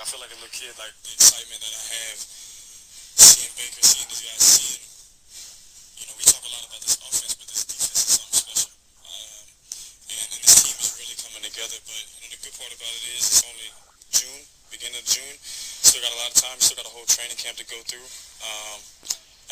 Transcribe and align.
I 0.00 0.08
feel 0.08 0.16
like 0.16 0.32
a 0.32 0.40
little 0.40 0.48
kid, 0.48 0.72
like 0.80 0.96
the 1.04 1.12
excitement 1.12 1.60
that 1.60 1.76
I 1.76 1.84
have 1.92 2.18
seeing 3.20 3.52
Baker, 3.52 3.84
seeing 3.84 4.08
these 4.08 4.24
guys, 4.24 4.40
seeing. 4.40 4.80
You 6.00 6.04
know, 6.08 6.16
we 6.16 6.24
talk 6.24 6.40
a 6.40 6.52
lot 6.56 6.64
about 6.64 6.80
this 6.80 6.96
offense, 7.04 7.36
but 7.36 7.44
this 7.52 7.68
defense 7.68 8.00
is 8.00 8.16
something 8.16 8.40
special. 8.40 8.72
Um, 9.04 9.44
and, 10.08 10.24
and 10.24 10.40
this 10.40 10.56
team 10.56 10.76
is 10.80 10.90
really 10.96 11.16
coming 11.20 11.44
together. 11.44 11.76
But 11.84 12.00
you 12.16 12.18
know, 12.24 12.32
the 12.32 12.40
good 12.40 12.56
part 12.56 12.72
about 12.72 12.92
it 12.96 13.04
is 13.12 13.28
it's 13.28 13.44
only 13.44 13.68
June, 14.08 14.40
beginning 14.72 14.96
of 14.96 15.04
June. 15.04 15.36
Still 15.84 16.00
got 16.00 16.16
a 16.16 16.20
lot 16.24 16.32
of 16.32 16.36
time. 16.40 16.56
Still 16.64 16.80
got 16.80 16.88
a 16.88 16.94
whole 16.96 17.04
training 17.04 17.36
camp 17.36 17.60
to 17.60 17.66
go 17.68 17.76
through. 17.84 18.08
Um, 18.40 18.80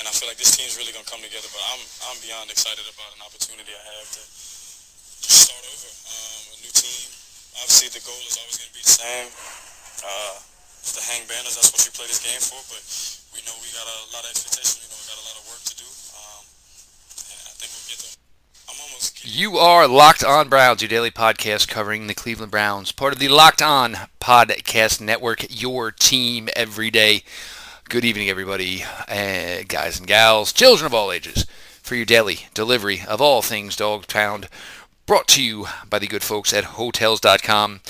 and 0.01 0.09
I 0.09 0.13
feel 0.17 0.33
like 0.33 0.41
this 0.41 0.57
team's 0.57 0.81
really 0.81 0.97
gonna 0.97 1.05
come 1.05 1.21
together. 1.21 1.53
But 1.53 1.61
I'm 1.77 1.83
I'm 2.09 2.19
beyond 2.25 2.49
excited 2.49 2.89
about 2.89 3.13
an 3.13 3.21
opportunity 3.21 3.69
I 3.69 3.85
have 4.01 4.09
to 4.17 4.23
start 5.29 5.61
over. 5.61 5.93
Um, 6.09 6.41
a 6.57 6.59
new 6.65 6.73
team. 6.73 7.13
Obviously, 7.61 7.93
the 7.93 8.01
goal 8.01 8.17
is 8.25 8.41
always 8.41 8.57
gonna 8.57 8.73
be 8.73 8.81
the 8.81 8.97
same. 8.97 9.68
Uh, 10.05 10.39
to 10.39 11.01
hang 11.05 11.27
banners. 11.29 11.55
That's 11.55 11.71
what 11.73 11.85
you 11.85 11.93
play 11.93 12.07
this 12.07 12.23
game 12.23 12.41
for. 12.41 12.59
But 12.73 12.81
we 13.35 13.45
know 13.45 13.55
we 13.61 13.69
got 13.77 13.85
a 13.85 13.99
lot 14.15 14.25
of 14.25 14.31
expectation. 14.31 14.81
We 14.83 14.89
know 14.89 14.99
we 14.99 15.07
got 15.07 15.21
a 15.21 15.27
lot 15.29 15.37
of 15.37 15.45
work 15.51 15.63
to 15.69 15.75
do. 15.77 15.89
Um, 16.17 16.43
and 17.29 17.41
I 17.45 17.53
think 17.59 17.71
we'll 17.75 17.89
get 17.89 18.01
there. 18.01 18.17
You 19.25 19.59
are 19.59 19.87
Locked 19.87 20.25
On 20.25 20.49
Browns, 20.49 20.81
your 20.81 20.89
daily 20.89 21.11
podcast 21.11 21.69
covering 21.69 22.07
the 22.07 22.15
Cleveland 22.15 22.51
Browns, 22.51 22.93
part 22.93 23.13
of 23.13 23.19
the 23.19 23.29
Locked 23.29 23.61
On 23.61 23.97
Podcast 24.21 25.01
Network, 25.01 25.47
your 25.51 25.91
team 25.91 26.49
every 26.57 26.91
day. 26.91 27.23
Good 27.89 28.05
evening, 28.05 28.29
everybody, 28.31 28.85
uh, 29.09 29.65
guys 29.67 29.99
and 29.99 30.07
gals, 30.07 30.53
children 30.53 30.87
of 30.87 30.95
all 30.95 31.13
ages, 31.13 31.47
for 31.83 31.95
your 31.95 32.05
daily 32.07 32.47
delivery 32.55 33.03
of 33.07 33.21
all 33.21 33.43
things 33.43 33.77
Dog 33.77 34.07
Pound, 34.09 34.49
brought 35.07 35.29
to 35.29 35.43
you 35.43 35.67
by 35.89 35.99
the 35.99 36.07
good 36.07 36.23
folks 36.23 36.53
at 36.53 36.65
Hotels.com. 36.65 37.81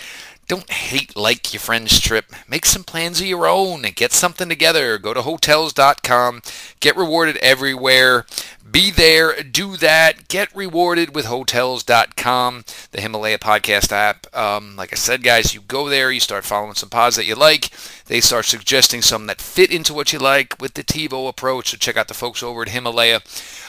Don't 0.49 0.71
hate 0.71 1.15
like 1.15 1.53
your 1.53 1.61
friend's 1.61 2.01
trip. 2.01 2.33
Make 2.49 2.65
some 2.65 2.83
plans 2.83 3.21
of 3.21 3.27
your 3.27 3.47
own 3.47 3.85
and 3.85 3.95
get 3.95 4.13
something 4.13 4.49
together. 4.49 4.97
Go 4.97 5.13
to 5.13 5.21
Hotels.com. 5.21 6.41
Get 6.81 6.97
rewarded 6.97 7.37
everywhere. 7.37 8.25
Be 8.71 8.91
there, 8.91 9.43
do 9.43 9.77
that, 9.77 10.29
get 10.29 10.55
rewarded 10.55 11.15
with 11.15 11.27
Hotels.com, 11.27 12.65
the 12.91 13.01
Himalaya 13.01 13.39
podcast 13.39 13.93
app. 13.93 14.27
Um, 14.37 14.75
like 14.77 14.93
I 14.93 14.97
said, 14.97 15.23
guys, 15.23 15.55
you 15.55 15.61
go 15.61 15.89
there, 15.89 16.11
you 16.11 16.21
start 16.21 16.45
following 16.45 16.75
some 16.75 16.91
pods 16.91 17.17
that 17.17 17.25
you 17.25 17.35
like. 17.35 17.71
They 18.07 18.21
start 18.21 18.47
suggesting 18.47 19.01
some 19.01 19.27
that 19.27 19.41
fit 19.41 19.71
into 19.71 19.95
what 19.95 20.13
you 20.13 20.19
like 20.19 20.61
with 20.61 20.75
the 20.75 20.83
TiVo 20.83 21.29
approach. 21.29 21.71
So 21.71 21.77
check 21.77 21.97
out 21.97 22.09
the 22.09 22.15
folks 22.15 22.43
over 22.43 22.63
at 22.63 22.71
Himalaya, 22.71 23.21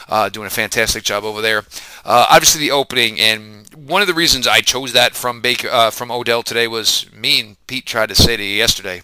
uh, 0.08 0.28
doing 0.28 0.48
a 0.48 0.50
fantastic 0.50 1.04
job 1.04 1.24
over 1.24 1.40
there. 1.40 1.64
Uh, 2.04 2.26
obviously, 2.28 2.60
the 2.60 2.72
opening, 2.72 3.18
and 3.20 3.72
one 3.72 4.02
of 4.02 4.08
the 4.08 4.14
reasons 4.14 4.46
I 4.46 4.60
chose 4.60 4.92
that 4.92 5.14
from 5.14 5.40
Baker, 5.40 5.68
uh, 5.70 5.90
from 5.90 6.10
Odell 6.10 6.42
today 6.42 6.66
was 6.66 7.06
me 7.14 7.40
and 7.40 7.66
Pete 7.68 7.86
tried 7.86 8.08
to 8.08 8.14
say 8.14 8.36
to 8.36 8.42
you 8.42 8.56
yesterday. 8.56 9.02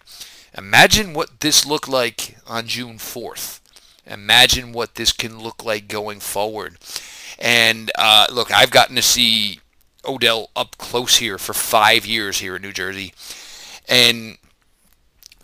Imagine 0.58 1.14
what 1.14 1.40
this 1.40 1.64
looked 1.64 1.88
like 1.88 2.36
on 2.46 2.66
June 2.66 2.98
4th. 2.98 3.60
Imagine 4.06 4.72
what 4.72 4.94
this 4.94 5.12
can 5.12 5.38
look 5.38 5.64
like 5.64 5.88
going 5.88 6.20
forward. 6.20 6.76
And 7.38 7.90
uh, 7.98 8.26
look, 8.32 8.52
I've 8.52 8.70
gotten 8.70 8.96
to 8.96 9.02
see 9.02 9.60
Odell 10.04 10.50
up 10.54 10.78
close 10.78 11.16
here 11.16 11.38
for 11.38 11.52
five 11.52 12.06
years 12.06 12.38
here 12.38 12.56
in 12.56 12.62
New 12.62 12.72
Jersey. 12.72 13.12
And 13.88 14.38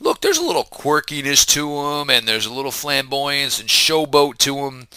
look, 0.00 0.20
there's 0.20 0.38
a 0.38 0.44
little 0.44 0.64
quirkiness 0.64 1.44
to 1.46 1.68
him, 1.68 2.10
and 2.10 2.26
there's 2.26 2.46
a 2.46 2.52
little 2.52 2.70
flamboyance 2.70 3.60
and 3.60 3.68
showboat 3.68 4.38
to 4.38 4.58
him. 4.66 4.88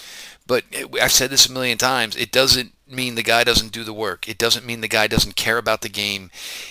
But 0.48 0.64
I've 1.02 1.12
said 1.12 1.32
this 1.32 1.48
a 1.48 1.52
million 1.52 1.78
times. 1.78 2.16
It 2.16 2.32
doesn't 2.32 2.74
mean 2.88 3.16
the 3.16 3.24
guy 3.24 3.44
doesn't 3.44 3.72
do 3.72 3.84
the 3.84 3.94
work. 3.94 4.30
It 4.30 4.38
doesn't 4.38 4.66
mean 4.66 4.82
the 4.82 4.88
guy 4.88 5.08
doesn't 5.08 5.36
care 5.36 5.58
about 5.58 5.82
the 5.82 5.90
game. 5.90 6.30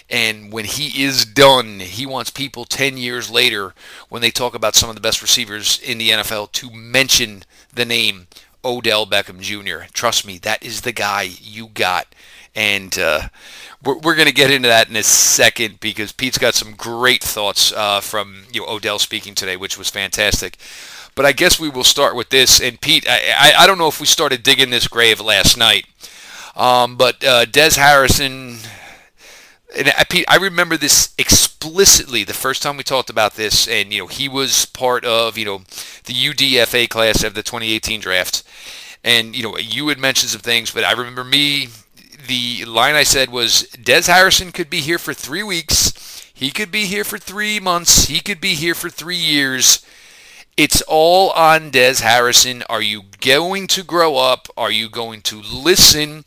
And 0.08 0.52
when 0.52 0.64
he 0.64 1.02
is 1.02 1.24
done, 1.24 1.80
he 1.80 2.06
wants 2.06 2.30
people 2.30 2.64
10 2.64 2.96
years 2.96 3.30
later, 3.30 3.74
when 4.08 4.22
they 4.22 4.30
talk 4.30 4.54
about 4.54 4.76
some 4.76 4.88
of 4.88 4.94
the 4.94 5.00
best 5.00 5.22
receivers 5.22 5.80
in 5.80 5.98
the 5.98 6.10
NFL, 6.10 6.52
to 6.52 6.70
mention 6.70 7.42
the 7.72 7.84
name 7.84 8.28
Odell 8.64 9.06
Beckham 9.06 9.40
Jr. 9.40 9.86
Trust 9.92 10.26
me, 10.26 10.38
that 10.38 10.62
is 10.62 10.82
the 10.82 10.92
guy 10.92 11.22
you 11.22 11.68
got. 11.68 12.14
And 12.54 12.96
uh, 12.98 13.28
we're, 13.84 13.98
we're 13.98 14.14
going 14.14 14.28
to 14.28 14.34
get 14.34 14.52
into 14.52 14.68
that 14.68 14.88
in 14.88 14.94
a 14.96 15.02
second 15.02 15.80
because 15.80 16.12
Pete's 16.12 16.38
got 16.38 16.54
some 16.54 16.74
great 16.74 17.22
thoughts 17.22 17.72
uh, 17.72 18.00
from 18.00 18.44
you 18.52 18.60
know, 18.60 18.68
Odell 18.68 19.00
speaking 19.00 19.34
today, 19.34 19.56
which 19.56 19.76
was 19.76 19.90
fantastic. 19.90 20.56
But 21.14 21.26
I 21.26 21.32
guess 21.32 21.60
we 21.60 21.68
will 21.68 21.84
start 21.84 22.16
with 22.16 22.30
this. 22.30 22.60
And 22.60 22.80
Pete, 22.80 23.08
I, 23.08 23.20
I, 23.36 23.62
I 23.62 23.66
don't 23.66 23.78
know 23.78 23.88
if 23.88 24.00
we 24.00 24.06
started 24.06 24.42
digging 24.42 24.70
this 24.70 24.88
grave 24.88 25.20
last 25.20 25.56
night, 25.56 25.86
um, 26.56 26.96
but 26.96 27.24
uh, 27.24 27.44
Des 27.44 27.76
Harrison. 27.76 28.58
And 29.76 29.92
I, 29.96 30.04
Pete, 30.04 30.24
I 30.28 30.36
remember 30.36 30.76
this 30.76 31.14
explicitly 31.18 32.24
the 32.24 32.34
first 32.34 32.62
time 32.62 32.76
we 32.76 32.82
talked 32.82 33.10
about 33.10 33.34
this, 33.34 33.68
and 33.68 33.92
you 33.92 34.00
know 34.00 34.06
he 34.06 34.28
was 34.28 34.66
part 34.66 35.04
of 35.04 35.38
you 35.38 35.44
know 35.44 35.58
the 36.04 36.14
UDFA 36.14 36.88
class 36.88 37.22
of 37.22 37.34
the 37.34 37.42
2018 37.42 38.00
draft, 38.00 38.42
and 39.02 39.36
you 39.36 39.42
know 39.42 39.56
you 39.56 39.88
had 39.88 39.98
mentioned 39.98 40.30
some 40.30 40.40
things, 40.40 40.70
but 40.72 40.84
I 40.84 40.92
remember 40.92 41.24
me. 41.24 41.68
The 42.26 42.64
line 42.64 42.94
I 42.94 43.02
said 43.02 43.28
was 43.28 43.64
Des 43.72 44.04
Harrison 44.10 44.50
could 44.50 44.70
be 44.70 44.80
here 44.80 44.98
for 44.98 45.12
three 45.12 45.42
weeks. 45.42 45.92
He 46.32 46.50
could 46.50 46.72
be 46.72 46.86
here 46.86 47.04
for 47.04 47.18
three 47.18 47.60
months. 47.60 48.06
He 48.06 48.20
could 48.20 48.40
be 48.40 48.54
here 48.54 48.74
for 48.74 48.88
three 48.88 49.16
years. 49.16 49.84
It's 50.56 50.82
all 50.82 51.30
on 51.30 51.70
Des 51.70 51.96
Harrison. 52.00 52.62
Are 52.68 52.82
you 52.82 53.02
going 53.20 53.66
to 53.68 53.82
grow 53.82 54.16
up? 54.16 54.46
Are 54.56 54.70
you 54.70 54.88
going 54.88 55.20
to 55.22 55.42
listen 55.42 56.24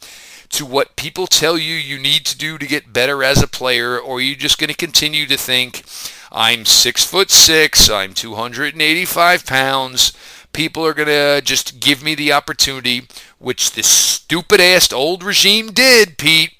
to 0.49 0.65
what 0.65 0.97
people 0.97 1.27
tell 1.27 1.57
you 1.57 1.75
you 1.75 1.97
need 1.97 2.25
to 2.25 2.37
do 2.37 2.57
to 2.57 2.67
get 2.67 2.91
better 2.91 3.23
as 3.23 3.41
a 3.41 3.47
player? 3.47 3.97
Or 3.97 4.17
are 4.17 4.21
you 4.21 4.35
just 4.35 4.57
going 4.57 4.69
to 4.69 4.75
continue 4.75 5.27
to 5.27 5.37
think, 5.37 5.85
I'm 6.29 6.65
six 6.65 7.05
foot 7.05 7.31
six, 7.31 7.89
I'm 7.89 8.13
285 8.13 9.45
pounds, 9.45 10.11
people 10.51 10.85
are 10.85 10.93
going 10.93 11.07
to 11.07 11.41
just 11.41 11.79
give 11.79 12.03
me 12.03 12.13
the 12.13 12.33
opportunity, 12.33 13.07
which 13.39 13.71
this 13.71 13.87
stupid 13.87 14.59
ass 14.59 14.91
old 14.91 15.23
regime 15.23 15.71
did, 15.71 16.17
Pete, 16.17 16.51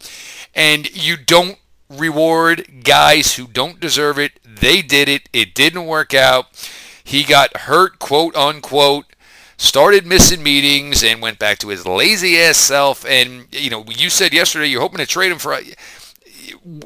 and 0.55 0.89
you 0.95 1.17
don't 1.17 1.57
reward 1.89 2.83
guys 2.85 3.35
who 3.35 3.45
don't 3.45 3.81
deserve 3.81 4.17
it. 4.17 4.39
They 4.43 4.81
did 4.81 5.09
it. 5.09 5.27
It 5.33 5.53
didn't 5.53 5.85
work 5.85 6.13
out. 6.13 6.45
He 7.07 7.23
got 7.23 7.55
hurt, 7.55 7.99
quote 7.99 8.35
unquote, 8.35 9.05
started 9.55 10.05
missing 10.05 10.43
meetings, 10.43 11.05
and 11.05 11.21
went 11.21 11.39
back 11.39 11.57
to 11.59 11.69
his 11.69 11.85
lazy 11.85 12.37
ass 12.37 12.57
self. 12.57 13.05
And, 13.05 13.47
you 13.49 13.69
know, 13.69 13.85
you 13.87 14.09
said 14.09 14.33
yesterday 14.33 14.67
you're 14.67 14.81
hoping 14.81 14.97
to 14.97 15.05
trade 15.05 15.31
him 15.31 15.39
for. 15.39 15.53
Uh, 15.53 15.61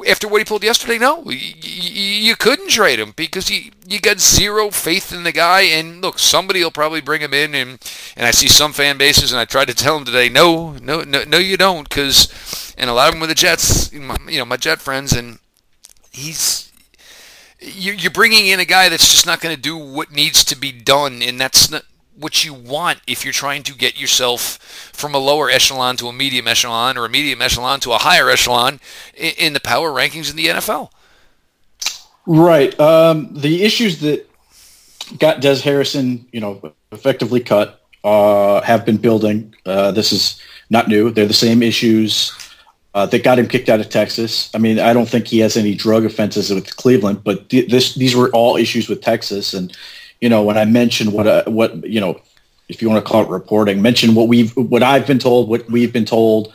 after 0.07 0.27
what 0.27 0.39
he 0.39 0.45
pulled 0.45 0.63
yesterday, 0.63 0.99
no, 0.99 1.27
you, 1.27 2.35
couldn't 2.35 2.69
trade 2.69 2.99
him 2.99 3.13
because 3.15 3.49
you, 3.49 3.71
you 3.87 3.99
got 3.99 4.19
zero 4.19 4.69
faith 4.69 5.11
in 5.11 5.23
the 5.23 5.31
guy. 5.31 5.61
And 5.61 6.03
look, 6.03 6.19
somebody 6.19 6.63
will 6.63 6.69
probably 6.69 7.01
bring 7.01 7.21
him 7.21 7.33
in, 7.33 7.55
and 7.55 7.79
and 8.15 8.27
I 8.27 8.29
see 8.29 8.47
some 8.47 8.73
fan 8.73 8.99
bases, 8.99 9.31
and 9.31 9.39
I 9.39 9.45
tried 9.45 9.69
to 9.69 9.73
tell 9.73 9.95
them 9.95 10.05
today, 10.05 10.29
no, 10.29 10.73
no, 10.73 11.01
no, 11.01 11.23
no, 11.23 11.39
you 11.39 11.57
don't, 11.57 11.89
because 11.89 12.75
and 12.77 12.91
a 12.91 12.93
lot 12.93 13.07
of 13.07 13.15
them 13.15 13.21
with 13.21 13.29
the 13.29 13.35
Jets, 13.35 13.91
you 13.91 14.01
know, 14.01 14.45
my 14.45 14.57
Jet 14.57 14.81
friends, 14.81 15.13
and 15.13 15.39
he's 16.11 16.70
you're 17.61 18.11
bringing 18.11 18.47
in 18.47 18.59
a 18.59 18.65
guy 18.65 18.89
that's 18.89 19.09
just 19.09 19.25
not 19.25 19.39
going 19.39 19.55
to 19.55 19.61
do 19.61 19.77
what 19.77 20.11
needs 20.11 20.43
to 20.45 20.57
be 20.57 20.71
done, 20.71 21.21
and 21.21 21.39
that's 21.39 21.69
not 21.69 21.83
what 22.17 22.43
you 22.43 22.53
want 22.53 22.99
if 23.07 23.23
you're 23.23 23.33
trying 23.33 23.63
to 23.63 23.73
get 23.73 23.99
yourself 23.99 24.57
from 24.93 25.15
a 25.15 25.17
lower 25.17 25.49
echelon 25.49 25.95
to 25.97 26.07
a 26.07 26.13
medium 26.13 26.47
echelon 26.47 26.97
or 26.97 27.05
a 27.05 27.09
medium 27.09 27.41
echelon 27.41 27.79
to 27.79 27.91
a 27.91 27.97
higher 27.97 28.29
echelon 28.29 28.79
in 29.15 29.53
the 29.53 29.59
power 29.59 29.91
rankings 29.91 30.29
in 30.29 30.35
the 30.35 30.47
NFL. 30.47 30.91
Right. 32.25 32.77
Um, 32.79 33.29
the 33.31 33.63
issues 33.63 34.01
that 34.01 34.29
got 35.17 35.41
Des 35.41 35.61
Harrison, 35.61 36.27
you 36.31 36.39
know, 36.39 36.73
effectively 36.91 37.39
cut 37.39 37.81
uh, 38.03 38.61
have 38.61 38.85
been 38.85 38.97
building. 38.97 39.55
Uh, 39.65 39.91
this 39.91 40.11
is 40.11 40.39
not 40.69 40.87
new. 40.87 41.09
They're 41.09 41.25
the 41.25 41.33
same 41.33 41.63
issues 41.63 42.31
uh, 42.93 43.05
that 43.05 43.23
got 43.23 43.39
him 43.39 43.47
kicked 43.47 43.69
out 43.69 43.79
of 43.79 43.89
Texas. 43.89 44.49
I 44.53 44.57
mean, 44.57 44.79
I 44.79 44.93
don't 44.93 45.07
think 45.07 45.27
he 45.27 45.39
has 45.39 45.55
any 45.55 45.73
drug 45.73 46.05
offenses 46.05 46.49
with 46.49 46.75
Cleveland, 46.75 47.23
but 47.23 47.49
th- 47.49 47.69
this 47.69 47.95
these 47.95 48.15
were 48.15 48.29
all 48.31 48.57
issues 48.57 48.89
with 48.89 49.01
Texas. 49.01 49.53
And 49.53 49.75
you 50.19 50.29
know, 50.29 50.43
when 50.43 50.57
I 50.57 50.65
mentioned 50.65 51.13
what 51.13 51.27
uh, 51.27 51.43
what 51.45 51.85
you 51.85 52.01
know, 52.01 52.19
if 52.67 52.81
you 52.81 52.89
want 52.89 53.03
to 53.03 53.09
call 53.09 53.23
it 53.23 53.29
reporting, 53.29 53.81
mention 53.81 54.13
what 54.13 54.27
we've 54.27 54.51
what 54.57 54.83
I've 54.83 55.07
been 55.07 55.19
told, 55.19 55.49
what 55.49 55.69
we've 55.69 55.93
been 55.93 56.05
told. 56.05 56.53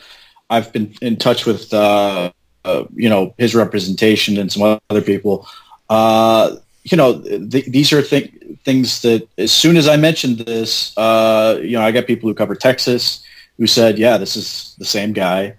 I've 0.49 0.73
been 0.73 0.95
in 1.03 1.17
touch 1.17 1.45
with 1.45 1.73
uh, 1.75 2.31
uh 2.65 2.85
you 2.95 3.09
know 3.09 3.35
his 3.39 3.55
representation 3.55 4.37
and 4.37 4.53
some 4.53 4.79
other 4.91 5.03
people. 5.03 5.49
Uh, 5.89 6.57
you 6.85 6.97
know, 6.97 7.21
th- 7.21 7.67
these 7.67 7.93
are 7.93 8.03
th- 8.03 8.33
things 8.65 9.03
that 9.03 9.27
as 9.39 9.51
soon 9.51 9.77
as 9.77 9.89
I 9.89 9.97
mentioned 9.97 10.39
this, 10.39 10.97
uh, 10.97 11.59
you 11.61 11.73
know, 11.73 11.83
I 11.83 11.91
got 11.91 12.07
people 12.07 12.29
who 12.29 12.35
cover 12.35 12.55
Texas 12.55 13.25
who 13.57 13.67
said, 13.67 13.99
"Yeah, 13.99 14.19
this 14.19 14.37
is 14.37 14.77
the 14.79 14.85
same 14.85 15.13
guy." 15.15 15.57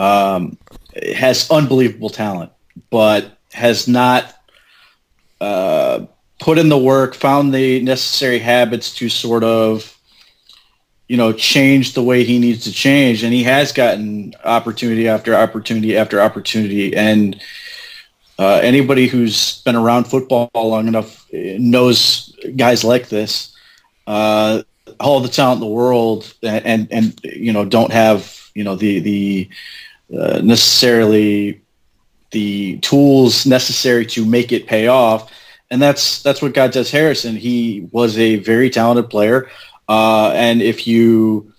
Um, 0.00 0.56
has 1.16 1.50
unbelievable 1.50 2.10
talent, 2.10 2.50
but 2.88 3.20
has 3.52 3.86
not 3.86 4.22
uh, 5.40 6.06
put 6.38 6.58
in 6.58 6.68
the 6.68 6.78
work, 6.92 7.14
found 7.14 7.52
the 7.52 7.80
necessary 7.82 8.38
habits 8.38 8.94
to 8.96 9.08
sort 9.08 9.44
of, 9.44 9.98
you 11.08 11.16
know, 11.16 11.32
change 11.32 11.92
the 11.92 12.02
way 12.02 12.24
he 12.24 12.38
needs 12.38 12.64
to 12.64 12.72
change. 12.72 13.24
And 13.24 13.32
he 13.32 13.44
has 13.44 13.72
gotten 13.72 14.32
opportunity 14.44 15.08
after 15.08 15.34
opportunity 15.34 15.96
after 15.96 16.20
opportunity. 16.20 16.96
And 16.96 17.36
Uh, 18.40 18.58
anybody 18.64 19.06
who's 19.06 19.60
been 19.64 19.76
around 19.76 20.08
football 20.08 20.48
long 20.54 20.88
enough 20.88 21.26
knows 21.58 22.32
guys 22.56 22.82
like 22.82 23.08
this. 23.08 23.52
Uh, 24.06 24.62
all 24.98 25.20
the 25.20 25.28
talent 25.28 25.60
in 25.60 25.68
the 25.68 25.74
world, 25.74 26.24
and, 26.42 26.64
and, 26.64 26.88
and 26.90 27.20
you 27.22 27.52
know 27.52 27.66
don't 27.68 27.92
have 27.92 28.18
you 28.54 28.64
know 28.64 28.76
the 28.76 29.00
the 29.00 29.48
uh, 30.16 30.40
necessarily 30.42 31.60
the 32.30 32.78
tools 32.78 33.46
necessary 33.46 34.06
to 34.06 34.24
make 34.24 34.52
it 34.52 34.66
pay 34.66 34.86
off. 34.86 35.32
And 35.70 35.80
that's 35.80 36.22
that's 36.22 36.42
what 36.42 36.52
God 36.52 36.72
does. 36.72 36.90
Harrison. 36.90 37.36
He 37.36 37.88
was 37.92 38.18
a 38.18 38.36
very 38.36 38.70
talented 38.70 39.08
player, 39.08 39.48
uh, 39.88 40.32
and 40.34 40.60
if 40.60 40.86
you 40.86 41.52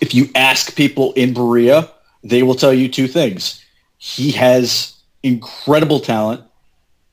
if 0.00 0.14
you 0.14 0.30
ask 0.34 0.74
people 0.74 1.12
in 1.12 1.34
Berea, 1.34 1.90
they 2.24 2.42
will 2.42 2.54
tell 2.54 2.72
you 2.72 2.88
two 2.88 3.06
things. 3.06 3.62
He 3.98 4.30
has 4.32 4.94
incredible 5.22 6.00
talent, 6.00 6.42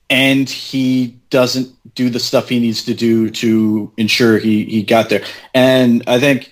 and 0.10 0.50
he 0.50 1.20
doesn't 1.30 1.76
do 1.94 2.10
the 2.10 2.20
stuff 2.20 2.48
he 2.48 2.60
needs 2.60 2.86
to 2.86 2.94
do 2.94 3.30
to 3.30 3.92
ensure 3.98 4.38
he 4.40 4.64
he 4.64 4.84
got 4.84 5.10
there. 5.10 5.26
And 5.54 6.04
I 6.08 6.22
think 6.22 6.52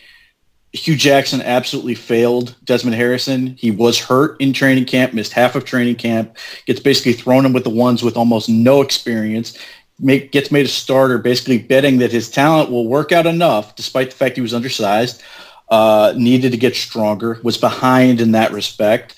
Hue 0.76 0.98
Jackson 0.98 1.42
absolutely 1.42 1.96
failed 1.96 2.54
Desmond 2.66 2.96
Harrison. 2.96 3.56
He 3.58 3.72
was 3.72 3.98
hurt 3.98 4.40
in 4.42 4.52
training 4.52 4.86
camp, 4.86 5.14
missed 5.14 5.32
half 5.32 5.56
of 5.56 5.64
training 5.64 5.96
camp, 5.96 6.36
gets 6.66 6.82
basically 6.82 7.14
thrown 7.14 7.46
in 7.46 7.54
with 7.54 7.64
the 7.64 7.70
ones 7.70 8.04
with 8.04 8.18
almost 8.18 8.50
no 8.50 8.82
experience, 8.82 9.58
make, 10.00 10.34
gets 10.34 10.52
made 10.52 10.66
a 10.66 10.70
starter, 10.70 11.18
basically 11.18 11.60
betting 11.60 12.00
that 12.00 12.12
his 12.12 12.30
talent 12.30 12.70
will 12.70 12.88
work 12.88 13.14
out 13.14 13.26
enough, 13.26 13.76
despite 13.78 14.10
the 14.10 14.18
fact 14.18 14.36
he 14.36 14.42
was 14.42 14.54
undersized, 14.54 15.24
uh, 15.70 16.14
needed 16.18 16.52
to 16.52 16.58
get 16.58 16.76
stronger, 16.76 17.40
was 17.42 17.58
behind 17.58 18.20
in 18.20 18.34
that 18.34 18.52
respect, 18.52 19.16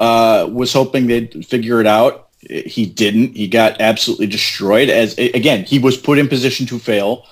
uh, 0.00 0.46
was 0.52 0.74
hoping 0.74 1.06
they'd 1.06 1.46
figure 1.46 1.80
it 1.80 1.86
out. 1.86 2.28
He 2.40 2.84
didn't. 2.84 3.34
He 3.34 3.48
got 3.48 3.80
absolutely 3.80 4.26
destroyed. 4.26 4.90
As 4.90 5.16
again, 5.18 5.64
he 5.64 5.78
was 5.78 5.96
put 5.96 6.18
in 6.18 6.28
position 6.28 6.66
to 6.66 6.78
fail, 6.78 7.26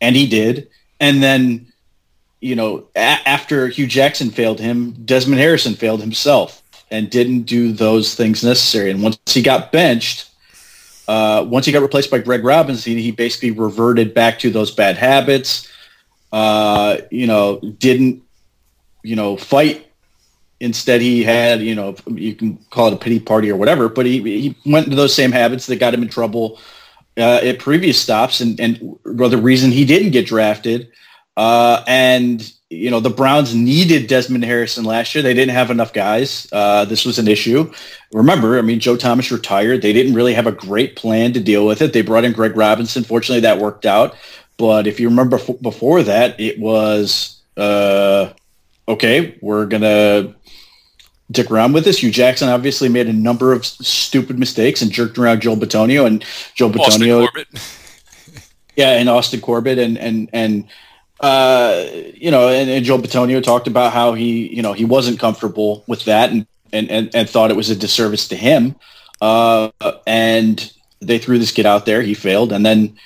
and 0.00 0.14
he 0.14 0.28
did. 0.28 0.68
And 1.00 1.22
then 1.22 1.72
you 2.40 2.54
know, 2.54 2.86
a- 2.94 3.28
after 3.28 3.68
Hue 3.68 3.86
Jackson 3.86 4.30
failed 4.30 4.60
him, 4.60 4.92
Desmond 5.04 5.40
Harrison 5.40 5.74
failed 5.74 6.00
himself 6.00 6.62
and 6.90 7.10
didn't 7.10 7.42
do 7.42 7.72
those 7.72 8.14
things 8.14 8.44
necessary. 8.44 8.90
And 8.90 9.02
once 9.02 9.18
he 9.26 9.42
got 9.42 9.72
benched, 9.72 10.30
uh, 11.08 11.44
once 11.48 11.66
he 11.66 11.72
got 11.72 11.82
replaced 11.82 12.10
by 12.10 12.18
Greg 12.18 12.44
Robinson, 12.44 12.98
he 12.98 13.10
basically 13.10 13.50
reverted 13.50 14.14
back 14.14 14.38
to 14.40 14.50
those 14.50 14.70
bad 14.70 14.96
habits. 14.96 15.68
Uh, 16.32 16.98
you 17.10 17.26
know, 17.26 17.60
didn't 17.78 18.22
you 19.02 19.16
know 19.16 19.36
fight. 19.36 19.86
Instead, 20.58 21.00
he 21.00 21.22
had 21.22 21.60
you 21.60 21.74
know 21.74 21.94
you 22.08 22.34
can 22.34 22.56
call 22.70 22.88
it 22.88 22.94
a 22.94 22.96
pity 22.96 23.20
party 23.20 23.50
or 23.50 23.56
whatever, 23.56 23.88
but 23.88 24.06
he 24.06 24.20
he 24.22 24.56
went 24.66 24.86
into 24.86 24.96
those 24.96 25.14
same 25.14 25.32
habits 25.32 25.66
that 25.66 25.76
got 25.76 25.94
him 25.94 26.02
in 26.02 26.08
trouble 26.08 26.58
uh, 27.16 27.40
at 27.42 27.58
previous 27.58 28.00
stops, 28.00 28.40
and 28.40 28.58
and 28.58 28.98
the 29.04 29.38
reason 29.38 29.70
he 29.70 29.84
didn't 29.84 30.10
get 30.10 30.26
drafted 30.26 30.90
uh, 31.36 31.82
and 31.86 32.52
you 32.70 32.90
know 32.90 33.00
the 33.00 33.10
Browns 33.10 33.54
needed 33.54 34.06
Desmond 34.08 34.44
Harrison 34.44 34.84
last 34.84 35.14
year. 35.14 35.22
They 35.22 35.34
didn't 35.34 35.54
have 35.54 35.70
enough 35.70 35.92
guys. 35.92 36.48
Uh, 36.50 36.84
this 36.84 37.04
was 37.04 37.18
an 37.18 37.28
issue. 37.28 37.72
Remember, 38.12 38.58
I 38.58 38.62
mean, 38.62 38.80
Joe 38.80 38.96
Thomas 38.96 39.30
retired. 39.30 39.82
They 39.82 39.92
didn't 39.92 40.14
really 40.14 40.34
have 40.34 40.46
a 40.46 40.52
great 40.52 40.96
plan 40.96 41.32
to 41.34 41.40
deal 41.40 41.66
with 41.66 41.82
it. 41.82 41.92
They 41.92 42.02
brought 42.02 42.24
in 42.24 42.32
Greg 42.32 42.56
Robinson. 42.56 43.04
Fortunately, 43.04 43.40
that 43.40 43.58
worked 43.58 43.86
out. 43.86 44.16
But 44.56 44.86
if 44.86 44.98
you 44.98 45.08
remember 45.08 45.36
f- 45.36 45.60
before 45.60 46.02
that, 46.02 46.40
it 46.40 46.58
was 46.58 47.40
uh, 47.56 48.32
okay. 48.88 49.38
We're 49.40 49.66
gonna 49.66 50.34
dick 51.30 51.50
around 51.50 51.72
with 51.72 51.84
this. 51.84 51.98
Hue 51.98 52.10
Jackson 52.10 52.48
obviously 52.48 52.88
made 52.88 53.06
a 53.06 53.12
number 53.12 53.52
of 53.52 53.64
stupid 53.66 54.38
mistakes 54.38 54.82
and 54.82 54.90
jerked 54.90 55.18
around 55.18 55.42
Joe 55.42 55.56
Bitonio 55.56 56.06
and 56.06 56.24
Joe 56.54 56.70
Bitonio. 56.70 57.28
yeah, 58.76 58.92
and 58.92 59.08
Austin 59.08 59.40
Corbett 59.40 59.78
and 59.78 59.98
and 59.98 60.30
and 60.32 60.68
uh, 61.20 61.86
you 62.14 62.30
know, 62.30 62.48
and, 62.48 62.68
and 62.68 62.84
Joe 62.84 62.98
Bitonio 62.98 63.42
talked 63.42 63.66
about 63.66 63.92
how 63.92 64.14
he, 64.14 64.54
you 64.54 64.62
know, 64.62 64.72
he 64.72 64.84
wasn't 64.84 65.18
comfortable 65.18 65.84
with 65.86 66.04
that 66.04 66.30
and, 66.30 66.46
and, 66.72 66.90
and, 66.90 67.10
and 67.14 67.28
thought 67.28 67.50
it 67.50 67.56
was 67.56 67.70
a 67.70 67.76
disservice 67.76 68.28
to 68.28 68.36
him. 68.36 68.74
Uh, 69.20 69.70
and 70.06 70.72
they 71.00 71.18
threw 71.18 71.38
this 71.38 71.52
kid 71.52 71.66
out 71.66 71.86
there. 71.86 72.02
He 72.02 72.14
failed. 72.14 72.52
And 72.52 72.66
then 72.66 72.96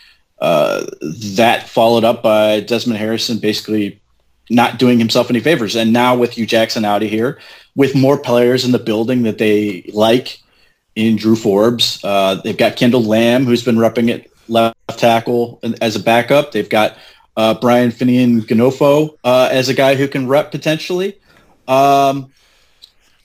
uh, 0.41 0.87
that 1.35 1.69
followed 1.69 2.05
up 2.05 2.23
by 2.23 2.61
Desmond 2.61 2.99
Harrison 2.99 3.39
basically 3.39 4.01
not 4.49 4.79
doing 4.79 4.99
himself 4.99 5.31
any 5.31 5.41
favors. 5.41 5.77
And 5.77 5.93
now 5.93 6.17
with 6.17 6.33
Hue 6.33 6.47
Jackson 6.47 6.85
out 6.85 7.03
of 7.05 7.11
here, 7.11 7.39
with 7.77 7.95
more 7.95 8.19
players 8.19 8.65
in 8.65 8.73
the 8.73 8.79
building 8.81 9.23
that 9.23 9.39
they 9.39 9.89
like 9.95 10.41
in 10.97 11.15
Drew 11.15 11.37
Forbes, 11.37 12.01
uh, 12.03 12.35
they've 12.43 12.57
got 12.57 12.75
Kendall 12.75 13.05
Lamb, 13.05 13.45
who's 13.45 13.65
been 13.65 13.77
repping 13.77 14.11
it 14.11 14.33
left 14.49 14.77
tackle 14.99 15.61
as 15.81 15.95
a 15.95 16.01
backup. 16.01 16.51
They've 16.51 16.69
got 16.69 16.97
uh, 17.37 17.55
Brian 17.55 17.91
Fineanganofo 17.91 19.17
uh, 19.25 19.49
as 19.51 19.69
a 19.69 19.75
guy 19.75 19.95
who 19.95 20.09
can 20.09 20.29
rep 20.29 20.51
potentially. 20.51 21.19
Um, 21.69 22.33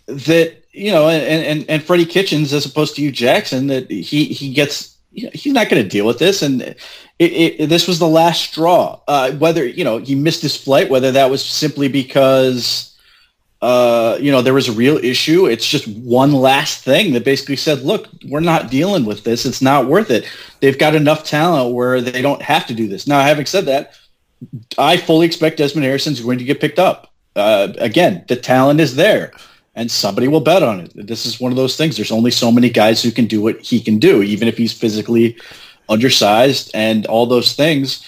that 0.08 0.64
you 0.72 0.92
know, 0.92 1.10
and, 1.10 1.46
and 1.46 1.70
and 1.70 1.84
Freddie 1.84 2.06
Kitchens 2.06 2.54
as 2.54 2.66
opposed 2.66 2.96
to 2.96 3.02
Hue 3.02 3.12
Jackson, 3.12 3.68
that 3.68 3.90
he 3.90 4.26
he 4.26 4.54
gets 4.54 4.98
you 5.12 5.30
he's 5.34 5.54
not 5.54 5.70
going 5.70 5.82
to 5.82 5.90
deal 5.90 6.06
with 6.06 6.20
this, 6.20 6.42
and 6.42 6.62
it, 6.62 6.78
it, 7.20 7.70
this 7.70 7.88
was 7.88 8.00
the 8.00 8.08
last 8.08 8.44
straw. 8.44 9.00
Uh, 9.08 9.32
whether 9.34 9.66
you 9.66 9.84
know 9.84 9.98
he 9.98 10.16
missed 10.16 10.42
his 10.42 10.56
flight, 10.56 10.90
whether 10.90 11.12
that 11.12 11.30
was 11.30 11.44
simply 11.44 11.88
because. 11.88 12.92
Uh, 13.66 14.16
you 14.22 14.32
know, 14.32 14.44
there 14.44 14.54
was 14.54 14.68
a 14.68 14.72
real 14.74 14.98
issue. 14.98 15.48
It's 15.48 15.68
just 15.68 15.88
one 15.88 16.34
last 16.34 16.84
thing 16.84 17.14
that 17.14 17.26
basically 17.26 17.56
said, 17.56 17.82
look, 17.82 18.08
we're 18.30 18.40
not 18.40 18.70
dealing 18.70 19.06
with 19.06 19.24
this. 19.24 19.44
It's 19.44 19.60
not 19.60 19.88
worth 19.88 20.12
it. 20.12 20.30
They've 20.60 20.78
got 20.78 20.94
enough 20.94 21.24
talent 21.24 21.74
where 21.74 22.00
they 22.00 22.22
don't 22.22 22.44
have 22.44 22.68
to 22.68 22.76
do 22.76 22.88
this. 22.88 23.08
Now, 23.08 23.24
having 23.24 23.48
said 23.48 23.66
that, 23.66 23.98
I 24.78 24.98
fully 24.98 25.26
expect 25.26 25.58
Desmond 25.58 25.84
Harrison 25.84 26.14
is 26.14 26.22
going 26.22 26.38
to 26.38 26.44
get 26.44 26.62
picked 26.62 26.78
up. 26.78 27.12
Uh, 27.36 27.70
again, 27.80 28.24
the 28.28 28.36
talent 28.36 28.82
is 28.82 28.96
there, 28.98 29.32
and 29.74 29.90
somebody 29.90 30.28
will 30.28 30.42
bet 30.42 30.62
on 30.62 30.82
it. 30.82 30.92
This 30.94 31.26
is 31.26 31.40
one 31.40 31.52
of 31.52 31.58
those 31.58 31.76
things. 31.76 31.96
There's 31.96 32.12
only 32.12 32.30
so 32.30 32.52
many 32.52 32.70
guys 32.70 33.02
who 33.02 33.10
can 33.10 33.26
do 33.26 33.42
what 33.42 33.60
he 33.62 33.82
can 33.82 33.98
do, 33.98 34.22
even 34.22 34.48
if 34.48 34.58
he's 34.60 34.74
physically 34.74 35.38
undersized 35.90 36.70
and 36.76 37.08
all 37.08 37.26
those 37.26 37.54
things. 37.54 38.06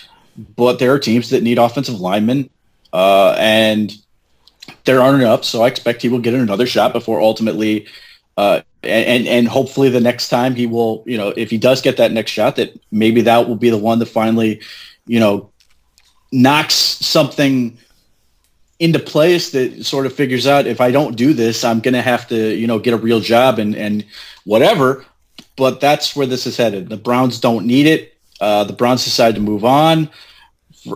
But 0.55 0.77
there 0.77 0.93
are 0.93 0.99
teams 0.99 1.31
that 1.31 1.41
need 1.41 1.57
offensive 1.57 1.99
linemen, 1.99 2.51
uh, 2.93 3.35
and 3.39 3.91
there 4.87 5.01
aren't 5.01 5.21
enough. 5.21 5.45
So 5.45 5.61
I 5.61 5.67
expect 5.67 6.01
he 6.01 6.09
will 6.09 6.19
get 6.19 6.33
another 6.33 6.65
shot 6.65 6.93
before 6.93 7.21
ultimately. 7.21 7.87
Uh, 8.35 8.61
and 8.83 9.27
and 9.27 9.47
hopefully 9.47 9.89
the 9.89 10.01
next 10.01 10.29
time 10.29 10.55
he 10.55 10.65
will, 10.65 11.03
you 11.05 11.17
know, 11.17 11.29
if 11.29 11.51
he 11.51 11.57
does 11.57 11.81
get 11.81 11.97
that 11.97 12.11
next 12.11 12.31
shot, 12.31 12.55
that 12.55 12.79
maybe 12.91 13.21
that 13.21 13.47
will 13.47 13.55
be 13.55 13.69
the 13.69 13.77
one 13.77 13.99
that 13.99 14.07
finally, 14.07 14.61
you 15.05 15.19
know, 15.19 15.51
knocks 16.31 16.73
something 16.73 17.77
into 18.79 18.99
place 18.99 19.51
that 19.51 19.83
sort 19.83 20.05
of 20.05 20.13
figures 20.13 20.45
out 20.45 20.67
if 20.67 20.79
I 20.79 20.91
don't 20.91 21.15
do 21.15 21.33
this, 21.33 21.63
I'm 21.63 21.79
going 21.79 21.95
to 21.95 22.01
have 22.01 22.27
to, 22.27 22.55
you 22.55 22.67
know, 22.67 22.77
get 22.79 22.93
a 22.93 22.97
real 22.97 23.19
job 23.19 23.57
and, 23.59 23.75
and 23.75 24.05
whatever. 24.45 25.05
But 25.55 25.79
that's 25.79 26.15
where 26.15 26.27
this 26.27 26.45
is 26.45 26.57
headed. 26.57 26.89
The 26.89 26.97
Browns 26.97 27.39
don't 27.39 27.65
need 27.65 27.87
it. 27.87 28.13
Uh, 28.39 28.63
the 28.65 28.73
Browns 28.73 29.03
decide 29.03 29.33
to 29.35 29.41
move 29.41 29.65
on. 29.65 30.09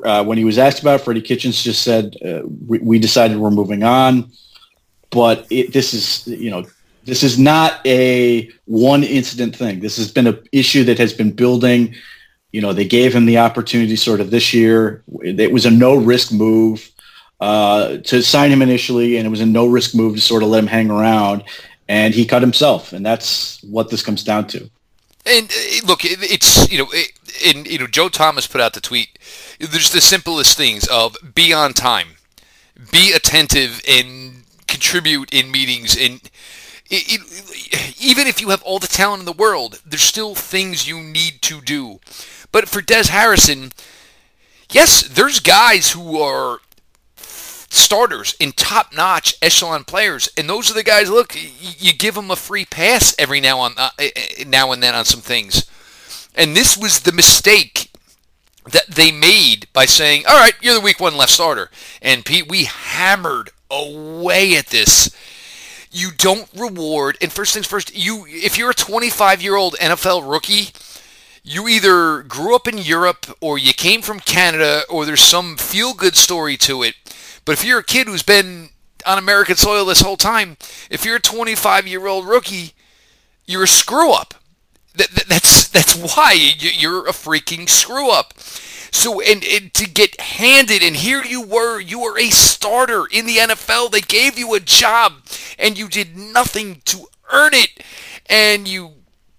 Uh, 0.03 0.24
when 0.24 0.38
he 0.38 0.45
was 0.45 0.57
asked 0.57 0.81
about 0.81 1.00
it, 1.00 1.03
Freddie 1.03 1.21
Kitchens 1.21 1.62
just 1.62 1.83
said, 1.83 2.15
uh, 2.25 2.41
we, 2.67 2.79
we, 2.79 3.00
decided 3.00 3.38
we're 3.38 3.51
moving 3.51 3.83
on. 3.83 4.31
But 5.10 5.45
it, 5.50 5.74
this 5.74 5.93
is, 5.93 6.27
you 6.27 6.50
know, 6.50 6.65
this 7.03 7.24
is 7.24 7.38
not 7.38 7.86
a 7.86 8.50
one 8.65 9.03
incident 9.03 9.55
thing. 9.55 9.79
This 9.79 9.98
has 9.98 10.12
been 10.12 10.27
an 10.27 10.39
issue 10.51 10.83
that 10.86 10.98
has 10.98 11.13
been 11.13 11.31
building 11.31 11.95
you 12.51 12.62
know, 12.62 12.74
they 12.74 12.86
gave 12.86 13.15
him 13.15 13.25
the 13.25 13.38
opportunity 13.38 13.95
sort 13.95 14.19
of 14.19 14.29
this 14.29 14.53
year. 14.53 15.03
It 15.21 15.51
was 15.51 15.65
a 15.65 15.71
no 15.71 15.95
risk 15.95 16.31
move 16.31 16.89
uh, 17.39 17.98
to 17.98 18.21
sign 18.21 18.51
him 18.51 18.62
initially, 18.62 19.17
and 19.17 19.25
it 19.25 19.29
was 19.29 19.41
a 19.41 19.45
no 19.45 19.67
risk 19.67 19.95
move 19.95 20.15
to 20.15 20.21
sort 20.21 20.43
of 20.43 20.50
let 20.50 20.60
him 20.60 20.67
hang 20.67 20.91
around. 20.91 21.43
And 21.88 22.13
he 22.13 22.25
cut 22.25 22.41
himself, 22.41 22.93
and 22.93 23.05
that's 23.05 23.62
what 23.63 23.89
this 23.89 24.03
comes 24.03 24.24
down 24.24 24.48
to. 24.48 24.69
And 25.25 25.51
uh, 25.51 25.88
look, 25.88 26.01
it's 26.03 26.71
you 26.71 26.77
know, 26.77 26.88
and 27.46 27.68
you 27.68 27.80
know, 27.80 27.88
Joe 27.88 28.10
Thomas 28.10 28.48
put 28.48 28.62
out 28.62 28.74
the 28.74 28.82
tweet. 28.82 29.18
There's 29.60 29.92
the 29.92 30.02
simplest 30.02 30.58
things 30.58 30.88
of 30.88 31.16
be 31.36 31.54
on 31.54 31.74
time, 31.74 32.18
be 32.92 33.12
attentive, 33.14 33.82
and 33.88 34.44
contribute 34.68 35.34
in 35.34 35.52
meetings. 35.52 35.98
And 35.98 36.22
it, 36.90 37.22
it, 37.22 38.02
even 38.02 38.28
if 38.28 38.42
you 38.42 38.50
have 38.50 38.64
all 38.64 38.80
the 38.80 38.88
talent 38.88 39.22
in 39.22 39.26
the 39.26 39.34
world, 39.34 39.82
there's 39.86 40.02
still 40.02 40.36
things 40.36 40.88
you 40.88 41.00
need 41.02 41.42
to 41.44 41.62
do. 41.62 42.00
But 42.52 42.68
for 42.68 42.82
Des 42.82 43.10
Harrison, 43.10 43.72
yes, 44.72 45.08
there's 45.08 45.40
guys 45.40 45.92
who 45.92 46.20
are 46.20 46.60
starters 47.72 48.36
in 48.40 48.52
top-notch 48.52 49.36
echelon 49.42 49.86
players, 49.86 50.30
and 50.38 50.50
those 50.50 50.70
are 50.70 50.74
the 50.74 50.84
guys. 50.84 51.10
Look, 51.10 51.36
you 51.36 51.94
give 51.94 52.16
them 52.16 52.30
a 52.30 52.36
free 52.36 52.66
pass 52.66 53.16
every 53.18 53.40
now 53.40 53.60
on 53.60 53.74
uh, 53.78 53.92
eh, 53.98 54.10
eh, 54.16 54.44
now 54.46 54.72
and 54.72 54.84
then 54.84 54.94
on 54.94 55.06
some 55.06 55.22
things, 55.22 55.66
and 56.36 56.56
this 56.56 56.78
was 56.78 57.02
the 57.02 57.12
mistake 57.12 57.92
that 58.72 58.88
they 58.88 59.12
made 59.12 59.68
by 59.74 59.86
saying, 59.86 60.26
"All 60.28 60.40
right, 60.40 60.54
you're 60.62 60.76
the 60.76 60.82
week 60.82 61.00
one 61.00 61.18
left 61.18 61.32
starter," 61.32 61.72
and 62.02 62.26
Pete, 62.26 62.48
we 62.48 62.66
hammered 62.66 63.52
away 63.70 64.56
at 64.56 64.68
this 64.68 65.10
you 65.92 66.12
don't 66.12 66.48
reward. 66.56 67.18
And 67.22 67.32
first 67.32 67.54
things 67.54 67.68
first, 67.68 67.96
you 67.96 68.26
if 68.28 68.58
you're 68.58 68.72
a 68.72 68.76
25 68.76 69.42
year 69.42 69.56
old 69.56 69.76
NFL 69.76 70.30
rookie, 70.30 70.70
you 71.44 71.68
either 71.68 72.24
grew 72.24 72.56
up 72.56 72.68
in 72.68 72.78
Europe 72.78 73.26
or 73.42 73.58
you 73.58 73.74
came 73.74 74.02
from 74.02 74.20
Canada 74.20 74.84
or 74.90 75.06
there's 75.06 75.22
some 75.22 75.58
feel 75.58 75.94
good 75.94 76.16
story 76.16 76.56
to 76.58 76.84
it. 76.84 76.96
But 77.46 77.54
if 77.54 77.66
you're 77.66 77.80
a 77.80 77.84
kid 77.84 78.08
who's 78.08 78.24
been 78.24 78.70
on 79.06 79.18
American 79.18 79.56
soil 79.56 79.86
this 79.86 80.02
whole 80.02 80.18
time, 80.18 80.58
if 80.90 81.04
you're 81.04 81.18
a 81.18 81.22
25 81.22 81.88
year 81.88 82.08
old 82.08 82.28
rookie, 82.28 82.74
you're 83.46 83.64
a 83.64 83.68
screw 83.68 84.14
up. 84.14 84.36
That, 84.95 85.10
that's 85.27 85.67
that's 85.69 85.95
why 85.95 86.33
you're 86.33 87.07
a 87.07 87.12
freaking 87.12 87.69
screw 87.69 88.12
up. 88.12 88.33
So 88.93 89.21
and, 89.21 89.43
and 89.43 89.74
to 89.75 89.89
get 89.89 90.19
handed 90.19 90.83
and 90.83 90.95
here 90.95 91.24
you 91.24 91.41
were, 91.41 91.79
you 91.79 92.01
were 92.01 92.19
a 92.19 92.29
starter 92.29 93.05
in 93.10 93.25
the 93.25 93.38
NFL. 93.38 93.91
They 93.91 94.01
gave 94.01 94.38
you 94.38 94.53
a 94.53 94.60
job 94.60 95.13
and 95.57 95.77
you 95.77 95.88
did 95.88 96.17
nothing 96.17 96.81
to 96.86 97.07
earn 97.31 97.53
it, 97.53 97.83
and 98.29 98.67
you 98.67 98.91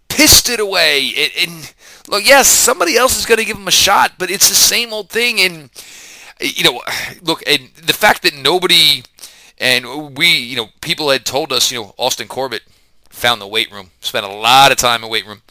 pissed 0.09 0.49
it 0.49 0.61
away. 0.61 1.13
And, 1.17 1.33
and 1.51 1.75
look, 2.09 2.27
yes, 2.27 2.49
somebody 2.49 2.97
else 2.97 3.19
is 3.19 3.27
going 3.27 3.39
to 3.39 3.45
give 3.45 3.59
him 3.59 3.69
a 3.69 3.73
shot, 3.73 4.13
but 4.19 4.31
it's 4.31 4.49
the 4.49 4.55
same 4.55 4.93
old 4.93 5.11
thing. 5.11 5.41
And 5.41 5.71
you 6.41 6.65
know, 6.65 6.83
look, 7.23 7.43
and 7.47 7.71
the 7.75 7.93
fact 7.93 8.23
that 8.23 8.35
nobody 8.35 9.03
and 9.59 10.17
we, 10.17 10.35
you 10.35 10.57
know, 10.57 10.69
people 10.81 11.11
had 11.11 11.25
told 11.25 11.53
us, 11.53 11.71
you 11.71 11.81
know, 11.81 11.95
Austin 11.99 12.29
Corbett 12.29 12.63
found 13.13 13.41
the 13.41 13.47
weight 13.47 13.71
room, 13.71 13.91
spent 14.01 14.27
a 14.27 14.29
lot 14.29 14.73
of 14.73 14.79
time 14.79 15.05
in 15.05 15.11
weight 15.11 15.27
room, 15.27 15.43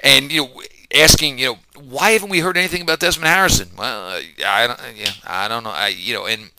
and 0.00 0.30
you 0.30 0.42
know, 0.44 0.62
asking, 0.94 1.38
you 1.38 1.46
know, 1.46 1.58
why 1.82 2.10
haven't 2.10 2.30
we 2.30 2.40
heard 2.40 2.56
anything 2.56 2.82
about 2.82 3.00
Desmond 3.00 3.28
Harrison? 3.28 3.70
Well, 3.76 4.10
uh, 4.10 4.20
I 4.46 4.66
don't, 4.66 4.80
yeah, 4.96 5.12
I 5.26 5.48
don't 5.48 5.64
know, 5.64 5.70
I, 5.70 5.88
you 5.88 6.14
know, 6.14 6.26
and 6.26 6.50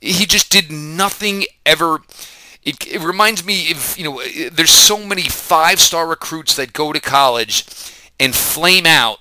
he 0.00 0.26
just 0.26 0.50
did 0.50 0.70
nothing 0.70 1.44
ever. 1.66 2.02
It, 2.64 2.86
it 2.86 3.00
reminds 3.00 3.44
me 3.44 3.70
of, 3.72 3.96
you 3.98 4.04
know, 4.04 4.22
there's 4.50 4.70
so 4.70 5.04
many 5.04 5.22
five-star 5.22 6.06
recruits 6.06 6.54
that 6.56 6.72
go 6.72 6.92
to 6.92 7.00
college 7.00 7.64
and 8.20 8.34
flame 8.34 8.86
out 8.86 9.20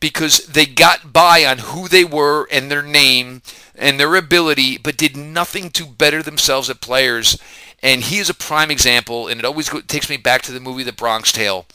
because 0.00 0.46
they 0.46 0.64
got 0.64 1.12
by 1.12 1.44
on 1.44 1.58
who 1.58 1.88
they 1.88 2.04
were 2.04 2.46
and 2.50 2.70
their 2.70 2.82
name 2.82 3.42
and 3.74 3.98
their 3.98 4.14
ability, 4.14 4.78
but 4.78 4.96
did 4.96 5.16
nothing 5.16 5.70
to 5.70 5.86
better 5.86 6.22
themselves 6.22 6.70
as 6.70 6.76
players. 6.78 7.38
And 7.82 8.02
he 8.02 8.18
is 8.18 8.28
a 8.28 8.34
prime 8.34 8.70
example, 8.70 9.28
and 9.28 9.38
it 9.38 9.44
always 9.44 9.70
takes 9.86 10.10
me 10.10 10.16
back 10.16 10.42
to 10.42 10.52
the 10.52 10.60
movie 10.60 10.82
The 10.82 10.92
Bronx 10.92 11.30
Tale. 11.30 11.66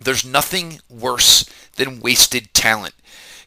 There's 0.00 0.24
nothing 0.24 0.80
worse 0.88 1.44
than 1.76 2.00
wasted 2.00 2.54
talent. 2.54 2.94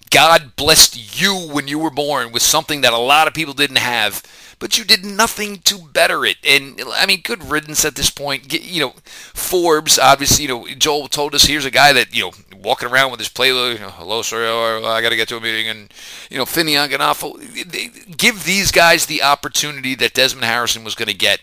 God 0.10 0.56
blessed 0.56 1.20
you 1.20 1.36
when 1.36 1.68
you 1.68 1.80
were 1.80 1.90
born 1.90 2.32
with 2.32 2.42
something 2.42 2.82
that 2.82 2.94
a 2.94 2.98
lot 2.98 3.28
of 3.28 3.34
people 3.34 3.54
didn't 3.54 3.78
have 3.78 4.24
but 4.60 4.78
you 4.78 4.84
did 4.84 5.06
nothing 5.06 5.58
to 5.60 5.78
better 5.78 6.26
it. 6.26 6.38
And 6.44 6.82
I 6.94 7.06
mean, 7.06 7.22
good 7.22 7.44
riddance 7.44 7.86
at 7.86 7.96
this 7.96 8.10
point. 8.10 8.52
You 8.54 8.82
know, 8.82 8.94
Forbes, 9.06 10.00
obviously, 10.00 10.44
you 10.44 10.50
know, 10.50 10.68
Joel 10.68 11.08
told 11.08 11.36
us 11.36 11.46
here's 11.46 11.66
a 11.66 11.72
guy 11.72 11.94
that, 11.94 12.16
you 12.16 12.24
know, 12.24 12.32
walking 12.66 12.90
around 12.90 13.12
with 13.12 13.20
his 13.20 13.30
playbook, 13.30 13.76
you 13.76 13.80
know, 13.80 13.92
hello, 13.92 14.22
sir, 14.22 14.82
I 14.84 15.02
got 15.02 15.10
to 15.10 15.16
get 15.16 15.28
to 15.30 15.38
a 15.38 15.42
meeting. 15.42 15.68
And, 15.68 15.94
you 16.30 16.38
know, 16.38 16.46
Fineanganofo, 16.46 18.18
give 18.18 18.44
these 18.44 18.72
guys 18.72 19.06
the 19.06 19.24
opportunity 19.24 19.96
that 19.96 20.14
Desmond 20.14 20.46
Harrison 20.46 20.84
was 20.84 20.96
going 20.96 21.08
to 21.08 21.14
get. 21.14 21.42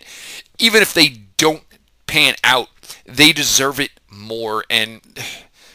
Even 0.58 0.82
if 0.82 0.92
they 0.92 1.08
don't 1.36 1.62
pan 2.06 2.34
out, 2.44 2.68
they 3.06 3.32
deserve 3.32 3.80
it 3.80 3.92
more. 4.10 4.64
And 4.68 5.00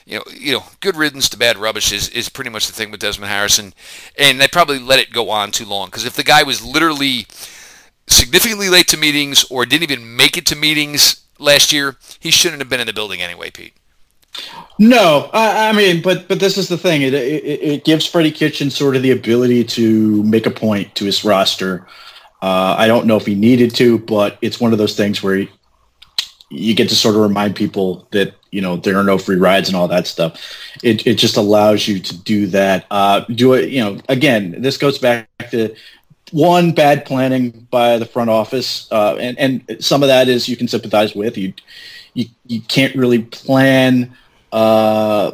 you 0.05 0.17
know, 0.17 0.23
you 0.31 0.53
know, 0.53 0.63
good 0.79 0.95
riddance 0.95 1.27
to 1.29 1.37
bad 1.37 1.57
rubbish 1.57 1.91
is, 1.91 2.07
is 2.09 2.29
pretty 2.29 2.49
much 2.49 2.65
the 2.65 2.73
thing 2.73 2.91
with 2.91 3.01
Desmond 3.01 3.29
Harrison, 3.29 3.73
and 4.17 4.39
they 4.39 4.47
probably 4.47 4.79
let 4.79 4.99
it 4.99 5.11
go 5.11 5.29
on 5.29 5.51
too 5.51 5.65
long 5.65 5.87
because 5.87 6.05
if 6.05 6.13
the 6.13 6.23
guy 6.23 6.43
was 6.43 6.63
literally 6.63 7.27
significantly 8.07 8.69
late 8.69 8.87
to 8.87 8.97
meetings 8.97 9.43
or 9.51 9.65
didn't 9.65 9.91
even 9.91 10.15
make 10.15 10.37
it 10.37 10.45
to 10.45 10.55
meetings 10.55 11.25
last 11.39 11.73
year, 11.73 11.97
he 12.19 12.31
shouldn't 12.31 12.61
have 12.61 12.69
been 12.69 12.79
in 12.79 12.87
the 12.87 12.93
building 12.93 13.21
anyway, 13.21 13.51
Pete. 13.51 13.73
No, 14.79 15.29
I, 15.33 15.69
I 15.69 15.73
mean, 15.73 16.01
but 16.01 16.27
but 16.27 16.39
this 16.39 16.57
is 16.57 16.67
the 16.67 16.77
thing. 16.77 17.01
It, 17.01 17.13
it, 17.13 17.43
it 17.43 17.83
gives 17.83 18.05
Freddie 18.05 18.31
Kitchen 18.31 18.69
sort 18.69 18.95
of 18.95 19.01
the 19.01 19.11
ability 19.11 19.63
to 19.63 20.23
make 20.23 20.45
a 20.45 20.51
point 20.51 20.93
to 20.95 21.05
his 21.05 21.25
roster. 21.25 21.87
Uh, 22.41 22.75
I 22.77 22.87
don't 22.87 23.07
know 23.07 23.17
if 23.17 23.25
he 23.25 23.33
needed 23.33 23.73
to, 23.75 23.97
but 23.97 24.37
it's 24.41 24.59
one 24.59 24.71
of 24.73 24.77
those 24.77 24.95
things 24.95 25.23
where 25.23 25.37
he, 25.37 25.49
you 26.49 26.75
get 26.75 26.89
to 26.89 26.95
sort 26.95 27.15
of 27.15 27.21
remind 27.21 27.55
people 27.55 28.07
that 28.11 28.35
you 28.51 28.61
know 28.61 28.77
there 28.77 28.97
are 28.97 29.03
no 29.03 29.17
free 29.17 29.35
rides 29.35 29.67
and 29.67 29.75
all 29.75 29.87
that 29.87 30.05
stuff. 30.05 30.39
It 30.83 31.07
it 31.07 31.15
just 31.15 31.37
allows 31.37 31.87
you 31.87 31.99
to 31.99 32.17
do 32.17 32.45
that. 32.47 32.85
Uh, 32.91 33.21
do 33.21 33.53
it. 33.53 33.69
You 33.69 33.83
know, 33.83 33.99
again, 34.09 34.61
this 34.61 34.77
goes 34.77 34.99
back 34.99 35.27
to 35.49 35.75
one 36.31 36.71
bad 36.71 37.05
planning 37.05 37.67
by 37.71 37.97
the 37.97 38.05
front 38.05 38.29
office, 38.29 38.87
uh, 38.91 39.15
and 39.15 39.39
and 39.39 39.83
some 39.83 40.03
of 40.03 40.07
that 40.09 40.27
is 40.27 40.47
you 40.47 40.55
can 40.55 40.67
sympathize 40.67 41.15
with. 41.15 41.35
You 41.35 41.53
you 42.13 42.27
you 42.45 42.61
can't 42.61 42.95
really 42.95 43.23
plan. 43.23 44.15
Uh, 44.57 45.31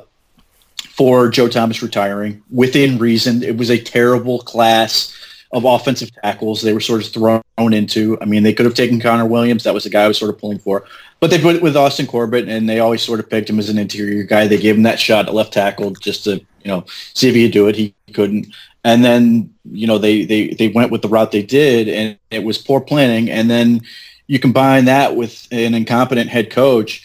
for 0.89 1.29
Joe 1.29 1.47
Thomas 1.47 1.81
retiring 1.81 2.43
within 2.51 2.99
reason. 2.99 3.41
It 3.41 3.55
was 3.55 3.71
a 3.71 3.81
terrible 3.81 4.39
class 4.39 5.15
of 5.53 5.63
offensive 5.63 6.13
tackles 6.21 6.61
they 6.61 6.73
were 6.73 6.81
sort 6.81 7.05
of 7.05 7.11
thrown 7.11 7.73
into. 7.73 8.17
I 8.19 8.25
mean, 8.25 8.43
they 8.43 8.53
could 8.53 8.65
have 8.65 8.75
taken 8.75 8.99
Connor 8.99 9.25
Williams. 9.25 9.63
That 9.63 9.73
was 9.73 9.85
the 9.85 9.89
guy 9.89 10.03
I 10.03 10.07
was 10.09 10.17
sort 10.17 10.29
of 10.29 10.39
pulling 10.39 10.59
for. 10.59 10.83
But 11.21 11.29
they 11.29 11.39
put 11.39 11.55
it 11.55 11.61
with 11.61 11.77
Austin 11.77 12.05
Corbett, 12.05 12.49
and 12.49 12.67
they 12.67 12.79
always 12.79 13.01
sort 13.01 13.21
of 13.21 13.29
picked 13.29 13.49
him 13.49 13.59
as 13.59 13.69
an 13.69 13.77
interior 13.77 14.23
guy. 14.23 14.45
They 14.45 14.57
gave 14.57 14.75
him 14.75 14.83
that 14.83 14.99
shot 14.99 15.29
at 15.29 15.33
left 15.33 15.53
tackle 15.53 15.91
just 15.91 16.25
to, 16.25 16.33
you 16.35 16.67
know, 16.67 16.85
see 17.13 17.29
if 17.29 17.35
he 17.35 17.45
could 17.45 17.53
do 17.53 17.67
it. 17.69 17.77
He 17.77 17.95
couldn't. 18.13 18.47
And 18.83 19.05
then, 19.05 19.53
you 19.71 19.87
know, 19.87 19.97
they, 19.97 20.25
they, 20.25 20.49
they 20.49 20.67
went 20.67 20.91
with 20.91 21.01
the 21.01 21.07
route 21.07 21.31
they 21.31 21.43
did, 21.43 21.87
and 21.87 22.17
it 22.29 22.43
was 22.43 22.57
poor 22.57 22.81
planning. 22.81 23.31
And 23.31 23.49
then 23.49 23.83
you 24.27 24.37
combine 24.37 24.85
that 24.85 25.15
with 25.15 25.47
an 25.49 25.73
incompetent 25.73 26.29
head 26.29 26.51
coach 26.51 27.01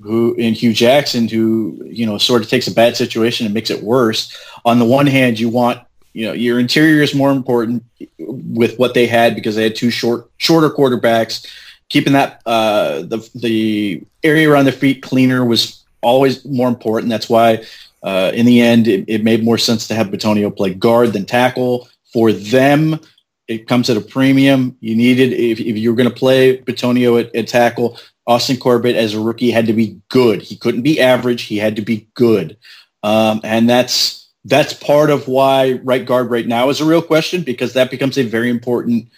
who 0.00 0.34
in 0.34 0.54
Hue 0.54 0.72
Jackson, 0.72 1.28
who, 1.28 1.82
you 1.86 2.06
know, 2.06 2.18
sort 2.18 2.42
of 2.42 2.48
takes 2.48 2.66
a 2.66 2.74
bad 2.74 2.96
situation 2.96 3.46
and 3.46 3.54
makes 3.54 3.70
it 3.70 3.82
worse. 3.82 4.36
On 4.64 4.78
the 4.78 4.84
one 4.84 5.06
hand, 5.06 5.38
you 5.38 5.48
want 5.48 5.80
you 6.12 6.26
know 6.26 6.32
your 6.32 6.58
interior 6.58 7.02
is 7.02 7.14
more 7.14 7.30
important 7.30 7.84
with 8.18 8.78
what 8.78 8.94
they 8.94 9.06
had 9.06 9.34
because 9.34 9.54
they 9.54 9.64
had 9.64 9.76
two 9.76 9.90
short 9.90 10.28
shorter 10.38 10.70
quarterbacks 10.70 11.46
keeping 11.90 12.14
that 12.14 12.40
uh, 12.46 13.02
the 13.02 13.28
the 13.34 14.02
area 14.22 14.50
around 14.50 14.64
their 14.64 14.72
feet 14.72 15.02
cleaner 15.02 15.44
was 15.44 15.84
always 16.00 16.42
more 16.46 16.68
important. 16.68 17.10
That's 17.10 17.28
why 17.28 17.64
uh, 18.02 18.32
in 18.32 18.46
the 18.46 18.62
end 18.62 18.88
it, 18.88 19.04
it, 19.06 19.22
made 19.22 19.44
more 19.44 19.58
sense 19.58 19.86
to 19.88 19.94
have 19.94 20.06
Bitonio 20.06 20.56
play 20.56 20.72
guard 20.72 21.12
than 21.12 21.26
tackle. 21.26 21.88
For 22.14 22.32
them, 22.32 22.98
it 23.46 23.68
comes 23.68 23.90
at 23.90 23.98
a 23.98 24.00
premium. 24.00 24.76
You 24.80 24.96
needed 24.96 25.32
if, 25.32 25.60
if 25.60 25.76
you 25.76 25.90
were 25.90 25.96
going 25.96 26.08
to 26.08 26.14
play 26.14 26.58
Bitonio 26.58 27.20
at, 27.20 27.34
at 27.34 27.48
tackle, 27.48 27.98
Austin 28.30 28.56
Corbett 28.56 28.94
as 28.94 29.12
a 29.12 29.20
rookie 29.20 29.50
had 29.50 29.66
to 29.66 29.72
be 29.72 30.00
good. 30.08 30.40
He 30.40 30.56
couldn't 30.56 30.82
be 30.82 31.00
average. 31.00 31.42
He 31.42 31.56
had 31.58 31.74
to 31.74 31.82
be 31.82 32.06
good, 32.14 32.56
um, 33.02 33.40
and 33.42 33.68
that's 33.68 34.28
that's 34.44 34.72
part 34.72 35.10
of 35.10 35.26
why 35.26 35.80
right 35.82 36.06
guard 36.06 36.30
right 36.30 36.46
now 36.46 36.68
is 36.68 36.80
a 36.80 36.84
real 36.84 37.02
question 37.02 37.42
because 37.42 37.72
that 37.72 37.90
becomes 37.90 38.16
a 38.18 38.22
very 38.22 38.48
important 38.48 39.08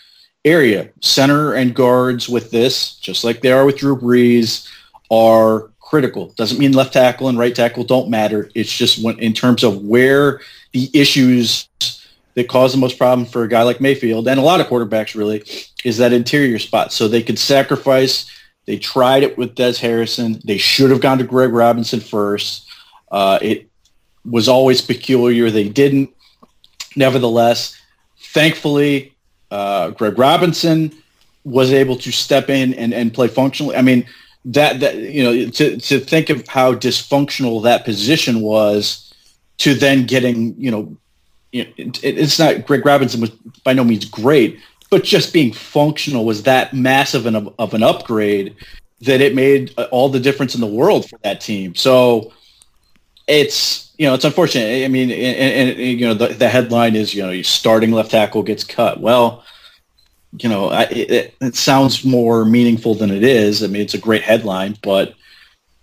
area. 0.46 0.88
Center 1.02 1.52
and 1.52 1.74
guards 1.74 2.26
with 2.26 2.50
this, 2.50 2.96
just 2.96 3.22
like 3.22 3.42
they 3.42 3.52
are 3.52 3.66
with 3.66 3.76
Drew 3.76 3.96
Brees, 3.96 4.66
are 5.10 5.70
critical. 5.78 6.28
Doesn't 6.30 6.58
mean 6.58 6.72
left 6.72 6.94
tackle 6.94 7.28
and 7.28 7.38
right 7.38 7.54
tackle 7.54 7.84
don't 7.84 8.08
matter. 8.08 8.50
It's 8.54 8.74
just 8.74 9.04
when, 9.04 9.18
in 9.18 9.34
terms 9.34 9.62
of 9.62 9.82
where 9.82 10.40
the 10.72 10.90
issues 10.94 11.68
that 12.34 12.48
cause 12.48 12.72
the 12.72 12.78
most 12.78 12.96
problem 12.96 13.26
for 13.26 13.42
a 13.44 13.48
guy 13.48 13.62
like 13.62 13.78
Mayfield 13.78 14.26
and 14.26 14.40
a 14.40 14.42
lot 14.42 14.62
of 14.62 14.68
quarterbacks 14.68 15.14
really 15.14 15.44
is 15.84 15.98
that 15.98 16.14
interior 16.14 16.58
spot. 16.58 16.92
So 16.94 17.08
they 17.08 17.22
could 17.22 17.38
sacrifice. 17.38 18.24
They 18.66 18.78
tried 18.78 19.22
it 19.22 19.36
with 19.36 19.54
Des 19.54 19.74
Harrison. 19.74 20.40
They 20.44 20.58
should 20.58 20.90
have 20.90 21.00
gone 21.00 21.18
to 21.18 21.24
Greg 21.24 21.52
Robinson 21.52 22.00
first. 22.00 22.66
Uh, 23.10 23.38
it 23.42 23.68
was 24.24 24.48
always 24.48 24.80
peculiar. 24.80 25.50
They 25.50 25.68
didn't. 25.68 26.10
Nevertheless, 26.94 27.80
thankfully, 28.18 29.14
uh, 29.50 29.90
Greg 29.90 30.18
Robinson 30.18 30.92
was 31.44 31.72
able 31.72 31.96
to 31.96 32.12
step 32.12 32.48
in 32.48 32.74
and, 32.74 32.94
and 32.94 33.12
play 33.12 33.28
functionally. 33.28 33.74
I 33.76 33.82
mean, 33.82 34.06
that, 34.44 34.80
that, 34.80 34.96
you 34.96 35.22
know, 35.22 35.50
to, 35.50 35.76
to 35.76 36.00
think 36.00 36.30
of 36.30 36.46
how 36.46 36.74
dysfunctional 36.74 37.62
that 37.64 37.84
position 37.84 38.42
was 38.42 39.12
to 39.58 39.74
then 39.74 40.06
getting, 40.06 40.54
you 40.60 40.70
know, 40.70 40.96
it, 41.52 42.02
it's 42.02 42.38
not 42.38 42.66
Greg 42.66 42.84
Robinson 42.86 43.20
was 43.20 43.30
by 43.64 43.72
no 43.72 43.84
means 43.84 44.04
great, 44.04 44.58
but 44.92 45.04
just 45.04 45.32
being 45.32 45.54
functional 45.54 46.26
was 46.26 46.42
that 46.42 46.74
massive 46.74 47.24
of 47.24 47.72
an 47.72 47.82
upgrade 47.82 48.54
that 49.00 49.22
it 49.22 49.34
made 49.34 49.72
uh, 49.78 49.88
all 49.90 50.10
the 50.10 50.20
difference 50.20 50.54
in 50.54 50.60
the 50.60 50.66
world 50.66 51.08
for 51.08 51.18
that 51.22 51.40
team. 51.40 51.74
So 51.74 52.30
it's 53.26 53.90
you 53.96 54.06
know 54.06 54.12
it's 54.12 54.26
unfortunate. 54.26 54.84
I 54.84 54.88
mean, 54.88 55.10
and, 55.10 55.70
and 55.70 55.78
you 55.78 56.06
know 56.06 56.12
the, 56.12 56.28
the 56.28 56.46
headline 56.46 56.94
is 56.94 57.14
you 57.14 57.22
know 57.22 57.30
your 57.30 57.42
starting 57.42 57.90
left 57.90 58.10
tackle 58.10 58.42
gets 58.42 58.64
cut. 58.64 59.00
Well, 59.00 59.42
you 60.38 60.50
know 60.50 60.68
I, 60.68 60.82
it, 60.82 61.34
it 61.40 61.56
sounds 61.56 62.04
more 62.04 62.44
meaningful 62.44 62.94
than 62.94 63.10
it 63.10 63.24
is. 63.24 63.62
I 63.62 63.68
mean, 63.68 63.80
it's 63.80 63.94
a 63.94 63.98
great 63.98 64.22
headline, 64.22 64.76
but 64.82 65.14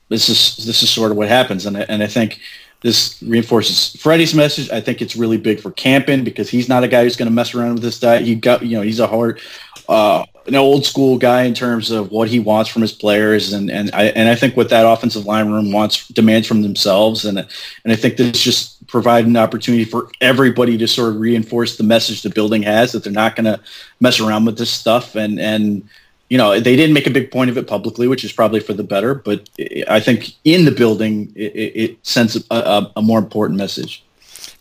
this 0.10 0.30
is 0.30 0.64
this 0.68 0.84
is 0.84 0.92
sort 0.92 1.10
of 1.10 1.18
what 1.18 1.30
happens, 1.30 1.66
and 1.66 1.78
I, 1.78 1.82
and 1.90 2.04
I 2.04 2.08
think 2.08 2.40
this 2.82 3.22
reinforces 3.22 3.96
Freddie's 4.02 4.34
message. 4.34 4.70
I 4.70 4.80
think 4.80 5.02
it's 5.02 5.16
really 5.16 5.38
big 5.38 5.60
for 5.60 5.72
Campen 5.72 6.24
because 6.24 6.50
he's 6.50 6.70
not 6.70 6.84
a 6.84 6.88
guy 6.88 7.04
who's 7.04 7.18
going 7.18 7.30
to 7.30 7.34
mess 7.34 7.54
around 7.54 7.76
with 7.76 7.84
this 7.84 8.00
guy. 8.00 8.20
He 8.20 8.36
got 8.36 8.64
you 8.64 8.78
know 8.78 8.84
he's 8.84 9.00
a 9.00 9.08
hard. 9.08 9.42
Uh, 9.88 10.24
an 10.46 10.56
old 10.56 10.86
school 10.86 11.18
guy 11.18 11.44
in 11.44 11.54
terms 11.54 11.92
of 11.92 12.12
what 12.12 12.28
he 12.28 12.40
wants 12.40 12.70
from 12.70 12.82
his 12.82 12.92
players, 12.92 13.54
and 13.54 13.70
and 13.70 13.92
I 13.94 14.06
and 14.06 14.30
I 14.30 14.36
think 14.36 14.58
what 14.58 14.70
that 14.70 14.86
offensive 14.86 15.26
line 15.26 15.50
room 15.50 15.72
wants 15.72 16.08
demands 16.10 16.48
from 16.48 16.62
themselves, 16.62 17.26
and 17.26 17.40
and 17.40 17.94
I 17.94 17.96
think 17.96 18.18
this 18.18 18.42
just 18.42 18.86
provide 18.88 19.26
an 19.26 19.38
opportunity 19.38 19.86
for 19.86 20.10
everybody 20.22 20.78
to 20.78 20.88
sort 20.88 21.14
of 21.14 21.20
reinforce 21.20 21.78
the 21.78 21.84
message 21.84 22.24
the 22.24 22.30
building 22.30 22.64
has 22.64 22.92
that 22.92 23.04
they're 23.04 23.14
not 23.14 23.36
going 23.36 23.46
to 23.46 23.60
mess 24.00 24.20
around 24.20 24.46
with 24.46 24.58
this 24.58 24.72
stuff, 24.72 25.16
and 25.16 25.40
and 25.40 25.88
you 26.30 26.38
know 26.38 26.60
they 26.60 26.76
didn't 26.76 26.94
make 26.94 27.08
a 27.08 27.12
big 27.12 27.32
point 27.32 27.50
of 27.50 27.58
it 27.58 27.68
publicly, 27.68 28.08
which 28.08 28.24
is 28.24 28.32
probably 28.32 28.60
for 28.60 28.74
the 28.74 28.84
better, 28.84 29.16
but 29.16 29.50
I 29.90 30.00
think 30.00 30.36
in 30.46 30.66
the 30.66 30.72
building 30.72 31.32
it, 31.36 31.54
it 31.76 31.98
sends 32.04 32.36
a, 32.50 32.92
a, 32.96 33.02
more 33.02 33.20
important 33.20 33.58
message. 33.58 34.04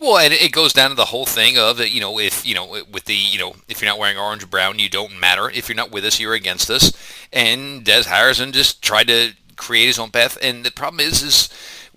Well, 0.00 0.18
and 0.18 0.32
it 0.32 0.52
goes 0.52 0.72
down 0.72 0.90
to 0.90 0.96
the 0.96 1.06
whole 1.06 1.26
thing 1.26 1.58
of 1.58 1.80
you 1.80 2.00
know 2.00 2.18
if 2.18 2.46
you 2.46 2.54
know 2.54 2.82
with 2.90 3.04
the 3.04 3.14
you 3.14 3.38
know 3.38 3.54
if 3.68 3.80
you're 3.80 3.90
not 3.90 3.98
wearing 3.98 4.16
orange 4.16 4.42
or 4.42 4.46
brown, 4.46 4.78
you 4.78 4.88
don't 4.88 5.18
matter. 5.18 5.50
If 5.50 5.68
you're 5.68 5.76
not 5.76 5.90
with 5.90 6.04
us, 6.04 6.18
you're 6.18 6.34
against 6.34 6.70
us. 6.70 6.92
And 7.32 7.84
Des 7.84 8.04
Harrison 8.04 8.52
just 8.52 8.82
tried 8.82 9.08
to 9.08 9.32
create 9.56 9.86
his 9.86 9.98
own 9.98 10.10
path. 10.10 10.38
And 10.40 10.64
the 10.64 10.70
problem 10.70 11.00
is, 11.00 11.22
is 11.22 11.48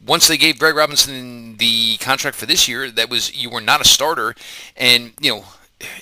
once 0.05 0.27
they 0.27 0.37
gave 0.37 0.59
Greg 0.59 0.75
Robinson 0.75 1.57
the 1.57 1.97
contract 1.97 2.35
for 2.35 2.45
this 2.45 2.67
year, 2.67 2.91
that 2.91 3.09
was 3.09 3.35
you 3.35 3.49
were 3.49 3.61
not 3.61 3.81
a 3.81 3.85
starter, 3.85 4.35
and 4.75 5.13
you 5.21 5.31
know 5.31 5.45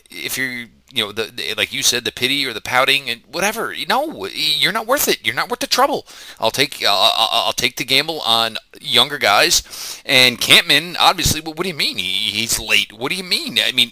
if 0.10 0.38
you're 0.38 0.68
you 0.92 1.06
know, 1.06 1.12
the, 1.12 1.26
the, 1.26 1.54
like 1.56 1.72
you 1.72 1.84
said, 1.84 2.04
the 2.04 2.12
pity 2.12 2.46
or 2.46 2.54
the 2.54 2.62
pouting 2.62 3.10
and 3.10 3.22
whatever. 3.32 3.74
No, 3.88 4.26
you're 4.26 4.72
not 4.72 4.88
worth 4.88 5.08
it. 5.08 5.26
You're 5.26 5.36
not 5.36 5.50
worth 5.50 5.60
the 5.60 5.68
trouble. 5.68 6.06
I'll 6.40 6.52
take 6.52 6.84
I'll 6.86 7.54
take 7.54 7.76
the 7.76 7.86
gamble 7.86 8.22
on 8.22 8.58
younger 8.82 9.18
guys. 9.18 10.02
And 10.06 10.40
Campen, 10.40 10.96
obviously, 10.98 11.42
what, 11.42 11.58
what 11.58 11.64
do 11.64 11.70
you 11.70 11.76
mean 11.76 11.98
he, 11.98 12.04
he's 12.04 12.60
late? 12.60 12.92
What 12.94 13.12
do 13.12 13.16
you 13.16 13.24
mean? 13.24 13.60
I 13.60 13.72
mean, 13.72 13.92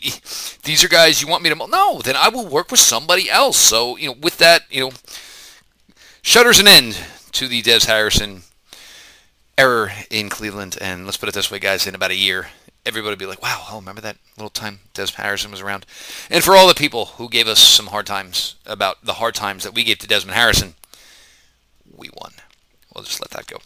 these 0.64 0.84
are 0.84 0.90
guys 0.90 1.22
you 1.22 1.28
want 1.28 1.44
me 1.44 1.50
to 1.50 1.68
no. 1.68 2.02
Then 2.04 2.16
I 2.16 2.30
will 2.30 2.48
work 2.48 2.72
with 2.72 2.80
somebody 2.80 3.30
else. 3.30 3.58
So 3.58 3.98
you 3.98 4.08
know, 4.08 4.16
with 4.20 4.38
that, 4.38 4.64
you 4.70 4.82
know, 4.82 4.92
shutters 6.22 6.60
an 6.60 6.68
end 6.68 7.00
to 7.34 7.48
the 7.48 7.62
Des 7.62 7.86
Harrison 7.86 8.44
error 9.58 9.92
in 10.10 10.30
Cleveland. 10.30 10.78
And 10.80 11.06
let's 11.06 11.18
put 11.18 11.30
it 11.30 11.36
this 11.36 11.52
way, 11.52 11.60
guys: 11.60 11.86
in 11.86 11.96
about 11.96 12.12
a 12.12 12.16
year, 12.16 12.48
everybody 12.88 13.12
would 13.12 13.20
be 13.20 13.26
like, 13.26 13.42
wow, 13.44 13.66
oh, 13.70 13.80
remember 13.80 14.02
that 14.02 14.18
little 14.38 14.50
time 14.50 14.80
Des 14.94 15.08
Harrison 15.16 15.52
was 15.52 15.62
around? 15.62 15.86
And 16.30 16.44
for 16.44 16.56
all 16.56 16.68
the 16.68 16.74
people 16.74 17.06
who 17.06 17.30
gave 17.30 17.48
us 17.48 17.60
some 17.60 17.88
hard 17.88 18.06
times 18.06 18.56
about 18.66 19.04
the 19.04 19.16
hard 19.16 19.36
times 19.36 19.64
that 19.64 19.76
we 19.76 19.84
gave 19.84 20.00
to 20.00 20.08
Desmond 20.08 20.36
Harrison, 20.36 20.76
we 21.96 22.10
won. 22.20 22.32
We'll 22.94 23.04
just 23.04 23.22
let 23.22 23.32
that 23.32 23.46
go. 23.46 23.58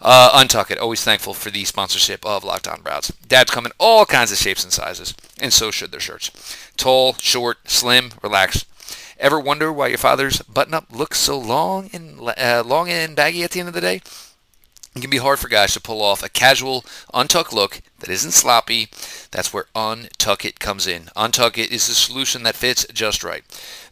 Uh, 0.00 0.42
Untuck 0.42 0.70
it. 0.70 0.78
Always 0.78 1.04
thankful 1.04 1.34
for 1.34 1.50
the 1.50 1.64
sponsorship 1.64 2.26
of 2.26 2.42
Locked 2.42 2.66
On 2.66 2.82
Browns. 2.82 3.12
Dads 3.28 3.50
come 3.50 3.66
in 3.66 3.72
all 3.78 4.04
kinds 4.04 4.32
of 4.32 4.38
shapes 4.38 4.64
and 4.64 4.72
sizes, 4.72 5.14
and 5.40 5.52
so 5.52 5.70
should 5.70 5.92
their 5.92 6.00
shirts. 6.00 6.32
Tall, 6.76 7.12
short, 7.14 7.70
slim, 7.70 8.10
relaxed. 8.22 8.66
Ever 9.18 9.38
wonder 9.38 9.72
why 9.72 9.86
your 9.88 9.98
father's 9.98 10.42
button-up 10.42 10.86
looks 10.90 11.18
so 11.18 11.38
long 11.38 11.90
and 11.92 12.18
uh, 12.20 12.64
long 12.66 12.88
and 12.88 13.14
baggy 13.14 13.44
at 13.44 13.52
the 13.52 13.60
end 13.60 13.68
of 13.68 13.74
the 13.74 13.80
day? 13.80 14.00
It 14.94 15.00
can 15.00 15.10
be 15.10 15.18
hard 15.18 15.38
for 15.38 15.48
guys 15.48 15.72
to 15.72 15.80
pull 15.80 16.02
off 16.02 16.22
a 16.22 16.28
casual, 16.28 16.84
untucked 17.14 17.52
look 17.54 17.80
that 18.00 18.10
isn't 18.10 18.32
sloppy. 18.32 18.88
That's 19.30 19.52
where 19.52 19.66
Untuck 19.74 20.44
It 20.44 20.60
comes 20.60 20.86
in. 20.86 21.04
Untuck 21.16 21.56
It 21.56 21.72
is 21.72 21.86
the 21.86 21.94
solution 21.94 22.42
that 22.42 22.56
fits 22.56 22.84
just 22.92 23.24
right. 23.24 23.42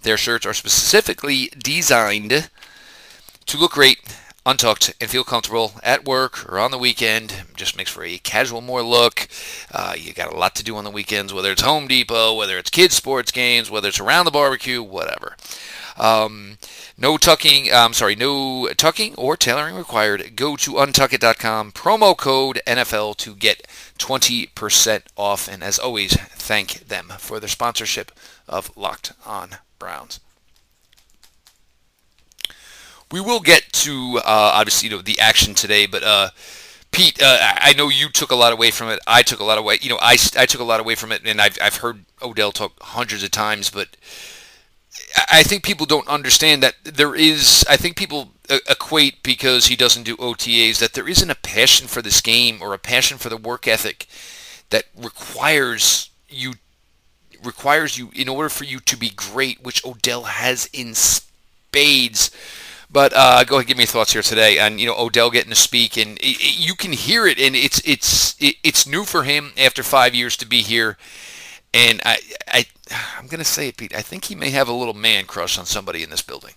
Their 0.02 0.18
shirts 0.18 0.44
are 0.44 0.52
specifically 0.52 1.50
designed 1.56 2.50
to 3.46 3.56
look 3.56 3.72
great, 3.72 3.98
untucked, 4.44 4.92
and 5.00 5.08
feel 5.08 5.24
comfortable 5.24 5.72
at 5.82 6.04
work 6.04 6.46
or 6.52 6.58
on 6.58 6.70
the 6.70 6.78
weekend. 6.78 7.44
Just 7.56 7.78
makes 7.78 7.90
for 7.90 8.04
a 8.04 8.18
casual 8.18 8.60
more 8.60 8.82
look. 8.82 9.26
Uh, 9.72 9.94
you 9.96 10.12
got 10.12 10.32
a 10.32 10.36
lot 10.36 10.54
to 10.56 10.64
do 10.64 10.76
on 10.76 10.84
the 10.84 10.90
weekends, 10.90 11.32
whether 11.32 11.52
it's 11.52 11.62
Home 11.62 11.88
Depot, 11.88 12.34
whether 12.34 12.58
it's 12.58 12.68
kids' 12.68 12.96
sports 12.96 13.32
games, 13.32 13.70
whether 13.70 13.88
it's 13.88 14.00
around 14.00 14.26
the 14.26 14.30
barbecue, 14.30 14.82
whatever. 14.82 15.36
Um, 16.00 16.56
no 16.96 17.18
tucking, 17.18 17.68
I'm 17.70 17.92
sorry, 17.92 18.16
no 18.16 18.68
tucking 18.68 19.14
or 19.16 19.36
tailoring 19.36 19.74
required. 19.74 20.34
Go 20.34 20.56
to 20.56 20.72
untuckit.com, 20.72 21.72
promo 21.72 22.16
code 22.16 22.60
NFL 22.66 23.18
to 23.18 23.34
get 23.34 23.66
20% 23.98 25.02
off. 25.14 25.46
And 25.46 25.62
as 25.62 25.78
always, 25.78 26.14
thank 26.16 26.88
them 26.88 27.12
for 27.18 27.38
their 27.38 27.50
sponsorship 27.50 28.12
of 28.48 28.74
Locked 28.78 29.12
On 29.26 29.56
Browns. 29.78 30.20
We 33.12 33.20
will 33.20 33.40
get 33.40 33.70
to 33.72 34.18
uh, 34.18 34.22
obviously 34.24 34.88
you 34.88 34.96
know, 34.96 35.02
the 35.02 35.20
action 35.20 35.54
today, 35.54 35.84
but 35.84 36.02
uh, 36.02 36.30
Pete, 36.92 37.22
uh, 37.22 37.36
I 37.40 37.74
know 37.76 37.88
you 37.88 38.08
took 38.08 38.30
a 38.30 38.36
lot 38.36 38.52
away 38.52 38.70
from 38.70 38.88
it. 38.88 39.00
I 39.06 39.22
took 39.22 39.40
a 39.40 39.44
lot 39.44 39.58
away. 39.58 39.78
You 39.82 39.90
know, 39.90 39.98
I, 40.00 40.16
I 40.36 40.46
took 40.46 40.60
a 40.60 40.64
lot 40.64 40.80
away 40.80 40.94
from 40.94 41.12
it, 41.12 41.22
and 41.24 41.40
I've 41.40 41.58
I've 41.60 41.76
heard 41.76 42.04
Odell 42.22 42.52
talk 42.52 42.72
hundreds 42.80 43.22
of 43.22 43.30
times, 43.30 43.68
but 43.68 43.96
I 45.30 45.42
think 45.42 45.62
people 45.62 45.86
don't 45.86 46.08
understand 46.08 46.62
that 46.62 46.74
there 46.84 47.14
is. 47.14 47.64
I 47.68 47.76
think 47.76 47.96
people 47.96 48.30
equate 48.68 49.22
because 49.22 49.66
he 49.66 49.76
doesn't 49.76 50.02
do 50.02 50.16
OTAs 50.16 50.78
that 50.78 50.94
there 50.94 51.08
isn't 51.08 51.30
a 51.30 51.36
passion 51.36 51.86
for 51.86 52.02
this 52.02 52.20
game 52.20 52.58
or 52.60 52.74
a 52.74 52.78
passion 52.78 53.16
for 53.18 53.28
the 53.28 53.36
work 53.36 53.68
ethic 53.68 54.06
that 54.70 54.84
requires 54.96 56.10
you 56.28 56.54
requires 57.42 57.96
you 57.98 58.10
in 58.14 58.28
order 58.28 58.48
for 58.48 58.64
you 58.64 58.80
to 58.80 58.96
be 58.96 59.10
great, 59.10 59.62
which 59.62 59.84
Odell 59.84 60.24
has 60.24 60.68
in 60.72 60.94
spades. 60.94 62.30
But 62.92 63.12
uh, 63.14 63.44
go 63.44 63.56
ahead, 63.56 63.68
give 63.68 63.76
me 63.76 63.82
your 63.82 63.88
thoughts 63.88 64.12
here 64.12 64.22
today 64.22 64.58
on 64.58 64.78
you 64.78 64.86
know 64.86 64.96
Odell 64.98 65.30
getting 65.30 65.50
to 65.50 65.56
speak, 65.56 65.96
and 65.96 66.18
it, 66.18 66.40
it, 66.40 66.58
you 66.58 66.74
can 66.74 66.92
hear 66.92 67.26
it, 67.26 67.38
and 67.38 67.54
it's 67.54 67.80
it's 67.84 68.34
it, 68.42 68.56
it's 68.64 68.86
new 68.86 69.04
for 69.04 69.22
him 69.22 69.52
after 69.56 69.82
five 69.82 70.14
years 70.14 70.36
to 70.38 70.46
be 70.46 70.62
here, 70.62 70.98
and 71.72 72.00
I 72.04 72.18
I 72.48 72.66
I'm 73.18 73.28
to 73.28 73.44
say 73.44 73.68
it, 73.68 73.76
Pete. 73.76 73.94
I 73.94 74.02
think 74.02 74.24
he 74.24 74.34
may 74.34 74.50
have 74.50 74.68
a 74.68 74.72
little 74.72 74.94
man 74.94 75.24
crush 75.24 75.58
on 75.58 75.66
somebody 75.66 76.02
in 76.02 76.10
this 76.10 76.22
building. 76.22 76.54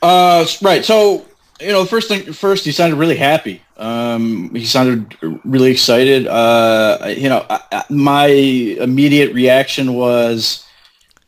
Uh, 0.00 0.46
right. 0.62 0.84
So, 0.84 1.26
you 1.60 1.68
know, 1.68 1.84
first 1.84 2.08
thing 2.08 2.32
first, 2.32 2.64
he 2.64 2.72
sounded 2.72 2.96
really 2.96 3.16
happy. 3.16 3.62
Um, 3.76 4.54
he 4.54 4.64
sounded 4.64 5.16
really 5.44 5.70
excited. 5.70 6.26
Uh, 6.26 7.14
you 7.16 7.28
know, 7.28 7.44
I, 7.50 7.60
I, 7.72 7.84
my 7.90 8.26
immediate 8.26 9.34
reaction 9.34 9.94
was 9.94 10.64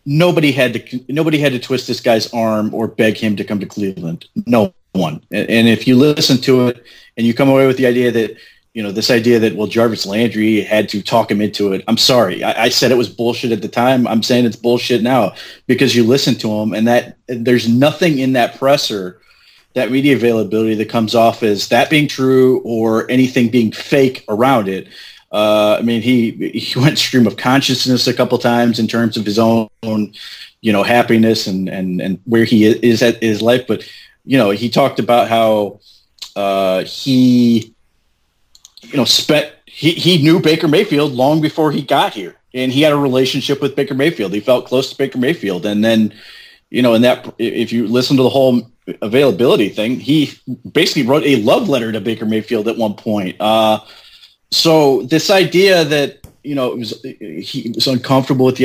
nobody 0.06 0.52
had 0.52 0.74
to 0.74 1.04
nobody 1.08 1.38
had 1.38 1.52
to 1.52 1.58
twist 1.58 1.86
this 1.86 2.00
guy's 2.00 2.32
arm 2.32 2.72
or 2.74 2.88
beg 2.88 3.16
him 3.16 3.36
to 3.36 3.44
come 3.44 3.60
to 3.60 3.66
Cleveland. 3.66 4.26
No 4.46 4.72
one. 4.92 5.22
And, 5.30 5.48
and 5.50 5.68
if 5.68 5.86
you 5.86 5.96
listen 5.96 6.38
to 6.38 6.68
it 6.68 6.84
and 7.16 7.26
you 7.26 7.34
come 7.34 7.48
away 7.48 7.66
with 7.66 7.76
the 7.76 7.86
idea 7.86 8.10
that 8.12 8.36
you 8.72 8.82
know, 8.82 8.92
this 8.92 9.10
idea 9.10 9.40
that, 9.40 9.56
well, 9.56 9.66
Jarvis 9.66 10.06
Landry 10.06 10.60
had 10.60 10.88
to 10.90 11.02
talk 11.02 11.30
him 11.30 11.40
into 11.40 11.72
it. 11.72 11.82
I'm 11.88 11.96
sorry. 11.96 12.44
I, 12.44 12.64
I, 12.64 12.68
said 12.68 12.92
it 12.92 12.96
was 12.96 13.08
bullshit 13.08 13.50
at 13.50 13.62
the 13.62 13.68
time. 13.68 14.06
I'm 14.06 14.22
saying 14.22 14.44
it's 14.44 14.54
bullshit 14.56 15.02
now 15.02 15.34
because 15.66 15.96
you 15.96 16.04
listen 16.04 16.36
to 16.36 16.52
him 16.52 16.72
and 16.72 16.86
that 16.86 17.16
there's 17.26 17.68
nothing 17.68 18.20
in 18.20 18.34
that 18.34 18.58
presser, 18.58 19.20
that 19.74 19.90
media 19.90 20.14
availability 20.14 20.76
that 20.76 20.88
comes 20.88 21.16
off 21.16 21.42
as 21.42 21.68
that 21.68 21.90
being 21.90 22.06
true 22.06 22.60
or 22.60 23.10
anything 23.10 23.48
being 23.48 23.72
fake 23.72 24.24
around 24.28 24.68
it. 24.68 24.86
Uh, 25.32 25.76
I 25.78 25.82
mean, 25.82 26.00
he, 26.00 26.30
he 26.50 26.78
went 26.78 26.96
stream 26.98 27.26
of 27.26 27.36
consciousness 27.36 28.06
a 28.06 28.14
couple 28.14 28.38
times 28.38 28.78
in 28.78 28.86
terms 28.86 29.16
of 29.16 29.26
his 29.26 29.38
own, 29.38 29.68
you 29.82 30.72
know, 30.72 30.84
happiness 30.84 31.48
and, 31.48 31.68
and, 31.68 32.00
and 32.00 32.20
where 32.24 32.44
he 32.44 32.66
is 32.66 33.02
at 33.02 33.20
his 33.20 33.42
life. 33.42 33.66
But, 33.66 33.88
you 34.24 34.38
know, 34.38 34.50
he 34.50 34.70
talked 34.70 35.00
about 35.00 35.28
how 35.28 35.80
uh, 36.36 36.84
he, 36.84 37.74
you 38.90 38.96
know, 38.96 39.04
spent 39.04 39.52
he, 39.66 39.92
he 39.92 40.22
knew 40.22 40.40
Baker 40.40 40.68
Mayfield 40.68 41.12
long 41.12 41.40
before 41.40 41.72
he 41.72 41.82
got 41.82 42.12
here. 42.12 42.36
And 42.52 42.72
he 42.72 42.82
had 42.82 42.92
a 42.92 42.96
relationship 42.96 43.62
with 43.62 43.76
Baker 43.76 43.94
Mayfield. 43.94 44.32
He 44.32 44.40
felt 44.40 44.66
close 44.66 44.90
to 44.90 44.98
Baker 44.98 45.18
Mayfield. 45.18 45.64
And 45.64 45.84
then, 45.84 46.12
you 46.70 46.82
know, 46.82 46.94
in 46.94 47.02
that 47.02 47.32
if 47.38 47.72
you 47.72 47.86
listen 47.86 48.16
to 48.16 48.24
the 48.24 48.28
whole 48.28 48.68
availability 49.00 49.68
thing, 49.68 50.00
he 50.00 50.32
basically 50.72 51.04
wrote 51.04 51.22
a 51.24 51.36
love 51.36 51.68
letter 51.68 51.92
to 51.92 52.00
Baker 52.00 52.26
Mayfield 52.26 52.66
at 52.66 52.76
one 52.76 52.94
point. 52.94 53.40
Uh, 53.40 53.80
so 54.50 55.02
this 55.02 55.30
idea 55.30 55.84
that 55.84 56.26
you 56.42 56.54
know 56.54 56.72
it 56.72 56.78
was 56.78 57.00
he 57.02 57.70
was 57.74 57.86
uncomfortable 57.86 58.46
with 58.46 58.56
the 58.56 58.64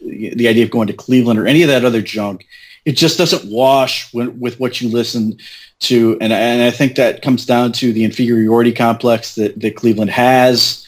the 0.00 0.48
idea 0.48 0.64
of 0.64 0.70
going 0.70 0.88
to 0.88 0.92
Cleveland 0.92 1.38
or 1.38 1.46
any 1.46 1.62
of 1.62 1.68
that 1.68 1.84
other 1.84 2.02
junk, 2.02 2.46
it 2.84 2.92
just 2.92 3.16
doesn't 3.16 3.50
wash 3.50 4.12
when, 4.12 4.38
with 4.38 4.60
what 4.60 4.80
you 4.80 4.88
listen 4.88 5.38
to, 5.80 6.18
and 6.20 6.32
and 6.32 6.62
I 6.62 6.70
think 6.70 6.96
that 6.96 7.22
comes 7.22 7.46
down 7.46 7.72
to 7.72 7.92
the 7.92 8.04
inferiority 8.04 8.72
complex 8.72 9.34
that 9.36 9.58
that 9.60 9.76
Cleveland 9.76 10.10
has, 10.10 10.86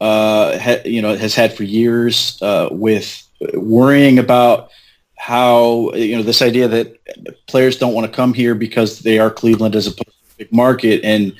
uh, 0.00 0.58
ha, 0.58 0.76
you 0.84 1.00
know, 1.02 1.16
has 1.16 1.34
had 1.34 1.52
for 1.52 1.62
years 1.62 2.40
uh, 2.42 2.68
with 2.70 3.22
worrying 3.54 4.18
about 4.18 4.70
how 5.16 5.92
you 5.94 6.16
know 6.16 6.22
this 6.22 6.42
idea 6.42 6.68
that 6.68 7.46
players 7.46 7.78
don't 7.78 7.94
want 7.94 8.10
to 8.10 8.14
come 8.14 8.34
here 8.34 8.54
because 8.54 9.00
they 9.00 9.18
are 9.18 9.30
Cleveland 9.30 9.76
as 9.76 9.86
a 9.86 9.94
big 10.38 10.52
market, 10.52 11.04
and 11.04 11.32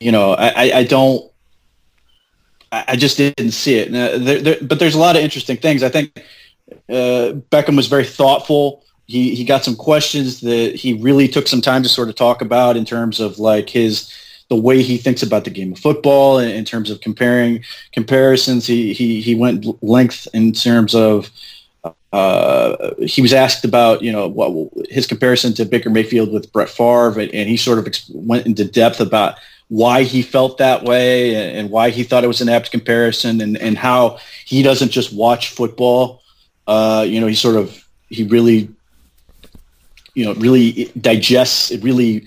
you 0.00 0.12
know, 0.12 0.34
I, 0.34 0.78
I 0.78 0.84
don't. 0.84 1.30
I 2.74 2.96
just 2.96 3.18
didn't 3.18 3.50
see 3.50 3.74
it, 3.74 3.92
there, 3.92 4.38
there, 4.38 4.56
but 4.62 4.78
there's 4.78 4.94
a 4.94 4.98
lot 4.98 5.14
of 5.14 5.22
interesting 5.22 5.58
things. 5.58 5.82
I 5.82 5.90
think 5.90 6.24
uh, 6.88 7.32
Beckham 7.50 7.76
was 7.76 7.86
very 7.86 8.04
thoughtful 8.04 8.82
he 9.06 9.34
he 9.34 9.44
got 9.44 9.64
some 9.64 9.76
questions 9.76 10.40
that 10.40 10.74
he 10.74 10.94
really 10.94 11.28
took 11.28 11.46
some 11.46 11.60
time 11.60 11.82
to 11.82 11.88
sort 11.88 12.08
of 12.08 12.14
talk 12.14 12.40
about 12.40 12.76
in 12.76 12.84
terms 12.84 13.20
of 13.20 13.38
like 13.38 13.68
his 13.68 14.10
the 14.48 14.56
way 14.56 14.82
he 14.82 14.96
thinks 14.96 15.22
about 15.22 15.44
the 15.44 15.50
game 15.50 15.72
of 15.72 15.78
football 15.78 16.38
in, 16.38 16.50
in 16.50 16.64
terms 16.64 16.90
of 16.90 17.00
comparing 17.00 17.62
comparisons. 17.92 18.66
He 18.66 18.92
he 18.92 19.20
he 19.20 19.34
went 19.34 19.82
length 19.82 20.28
in 20.32 20.52
terms 20.52 20.94
of 20.94 21.30
uh, 22.12 22.94
he 23.00 23.22
was 23.22 23.32
asked 23.32 23.64
about 23.64 24.02
you 24.02 24.12
know 24.12 24.28
what 24.28 24.70
his 24.88 25.06
comparison 25.06 25.52
to 25.54 25.64
Baker 25.64 25.90
Mayfield 25.90 26.32
with 26.32 26.52
Brett 26.52 26.68
Favre, 26.68 27.20
and, 27.20 27.30
and 27.32 27.48
he 27.48 27.56
sort 27.56 27.78
of 27.78 27.86
ex- 27.86 28.10
went 28.14 28.46
into 28.46 28.64
depth 28.64 29.00
about 29.00 29.36
why 29.68 30.02
he 30.02 30.20
felt 30.20 30.58
that 30.58 30.84
way 30.84 31.34
and, 31.34 31.56
and, 31.56 31.70
why 31.70 31.88
he 31.88 32.02
thought 32.02 32.24
it 32.24 32.28
was 32.28 32.42
an 32.42 32.48
apt 32.50 32.70
comparison, 32.70 33.40
and, 33.40 33.56
and 33.56 33.78
how 33.78 34.18
he 34.44 34.62
doesn't 34.62 34.90
just 34.90 35.14
watch 35.14 35.50
football. 35.50 36.21
Uh, 36.66 37.04
you 37.06 37.20
know, 37.20 37.26
he 37.26 37.34
sort 37.34 37.56
of 37.56 37.86
he 38.08 38.24
really 38.24 38.68
you 40.14 40.24
know 40.24 40.34
really 40.34 40.92
digests 41.00 41.70
it 41.70 41.82
really 41.82 42.26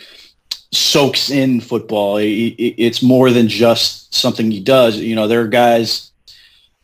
soaks 0.72 1.30
in 1.30 1.62
football. 1.62 2.18
It, 2.18 2.26
it, 2.26 2.76
it's 2.78 3.02
more 3.02 3.32
than 3.32 3.48
just 3.48 4.14
something 4.14 4.52
he 4.52 4.60
does. 4.60 4.98
You 4.98 5.16
know, 5.16 5.28
there 5.28 5.42
are 5.42 5.48
guys 5.48 6.12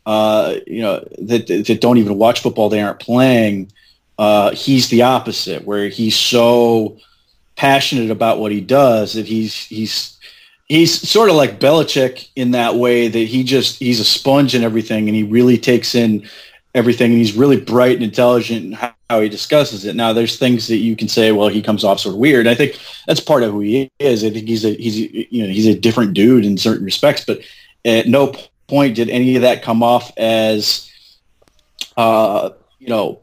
uh, 0.06 0.56
you 0.66 0.82
know, 0.82 1.06
that, 1.20 1.48
that 1.48 1.82
don't 1.82 1.98
even 1.98 2.18
watch 2.18 2.42
football, 2.42 2.70
they 2.70 2.82
aren't 2.82 3.00
playing. 3.00 3.72
Uh, 4.18 4.52
he's 4.52 4.90
the 4.90 5.04
opposite, 5.04 5.66
where 5.66 5.90
he's 5.90 6.16
so 6.16 6.98
passionate 7.56 8.10
about 8.10 8.40
what 8.40 8.52
he 8.52 8.62
does 8.62 9.14
that 9.14 9.28
he's 9.28 9.54
he's 9.54 10.18
he's 10.68 11.08
sort 11.08 11.30
of 11.30 11.36
like 11.36 11.60
Belichick 11.60 12.30
in 12.36 12.52
that 12.52 12.76
way 12.76 13.08
that 13.08 13.28
he 13.28 13.44
just 13.44 13.78
he's 13.78 14.00
a 14.00 14.06
sponge 14.06 14.56
and 14.56 14.64
everything, 14.64 15.08
and 15.08 15.16
he 15.16 15.24
really 15.24 15.58
takes 15.58 15.96
in 15.96 16.28
everything, 16.74 17.12
and 17.12 17.20
he's 17.20 17.36
really 17.36 17.60
bright 17.60 17.96
and 17.96 18.04
intelligent 18.04 18.66
in 18.66 18.72
how, 18.74 18.94
how 19.10 19.22
he 19.22 19.30
discusses 19.30 19.86
it. 19.86 19.96
Now, 19.96 20.14
there's 20.14 20.38
things 20.38 20.68
that 20.68 20.78
you 20.78 20.96
can 20.96 21.08
say, 21.08 21.32
well, 21.32 21.50
he 21.50 21.62
comes 21.62 21.84
off 21.84 22.00
sort 22.00 22.16
of 22.16 22.20
weird. 22.20 22.48
I 22.48 22.56
think 22.56 22.80
that's 23.08 23.20
part 23.20 23.44
of 23.44 23.52
who 23.52 23.60
he 23.60 23.90
is. 24.00 24.24
I 24.24 24.30
think 24.30 24.48
he's 24.48 24.66
a 24.66 24.74
he's 24.74 24.98
you 24.98 25.44
know 25.44 25.50
he's 25.50 25.68
a 25.68 25.78
different 25.78 26.14
dude 26.14 26.46
in 26.46 26.58
certain 26.58 26.86
respects, 26.86 27.26
but 27.26 27.42
at 27.86 28.08
no 28.08 28.34
point 28.68 28.96
did 28.96 29.10
any 29.10 29.36
of 29.36 29.42
that 29.42 29.64
come 29.64 29.84
off 29.84 30.12
as, 30.18 30.90
uh, 31.98 32.52
you 32.80 32.88
know, 32.88 33.20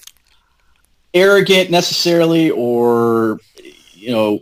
arrogant 1.15 1.71
necessarily 1.71 2.51
or, 2.51 3.41
you 3.95 4.11
know, 4.11 4.41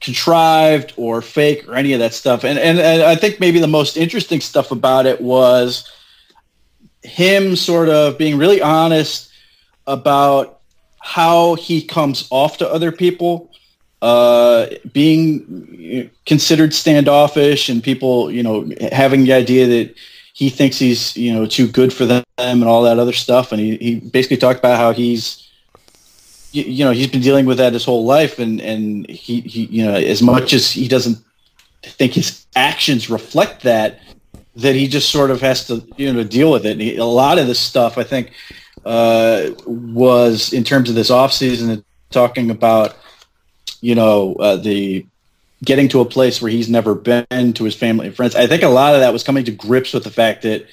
contrived 0.00 0.92
or 0.96 1.22
fake 1.22 1.68
or 1.68 1.74
any 1.74 1.92
of 1.92 1.98
that 1.98 2.14
stuff. 2.14 2.44
And, 2.44 2.58
and, 2.58 2.78
and 2.78 3.02
I 3.02 3.16
think 3.16 3.40
maybe 3.40 3.58
the 3.58 3.66
most 3.66 3.96
interesting 3.96 4.40
stuff 4.40 4.70
about 4.70 5.06
it 5.06 5.20
was 5.20 5.90
him 7.02 7.56
sort 7.56 7.88
of 7.88 8.18
being 8.18 8.38
really 8.38 8.60
honest 8.62 9.30
about 9.86 10.60
how 11.00 11.54
he 11.56 11.82
comes 11.82 12.28
off 12.30 12.58
to 12.58 12.68
other 12.68 12.92
people 12.92 13.52
uh, 14.02 14.66
being 14.92 16.10
considered 16.26 16.74
standoffish 16.74 17.68
and 17.68 17.82
people, 17.82 18.30
you 18.30 18.42
know, 18.42 18.68
having 18.90 19.24
the 19.24 19.32
idea 19.32 19.66
that 19.66 19.94
he 20.34 20.50
thinks 20.50 20.78
he's 20.78 21.16
you 21.16 21.32
know 21.32 21.46
too 21.46 21.68
good 21.68 21.92
for 21.92 22.04
them 22.04 22.24
and 22.36 22.64
all 22.64 22.82
that 22.82 22.98
other 22.98 23.12
stuff. 23.12 23.52
And 23.52 23.60
he, 23.60 23.76
he 23.76 23.94
basically 24.00 24.38
talked 24.38 24.58
about 24.58 24.76
how 24.76 24.92
he's 24.92 25.48
you, 26.50 26.64
you 26.64 26.84
know 26.84 26.90
he's 26.90 27.06
been 27.06 27.20
dealing 27.20 27.46
with 27.46 27.58
that 27.58 27.74
his 27.74 27.84
whole 27.84 28.04
life, 28.04 28.40
and 28.40 28.60
and 28.60 29.08
he, 29.08 29.40
he 29.42 29.66
you 29.66 29.84
know 29.84 29.94
as 29.94 30.20
much 30.20 30.52
as 30.52 30.72
he 30.72 30.88
doesn't 30.88 31.18
think 31.82 32.14
his 32.14 32.44
actions 32.56 33.08
reflect 33.08 33.62
that, 33.62 34.00
that 34.56 34.74
he 34.74 34.86
just 34.86 35.10
sort 35.10 35.30
of 35.30 35.40
has 35.40 35.66
to 35.66 35.86
you 35.96 36.12
know 36.12 36.24
deal 36.24 36.50
with 36.50 36.66
it. 36.66 36.78
He, 36.78 36.96
a 36.96 37.04
lot 37.04 37.38
of 37.38 37.46
this 37.46 37.58
stuff, 37.58 37.98
I 37.98 38.04
think, 38.04 38.32
uh, 38.84 39.50
was 39.66 40.52
in 40.52 40.64
terms 40.64 40.88
of 40.88 40.94
this 40.94 41.10
off 41.10 41.32
season 41.32 41.84
talking 42.10 42.50
about 42.50 42.96
you 43.80 43.94
know 43.94 44.34
uh, 44.34 44.56
the 44.56 45.06
getting 45.64 45.88
to 45.88 46.00
a 46.00 46.04
place 46.04 46.42
where 46.42 46.50
he's 46.50 46.68
never 46.68 46.94
been 46.94 47.52
to 47.54 47.64
his 47.64 47.74
family 47.76 48.06
and 48.08 48.16
friends. 48.16 48.34
I 48.34 48.46
think 48.46 48.62
a 48.62 48.68
lot 48.68 48.94
of 48.94 49.00
that 49.00 49.12
was 49.12 49.22
coming 49.22 49.44
to 49.44 49.52
grips 49.52 49.92
with 49.92 50.04
the 50.04 50.10
fact 50.10 50.42
that 50.42 50.66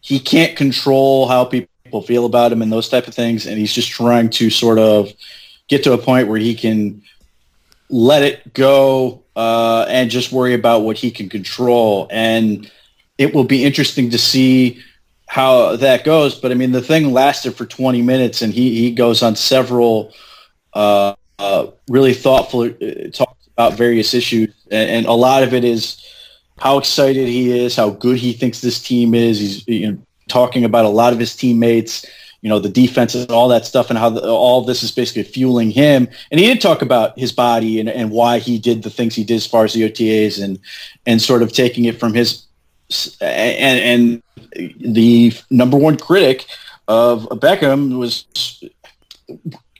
he 0.00 0.20
can't 0.20 0.56
control 0.56 1.26
how 1.26 1.44
people 1.44 2.02
feel 2.02 2.24
about 2.24 2.52
him 2.52 2.62
and 2.62 2.72
those 2.72 2.88
type 2.88 3.08
of 3.08 3.14
things, 3.14 3.46
and 3.46 3.58
he's 3.58 3.72
just 3.72 3.90
trying 3.90 4.30
to 4.30 4.48
sort 4.48 4.78
of 4.78 5.12
get 5.66 5.84
to 5.84 5.92
a 5.92 5.98
point 5.98 6.28
where 6.28 6.38
he 6.38 6.54
can 6.54 7.02
let 7.90 8.22
it 8.22 8.54
go 8.54 9.22
uh, 9.34 9.86
and 9.88 10.10
just 10.10 10.32
worry 10.32 10.54
about 10.54 10.80
what 10.80 10.96
he 10.96 11.10
can 11.10 11.28
control. 11.28 12.06
And 12.10 12.70
it 13.18 13.34
will 13.34 13.44
be 13.44 13.64
interesting 13.64 14.10
to 14.10 14.18
see 14.18 14.82
how 15.26 15.76
that 15.76 16.04
goes. 16.04 16.34
But 16.34 16.52
I 16.52 16.54
mean, 16.54 16.72
the 16.72 16.80
thing 16.80 17.12
lasted 17.12 17.54
for 17.54 17.66
20 17.66 18.00
minutes, 18.02 18.40
and 18.40 18.54
he 18.54 18.80
he 18.80 18.90
goes 18.90 19.22
on 19.22 19.36
several 19.36 20.12
uh, 20.72 21.14
uh, 21.38 21.66
really 21.88 22.14
thoughtful 22.14 22.62
uh, 22.62 23.10
talk 23.12 23.36
about 23.52 23.74
various 23.74 24.14
issues, 24.14 24.54
and, 24.70 24.90
and, 24.90 25.06
a 25.06 25.12
lot 25.12 25.42
of 25.42 25.52
it 25.52 25.64
is 25.64 26.04
how 26.58 26.78
excited 26.78 27.26
he 27.26 27.56
is, 27.58 27.74
how 27.74 27.90
good 27.90 28.16
he 28.16 28.32
thinks 28.32 28.60
this 28.60 28.80
team 28.80 29.14
is. 29.14 29.38
He's 29.38 29.68
you 29.68 29.92
know, 29.92 29.98
talking 30.28 30.64
about 30.64 30.84
a 30.84 30.88
lot 30.88 31.12
of 31.12 31.18
his 31.18 31.34
teammates, 31.34 32.06
you 32.40 32.48
know, 32.48 32.58
the 32.58 32.68
defense 32.68 33.14
and 33.14 33.30
all 33.30 33.48
that 33.48 33.66
stuff, 33.66 33.90
and 33.90 33.98
how 33.98 34.10
the, 34.10 34.28
all 34.28 34.62
this 34.62 34.82
is 34.82 34.92
basically 34.92 35.24
fueling 35.24 35.70
him. 35.70 36.08
And 36.30 36.38
he 36.38 36.46
did 36.46 36.60
talk 36.60 36.82
about 36.82 37.18
his 37.18 37.32
body 37.32 37.80
and, 37.80 37.88
and 37.88 38.10
why 38.10 38.38
he 38.38 38.58
did 38.58 38.82
the 38.82 38.90
things 38.90 39.14
he 39.14 39.24
did 39.24 39.36
as 39.36 39.46
far 39.46 39.64
as 39.64 39.72
the 39.72 39.90
OTAs 39.90 40.42
and 40.42 40.58
and 41.06 41.20
sort 41.20 41.42
of 41.42 41.52
taking 41.52 41.84
it 41.84 41.98
from 41.98 42.14
his 42.14 42.47
and, 43.20 44.22
and 44.60 44.72
the 44.80 45.32
number 45.50 45.76
one 45.76 45.96
critic 45.96 46.46
of 46.86 47.24
Beckham 47.28 47.98
was 47.98 48.24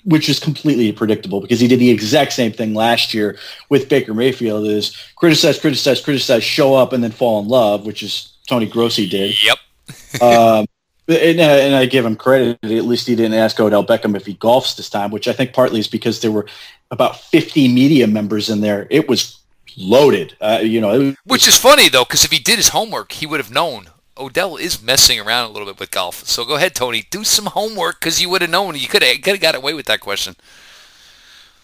which 0.05 0.29
is 0.29 0.41
completely 0.41 0.91
predictable 0.91 1.41
because 1.41 1.61
he 1.61 1.69
did 1.69 1.79
the 1.79 1.91
exact 1.91 2.33
same 2.33 2.51
thing 2.51 2.73
last 2.73 3.13
year 3.13 3.39
with 3.69 3.91
Baker 3.91 4.15
Mayfield 4.15 4.67
is 4.67 4.97
criticize, 5.17 5.59
criticize, 5.59 6.01
criticize, 6.01 6.43
show 6.43 6.75
up 6.75 6.95
and 6.95 7.05
then 7.05 7.11
fall 7.11 7.41
in 7.41 7.49
love, 7.49 7.85
which 7.85 8.03
is 8.03 8.33
Tony 8.47 8.65
Grossi 8.67 9.07
did. 9.07 9.37
Yep. 9.43 9.59
um, 10.23 10.67
and, 11.09 11.41
and, 11.41 11.75
I 11.75 11.87
give 11.87 12.05
him 12.05 12.17
credit. 12.17 12.59
At 12.63 12.85
least 12.85 13.07
he 13.07 13.17
didn't 13.17 13.35
ask 13.35 13.59
Odell 13.61 13.85
Beckham 13.85 14.17
if 14.17 14.27
he 14.27 14.35
golfs 14.35 14.77
this 14.77 14.91
time, 14.91 15.11
which 15.11 15.29
I 15.29 15.33
think 15.33 15.53
partly 15.53 15.81
is 15.81 15.89
because 15.89 16.21
there 16.21 16.31
were 16.31 16.47
about 16.91 17.21
50 17.21 17.73
media 17.73 18.07
members 18.07 18.49
in 18.49 18.61
there. 18.61 18.87
It 18.91 19.09
was 19.09 19.38
loaded. 19.79 20.37
Uh, 20.41 20.61
you 20.63 20.81
know, 20.81 20.99
was, 20.99 21.17
which 21.25 21.49
is 21.49 21.57
funny 21.57 21.89
though, 21.89 22.05
because 22.05 22.25
if 22.25 22.33
he 22.33 22.39
did 22.39 22.57
his 22.57 22.69
homework, 22.69 23.13
he 23.13 23.27
would 23.27 23.41
have 23.41 23.51
known 23.51 23.91
Odell 24.19 24.57
is 24.57 24.83
messing 24.83 25.21
around 25.21 25.49
a 25.49 25.53
little 25.53 25.67
bit 25.67 25.79
with 25.79 25.91
golf. 25.91 26.27
So 26.27 26.45
go 26.45 26.57
ahead, 26.57 26.75
Tony, 26.75 27.05
do 27.11 27.25
some 27.25 27.47
homework 27.47 28.01
because 28.01 28.21
you 28.21 28.29
would 28.31 28.43
have 28.43 28.51
known. 28.51 28.75
You 28.75 28.89
could 28.89 29.03
have 29.03 29.41
got 29.41 29.55
away 29.55 29.75
with 29.75 29.87
that 29.87 30.01
question. 30.01 30.37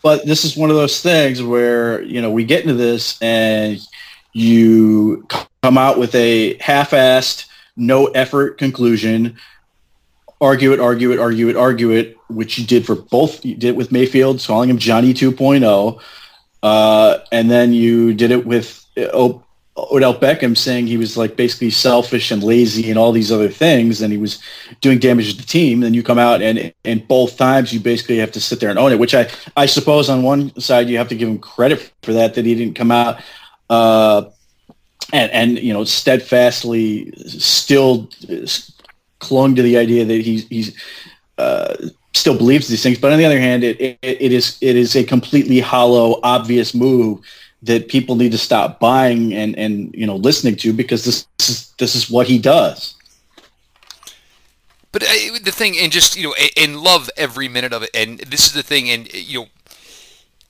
But 0.03 0.27
this 0.27 0.44
is 0.44 0.57
one 0.57 0.70
of 0.70 0.77
those 0.77 1.00
things 1.00 1.42
where 1.42 2.03
you 2.03 2.20
know 2.20 2.31
we 2.31 2.44
get 2.44 2.62
into 2.62 2.74
this 2.74 3.20
and 3.22 3.81
you 4.33 5.27
come 5.62 5.79
out 5.79 5.98
with 5.98 6.14
a 6.14 6.57
half-assed, 6.59 7.46
no 7.77 8.07
effort 8.09 8.59
conclusion. 8.59 9.37
Argue 10.40 10.72
it, 10.72 10.81
argue 10.81 11.12
it, 11.12 11.18
argue 11.18 11.48
it, 11.48 11.57
argue 11.57 11.90
it, 11.90 12.18
which 12.29 12.59
you 12.59 12.66
did 12.66 12.85
for 12.85 12.96
both. 12.96 13.44
You 13.44 13.55
did 13.55 13.77
with 13.77 13.92
Mayfield, 13.92 14.44
calling 14.44 14.68
him 14.68 14.79
Johnny 14.79 15.14
2.0, 15.14 16.00
uh, 16.64 17.18
and 17.31 17.50
then 17.50 17.74
you 17.74 18.14
did 18.14 18.31
it 18.31 18.46
with 18.46 18.87
oh, 18.96 19.44
Odell 19.77 20.14
Beckham 20.14 20.57
saying 20.57 20.87
he 20.87 20.96
was 20.96 21.14
like 21.14 21.37
basically 21.37 21.68
selfish 21.68 22.31
and 22.31 22.42
lazy 22.42 22.88
and 22.88 22.98
all 22.98 23.12
these 23.12 23.31
other 23.31 23.50
things, 23.50 24.00
and 24.00 24.11
he 24.11 24.18
was 24.18 24.42
doing 24.81 24.98
damage 24.98 25.33
to 25.33 25.37
the 25.37 25.46
team. 25.46 25.81
Then 25.81 25.92
you 25.92 26.03
come 26.03 26.18
out 26.18 26.40
and 26.40 26.72
and 26.87 27.07
both 27.07 27.37
times 27.37 27.74
you 27.74 27.81
basically 27.81 28.16
have 28.16 28.33
to 28.33 28.40
sit 28.40 28.61
there 28.61 28.70
and 28.70 28.79
own 28.79 28.92
it. 28.92 28.98
Which 28.98 29.14
I 29.14 29.29
I 29.59 29.66
suppose 29.66 30.09
on 30.09 30.22
one 30.22 30.59
side 30.59 30.88
you 30.88 30.96
have 30.96 31.09
to 31.09 31.14
give 31.14 31.29
him 31.29 31.38
credit 31.38 31.92
for 32.03 32.14
that 32.14 32.33
that 32.33 32.46
he 32.46 32.55
didn't 32.55 32.77
come 32.77 32.90
out 32.90 33.20
uh, 33.68 34.24
and 35.12 35.31
and 35.33 35.59
you 35.59 35.74
know 35.74 35.85
steadfastly 35.85 37.12
still 37.27 38.09
clung 39.18 39.55
to 39.55 39.62
the 39.62 39.77
idea 39.77 40.07
that 40.07 40.20
he's 40.22 40.48
he's 40.48 40.74
uh, 41.37 41.74
still 42.14 42.37
believes 42.37 42.68
these 42.68 42.83
things. 42.83 42.98
But 42.98 43.12
on 43.12 43.18
the 43.18 43.24
other 43.24 43.40
hand, 43.40 43.64
it, 43.64 43.81
it, 43.81 43.98
it 44.03 44.33
is 44.33 44.57
it 44.61 44.77
is 44.77 44.96
a 44.96 45.05
completely 45.05 45.61
hollow, 45.61 46.20
obvious 46.22 46.74
move 46.74 47.20
that 47.62 47.88
people 47.88 48.14
need 48.14 48.33
to 48.33 48.38
stop 48.38 48.79
buying 48.79 49.33
and 49.35 49.57
and 49.59 49.94
you 49.94 50.07
know 50.07 50.16
listening 50.16 50.57
to 50.57 50.72
because 50.72 51.05
this, 51.05 51.27
is 51.38 51.72
this 51.79 51.94
is 51.94 52.11
what 52.11 52.27
he 52.27 52.38
does. 52.38 52.94
But 54.92 55.03
uh, 55.03 55.38
the 55.42 55.50
thing, 55.50 55.77
and 55.77 55.90
just 55.90 56.16
you 56.16 56.29
know, 56.29 56.35
and 56.57 56.81
love 56.81 57.11
every 57.16 57.48
minute 57.48 57.72
of 57.72 57.83
it. 57.83 57.90
And 57.94 58.20
this 58.20 58.46
is 58.46 58.53
the 58.53 58.62
thing, 58.62 58.88
and 58.88 59.12
you 59.12 59.40
know, 59.40 59.46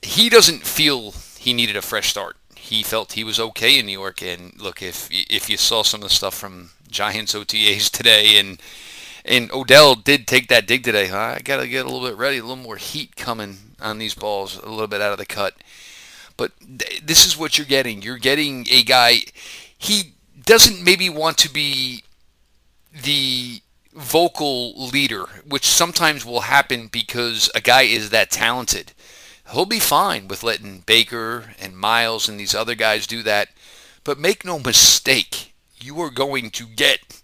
he 0.02 0.28
doesn't 0.28 0.66
feel 0.66 1.14
he 1.38 1.54
needed 1.54 1.76
a 1.76 1.82
fresh 1.82 2.10
start. 2.10 2.36
He 2.54 2.82
felt 2.82 3.12
he 3.12 3.24
was 3.24 3.40
okay 3.40 3.78
in 3.78 3.86
New 3.86 3.98
York. 3.98 4.22
And 4.22 4.60
look, 4.60 4.82
if 4.82 5.08
if 5.10 5.48
you 5.48 5.56
saw 5.56 5.82
some 5.82 6.02
of 6.02 6.08
the 6.08 6.14
stuff 6.14 6.34
from 6.34 6.70
Giants 6.90 7.34
OTAs 7.34 7.90
today, 7.90 8.38
and 8.38 8.60
and 9.24 9.50
Odell 9.52 9.94
did 9.94 10.26
take 10.26 10.48
that 10.48 10.66
dig 10.66 10.84
today. 10.84 11.08
Huh? 11.08 11.36
I 11.36 11.40
got 11.40 11.60
to 11.60 11.68
get 11.68 11.86
a 11.86 11.88
little 11.88 12.06
bit 12.06 12.18
ready, 12.18 12.38
a 12.38 12.42
little 12.42 12.56
more 12.56 12.76
heat 12.76 13.16
coming 13.16 13.58
on 13.80 13.98
these 13.98 14.14
balls, 14.14 14.58
a 14.58 14.68
little 14.68 14.86
bit 14.86 15.00
out 15.00 15.12
of 15.12 15.18
the 15.18 15.26
cut. 15.26 15.54
But 16.36 16.52
th- 16.60 17.02
this 17.02 17.26
is 17.26 17.36
what 17.36 17.56
you're 17.56 17.66
getting. 17.66 18.02
You're 18.02 18.18
getting 18.18 18.66
a 18.70 18.82
guy. 18.82 19.18
He 19.76 20.14
doesn't 20.44 20.84
maybe 20.84 21.08
want 21.08 21.38
to 21.38 21.52
be 21.52 22.02
the 22.92 23.60
vocal 23.94 24.74
leader, 24.88 25.24
which 25.46 25.64
sometimes 25.66 26.24
will 26.24 26.42
happen 26.42 26.88
because 26.88 27.50
a 27.54 27.60
guy 27.60 27.82
is 27.82 28.10
that 28.10 28.30
talented. 28.30 28.92
He'll 29.52 29.66
be 29.66 29.78
fine 29.78 30.28
with 30.28 30.42
letting 30.42 30.80
Baker 30.80 31.54
and 31.60 31.76
Myles 31.76 32.28
and 32.28 32.38
these 32.40 32.54
other 32.54 32.74
guys 32.74 33.06
do 33.06 33.22
that. 33.22 33.48
But 34.02 34.18
make 34.18 34.44
no 34.44 34.58
mistake, 34.58 35.54
you 35.80 36.00
are 36.00 36.10
going 36.10 36.50
to 36.50 36.66
get 36.66 37.22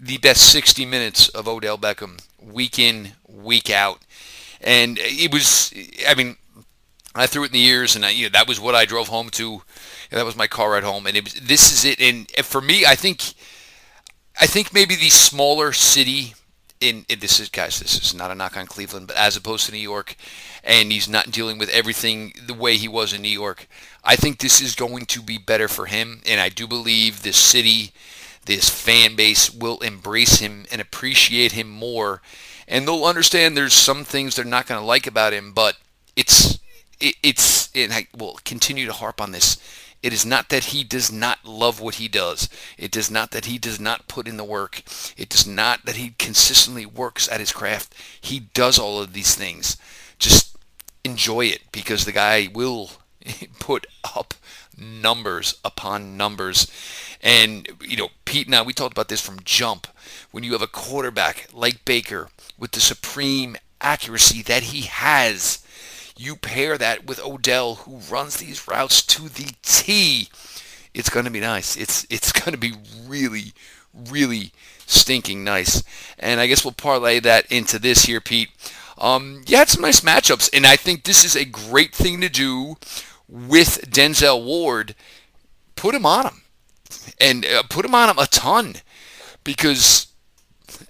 the 0.00 0.18
best 0.18 0.50
60 0.50 0.86
minutes 0.86 1.28
of 1.28 1.46
Odell 1.46 1.76
Beckham 1.78 2.26
week 2.40 2.78
in, 2.78 3.12
week 3.28 3.70
out. 3.70 4.00
And 4.60 4.98
it 5.00 5.32
was, 5.32 5.72
I 6.08 6.14
mean, 6.14 6.36
I 7.14 7.26
threw 7.26 7.42
it 7.42 7.46
in 7.46 7.52
the 7.52 7.58
years, 7.58 7.96
and 7.96 8.04
I, 8.04 8.10
you 8.10 8.24
know, 8.24 8.30
that 8.30 8.48
was 8.48 8.60
what 8.60 8.74
I 8.74 8.84
drove 8.84 9.08
home 9.08 9.30
to. 9.30 9.62
That 10.10 10.24
was 10.24 10.36
my 10.36 10.46
car 10.46 10.72
ride 10.72 10.84
home, 10.84 11.06
and 11.06 11.16
it 11.16 11.24
was, 11.24 11.34
this 11.34 11.72
is 11.72 11.84
it. 11.84 12.00
And 12.00 12.30
for 12.44 12.60
me, 12.60 12.86
I 12.86 12.94
think, 12.94 13.34
I 14.40 14.46
think 14.46 14.72
maybe 14.72 14.94
the 14.96 15.10
smaller 15.10 15.72
city 15.72 16.34
in, 16.80 17.04
in 17.08 17.18
this 17.18 17.40
is 17.40 17.48
guys, 17.50 17.78
this 17.78 18.02
is 18.02 18.14
not 18.14 18.30
a 18.30 18.34
knock 18.34 18.56
on 18.56 18.66
Cleveland, 18.66 19.06
but 19.06 19.16
as 19.16 19.36
opposed 19.36 19.66
to 19.66 19.72
New 19.72 19.78
York, 19.78 20.16
and 20.64 20.90
he's 20.90 21.08
not 21.08 21.30
dealing 21.30 21.58
with 21.58 21.68
everything 21.68 22.32
the 22.46 22.54
way 22.54 22.76
he 22.76 22.88
was 22.88 23.12
in 23.12 23.22
New 23.22 23.28
York. 23.28 23.68
I 24.02 24.16
think 24.16 24.38
this 24.38 24.62
is 24.62 24.74
going 24.74 25.04
to 25.06 25.20
be 25.20 25.36
better 25.36 25.68
for 25.68 25.86
him, 25.86 26.22
and 26.26 26.40
I 26.40 26.48
do 26.48 26.66
believe 26.66 27.22
this 27.22 27.36
city, 27.36 27.92
this 28.46 28.68
fan 28.68 29.16
base 29.16 29.52
will 29.52 29.78
embrace 29.78 30.38
him 30.38 30.66
and 30.72 30.80
appreciate 30.80 31.52
him 31.52 31.68
more, 31.68 32.22
and 32.66 32.86
they'll 32.86 33.04
understand 33.04 33.56
there's 33.56 33.74
some 33.74 34.04
things 34.04 34.34
they're 34.34 34.44
not 34.44 34.66
going 34.66 34.80
to 34.80 34.86
like 34.86 35.06
about 35.06 35.32
him, 35.32 35.52
but 35.52 35.76
it's 36.16 36.58
it, 37.00 37.16
it's 37.22 37.70
and 37.74 37.92
I 37.92 38.06
will 38.16 38.38
continue 38.44 38.86
to 38.86 38.92
harp 38.92 39.20
on 39.20 39.32
this. 39.32 39.58
It 40.02 40.12
is 40.14 40.24
not 40.24 40.48
that 40.48 40.64
he 40.64 40.82
does 40.82 41.12
not 41.12 41.44
love 41.44 41.80
what 41.80 41.96
he 41.96 42.08
does. 42.08 42.48
It 42.78 42.96
is 42.96 43.10
not 43.10 43.32
that 43.32 43.44
he 43.44 43.58
does 43.58 43.78
not 43.78 44.08
put 44.08 44.26
in 44.26 44.38
the 44.38 44.44
work. 44.44 44.82
It 45.16 45.34
is 45.34 45.46
not 45.46 45.84
that 45.84 45.96
he 45.96 46.14
consistently 46.18 46.86
works 46.86 47.28
at 47.28 47.40
his 47.40 47.52
craft. 47.52 47.94
He 48.18 48.40
does 48.40 48.78
all 48.78 49.00
of 49.00 49.12
these 49.12 49.34
things. 49.34 49.76
Just 50.18 50.56
enjoy 51.04 51.46
it 51.46 51.60
because 51.70 52.04
the 52.04 52.12
guy 52.12 52.48
will 52.52 52.92
put 53.58 53.86
up 54.16 54.32
numbers 54.80 55.58
upon 55.64 56.16
numbers. 56.16 56.70
And, 57.22 57.68
you 57.82 57.96
know, 57.96 58.08
Pete 58.24 58.46
and 58.46 58.56
I, 58.56 58.62
we 58.62 58.72
talked 58.72 58.92
about 58.92 59.08
this 59.08 59.20
from 59.20 59.40
jump. 59.44 59.86
When 60.30 60.44
you 60.44 60.52
have 60.52 60.62
a 60.62 60.66
quarterback 60.66 61.48
like 61.52 61.84
Baker 61.84 62.28
with 62.58 62.72
the 62.72 62.80
supreme 62.80 63.56
accuracy 63.80 64.42
that 64.42 64.64
he 64.64 64.82
has, 64.82 65.64
you 66.16 66.36
pair 66.36 66.76
that 66.78 67.06
with 67.06 67.24
Odell, 67.24 67.76
who 67.76 67.96
runs 68.12 68.36
these 68.36 68.68
routes 68.68 69.02
to 69.02 69.28
the 69.28 69.54
T. 69.62 70.28
It's 70.92 71.08
going 71.08 71.24
to 71.24 71.30
be 71.30 71.40
nice. 71.40 71.76
It's 71.76 72.06
it's 72.10 72.32
going 72.40 72.52
to 72.52 72.58
be 72.58 72.74
really, 73.06 73.52
really 73.94 74.52
stinking 74.86 75.44
nice. 75.44 75.82
And 76.18 76.40
I 76.40 76.46
guess 76.46 76.64
we'll 76.64 76.72
parlay 76.72 77.20
that 77.20 77.50
into 77.50 77.78
this 77.78 78.04
here, 78.04 78.20
Pete. 78.20 78.50
Um, 78.98 79.42
you 79.46 79.56
had 79.56 79.70
some 79.70 79.80
nice 79.82 80.00
matchups, 80.00 80.50
and 80.52 80.66
I 80.66 80.76
think 80.76 81.04
this 81.04 81.24
is 81.24 81.34
a 81.34 81.46
great 81.46 81.94
thing 81.94 82.20
to 82.20 82.28
do 82.28 82.76
with 83.30 83.90
Denzel 83.90 84.44
Ward. 84.44 84.94
Put 85.76 85.94
him 85.94 86.04
on 86.04 86.26
him, 86.26 86.42
and 87.18 87.46
uh, 87.46 87.62
put 87.70 87.84
him 87.84 87.94
on 87.94 88.10
him 88.10 88.18
a 88.18 88.26
ton, 88.26 88.76
because 89.44 90.08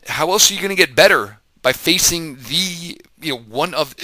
how 0.09 0.33
else 0.33 0.51
are 0.51 0.55
you 0.55 0.61
going 0.61 0.71
to 0.71 0.87
get 0.87 0.97
better 0.97 1.39
by 1.63 1.73
facing 1.73 2.37
the 2.37 2.99
you 3.21 3.35
know 3.35 3.39
one 3.39 3.75
of 3.75 3.95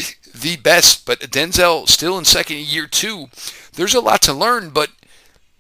the 0.40 0.56
best, 0.56 1.06
but 1.06 1.20
Denzel 1.20 1.88
still 1.88 2.18
in 2.18 2.24
second 2.24 2.58
year 2.58 2.86
two. 2.86 3.26
There's 3.74 3.94
a 3.94 4.00
lot 4.00 4.22
to 4.22 4.32
learn, 4.32 4.70
but 4.70 4.90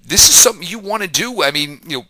this 0.04 0.28
is 0.28 0.36
something 0.36 0.66
you 0.66 0.78
want 0.78 1.02
to 1.02 1.08
do. 1.08 1.42
I 1.42 1.50
mean, 1.50 1.80
you 1.86 1.98
know, 1.98 2.04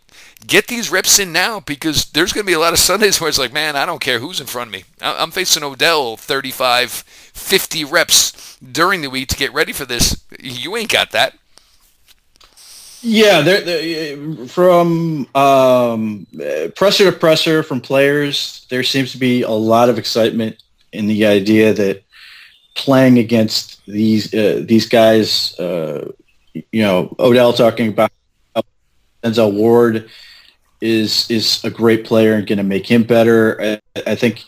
get 0.45 0.67
these 0.67 0.91
reps 0.91 1.19
in 1.19 1.31
now 1.31 1.59
because 1.59 2.05
there's 2.11 2.33
going 2.33 2.45
to 2.45 2.49
be 2.49 2.53
a 2.53 2.59
lot 2.59 2.73
of 2.73 2.79
Sundays 2.79 3.19
where 3.21 3.29
it's 3.29 3.39
like, 3.39 3.53
man, 3.53 3.75
I 3.75 3.85
don't 3.85 4.01
care 4.01 4.19
who's 4.19 4.39
in 4.39 4.47
front 4.47 4.69
of 4.69 4.73
me. 4.73 4.83
I'm 5.01 5.31
facing 5.31 5.63
Odell 5.63 6.17
35, 6.17 7.26
50 7.37 7.85
reps 7.85 8.57
during 8.59 9.01
the 9.01 9.09
week 9.09 9.29
to 9.29 9.35
get 9.35 9.53
ready 9.53 9.73
for 9.73 9.85
this. 9.85 10.23
You 10.39 10.75
ain't 10.75 10.91
got 10.91 11.11
that. 11.11 11.35
Yeah, 13.01 13.41
they're, 13.41 13.61
they're, 13.61 14.47
from 14.47 15.27
um, 15.35 16.25
presser 16.75 17.11
to 17.11 17.17
presser 17.17 17.61
from 17.61 17.79
players, 17.79 18.65
there 18.69 18.83
seems 18.83 19.11
to 19.11 19.17
be 19.17 19.43
a 19.43 19.51
lot 19.51 19.89
of 19.89 19.99
excitement 19.99 20.61
in 20.91 21.05
the 21.05 21.25
idea 21.25 21.73
that 21.73 22.03
playing 22.75 23.19
against 23.19 23.85
these 23.85 24.33
uh, 24.33 24.63
these 24.65 24.87
guys, 24.87 25.57
uh, 25.59 26.11
you 26.53 26.81
know, 26.81 27.15
Odell 27.19 27.53
talking 27.53 27.89
about 27.89 28.11
Denzel 29.23 29.53
Ward 29.53 30.09
is 30.81 31.29
is 31.29 31.63
a 31.63 31.69
great 31.69 32.05
player 32.05 32.33
and 32.33 32.47
going 32.47 32.57
to 32.57 32.63
make 32.63 32.89
him 32.89 33.03
better. 33.03 33.79
I, 33.95 34.01
I 34.07 34.15
think 34.15 34.43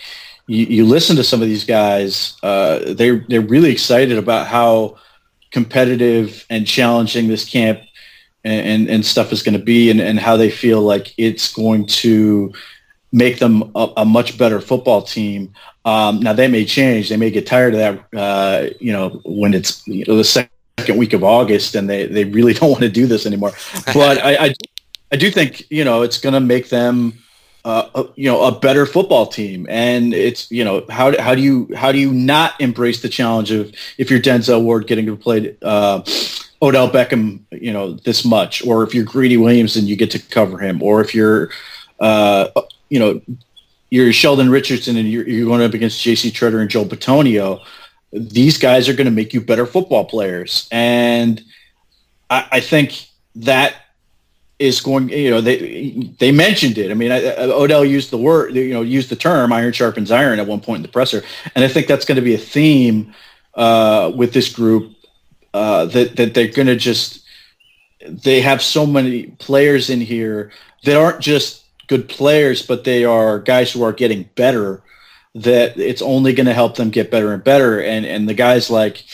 you, 0.49 0.65
you, 0.65 0.85
listen 0.85 1.15
to 1.15 1.23
some 1.23 1.41
of 1.41 1.47
these 1.47 1.63
guys; 1.63 2.37
uh, 2.41 2.93
they 2.93 3.11
they're 3.19 3.41
really 3.41 3.71
excited 3.71 4.17
about 4.17 4.47
how 4.47 4.97
competitive 5.51 6.45
and 6.49 6.65
challenging 6.65 7.27
this 7.27 7.47
camp 7.47 7.81
and, 8.43 8.67
and, 8.67 8.89
and 8.89 9.05
stuff 9.05 9.31
is 9.31 9.43
going 9.43 9.57
to 9.57 9.63
be, 9.63 9.91
and, 9.91 10.01
and 10.01 10.19
how 10.19 10.37
they 10.37 10.49
feel 10.49 10.81
like 10.81 11.13
it's 11.17 11.53
going 11.53 11.85
to 11.85 12.51
make 13.11 13.39
them 13.39 13.71
a, 13.75 13.93
a 13.97 14.05
much 14.05 14.37
better 14.37 14.59
football 14.61 15.01
team. 15.01 15.53
Um, 15.85 16.19
now 16.19 16.33
they 16.33 16.47
may 16.47 16.65
change. 16.65 17.09
They 17.09 17.17
may 17.17 17.31
get 17.31 17.47
tired 17.47 17.75
of 17.75 17.79
that. 17.79 18.19
Uh, 18.19 18.69
you 18.79 18.91
know, 18.91 19.21
when 19.25 19.53
it's 19.53 19.85
you 19.87 20.05
know, 20.07 20.15
the 20.15 20.23
second 20.23 20.97
week 20.97 21.13
of 21.13 21.23
August, 21.23 21.75
and 21.75 21.89
they, 21.89 22.07
they 22.07 22.25
really 22.25 22.53
don't 22.55 22.71
want 22.71 22.83
to 22.83 22.89
do 22.89 23.05
this 23.05 23.25
anymore. 23.25 23.51
But 23.93 24.23
I, 24.23 24.47
I, 24.47 24.55
I 25.11 25.15
do 25.15 25.29
think 25.31 25.63
you 25.69 25.83
know 25.83 26.01
it's 26.01 26.17
going 26.17 26.33
to 26.33 26.39
make 26.39 26.69
them. 26.69 27.13
Uh, 27.65 28.05
you 28.15 28.29
know, 28.29 28.45
a 28.45 28.57
better 28.57 28.85
football 28.85 29.25
team, 29.25 29.67
and 29.69 30.13
it's 30.13 30.49
you 30.49 30.63
know 30.63 30.85
how 30.89 31.19
how 31.21 31.35
do 31.35 31.41
you 31.41 31.69
how 31.75 31.91
do 31.91 31.99
you 31.99 32.11
not 32.13 32.59
embrace 32.61 33.01
the 33.01 33.09
challenge 33.09 33.51
of 33.51 33.73
if 33.97 34.09
you're 34.09 34.19
Denzel 34.19 34.63
Ward 34.63 34.87
getting 34.87 35.05
to 35.07 35.17
play 35.17 35.57
uh, 35.61 36.01
Odell 36.61 36.89
Beckham, 36.89 37.41
you 37.51 37.73
know, 37.73 37.93
this 37.93 38.23
much, 38.23 38.65
or 38.65 38.83
if 38.83 38.95
you're 38.95 39.03
Greedy 39.03 39.35
Williams 39.35 39.75
and 39.75 39.87
you 39.87 39.97
get 39.97 40.11
to 40.11 40.19
cover 40.19 40.57
him, 40.57 40.81
or 40.81 41.01
if 41.01 41.13
you're 41.13 41.49
uh, 41.99 42.47
you 42.89 42.99
know, 42.99 43.21
you're 43.89 44.11
Sheldon 44.13 44.49
Richardson 44.49 44.97
and 44.97 45.09
you're, 45.09 45.27
you're 45.27 45.47
going 45.47 45.61
up 45.61 45.73
against 45.73 46.01
J.C. 46.01 46.31
Tretter 46.31 46.61
and 46.61 46.69
Joe 46.69 46.85
Bitonio, 46.85 47.63
these 48.11 48.57
guys 48.57 48.89
are 48.89 48.93
going 48.93 49.05
to 49.05 49.11
make 49.11 49.33
you 49.33 49.41
better 49.41 49.65
football 49.65 50.05
players. 50.05 50.67
And 50.71 51.41
I, 52.29 52.47
I, 52.53 52.59
think 52.59 53.07
that 53.35 53.75
is 54.59 54.81
going, 54.81 55.07
you 55.09 55.31
know, 55.31 55.41
they 55.41 56.11
they 56.19 56.31
mentioned 56.31 56.77
it. 56.77 56.91
I 56.91 56.93
mean, 56.93 57.11
I, 57.11 57.35
Odell 57.37 57.85
used 57.85 58.11
the 58.11 58.17
word, 58.17 58.53
you 58.55 58.73
know, 58.73 58.81
used 58.81 59.09
the 59.09 59.15
term 59.15 59.53
iron 59.53 59.71
sharpens 59.71 60.11
iron 60.11 60.39
at 60.39 60.47
one 60.47 60.59
point 60.59 60.79
in 60.79 60.81
the 60.83 60.89
presser. 60.89 61.23
And 61.55 61.63
I 61.63 61.69
think 61.69 61.87
that's 61.87 62.05
going 62.05 62.17
to 62.17 62.21
be 62.21 62.35
a 62.35 62.37
theme 62.37 63.13
uh, 63.55 64.11
with 64.13 64.33
this 64.33 64.53
group 64.53 64.93
uh, 65.53 65.85
that, 65.85 66.17
that 66.17 66.33
they're 66.33 66.49
going 66.49 66.67
to 66.67 66.75
just, 66.75 67.23
they 68.05 68.41
have 68.41 68.61
so 68.61 68.85
many 68.85 69.27
players 69.39 69.89
in 69.89 70.01
here 70.01 70.51
that 70.83 70.97
aren't 70.97 71.21
just 71.21 71.63
good 71.87 72.09
players, 72.09 72.61
but 72.65 72.83
they 72.83 73.05
are 73.05 73.39
guys 73.39 73.71
who 73.71 73.83
are 73.83 73.93
getting 73.93 74.29
better. 74.35 74.83
That 75.35 75.77
it's 75.77 76.01
only 76.01 76.33
going 76.33 76.47
to 76.47 76.53
help 76.53 76.75
them 76.75 76.89
get 76.89 77.11
better 77.11 77.33
and 77.33 77.43
better. 77.43 77.79
And 77.81 78.05
and 78.05 78.27
the 78.27 78.33
guys 78.33 78.69
like, 78.69 79.05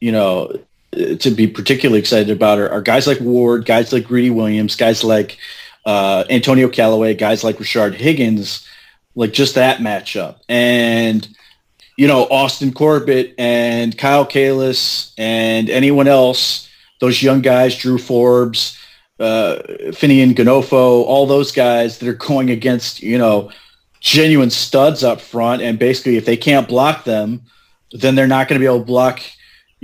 you 0.00 0.12
know, 0.12 0.52
to 0.96 1.30
be 1.30 1.46
particularly 1.46 2.00
excited 2.00 2.30
about 2.30 2.58
are, 2.58 2.70
are 2.70 2.82
guys 2.82 3.06
like 3.06 3.20
Ward, 3.20 3.64
guys 3.64 3.92
like 3.92 4.04
Greedy 4.06 4.30
Williams, 4.30 4.76
guys 4.76 5.04
like 5.04 5.38
uh, 5.84 6.24
Antonio 6.30 6.68
Callaway, 6.68 7.14
guys 7.14 7.44
like 7.44 7.58
Rashard 7.58 7.94
Higgins, 7.94 8.66
like 9.14 9.32
just 9.32 9.54
that 9.54 9.78
matchup. 9.78 10.36
And 10.48 11.28
you 11.96 12.06
know, 12.06 12.26
Austin 12.30 12.72
Corbett 12.72 13.34
and 13.38 13.96
Kyle 13.96 14.26
Kalis 14.26 15.12
and 15.16 15.70
anyone 15.70 16.06
else, 16.06 16.68
those 17.00 17.22
young 17.22 17.40
guys, 17.40 17.76
Drew 17.76 17.98
Forbes, 17.98 18.78
uh, 19.18 19.56
Fineanganofo, 19.88 20.72
all 20.72 21.26
those 21.26 21.52
guys 21.52 21.98
that 21.98 22.08
are 22.08 22.14
going 22.14 22.50
against, 22.50 23.02
you 23.02 23.16
know, 23.16 23.50
genuine 24.00 24.50
studs 24.50 25.02
up 25.02 25.20
front. 25.20 25.62
And 25.62 25.78
basically, 25.78 26.16
if 26.16 26.26
they 26.26 26.36
can't 26.36 26.68
block 26.68 27.04
them, 27.04 27.42
then 27.92 28.14
they're 28.14 28.26
not 28.26 28.48
going 28.48 28.60
to 28.60 28.62
be 28.62 28.66
able 28.66 28.80
to 28.80 28.84
block, 28.84 29.20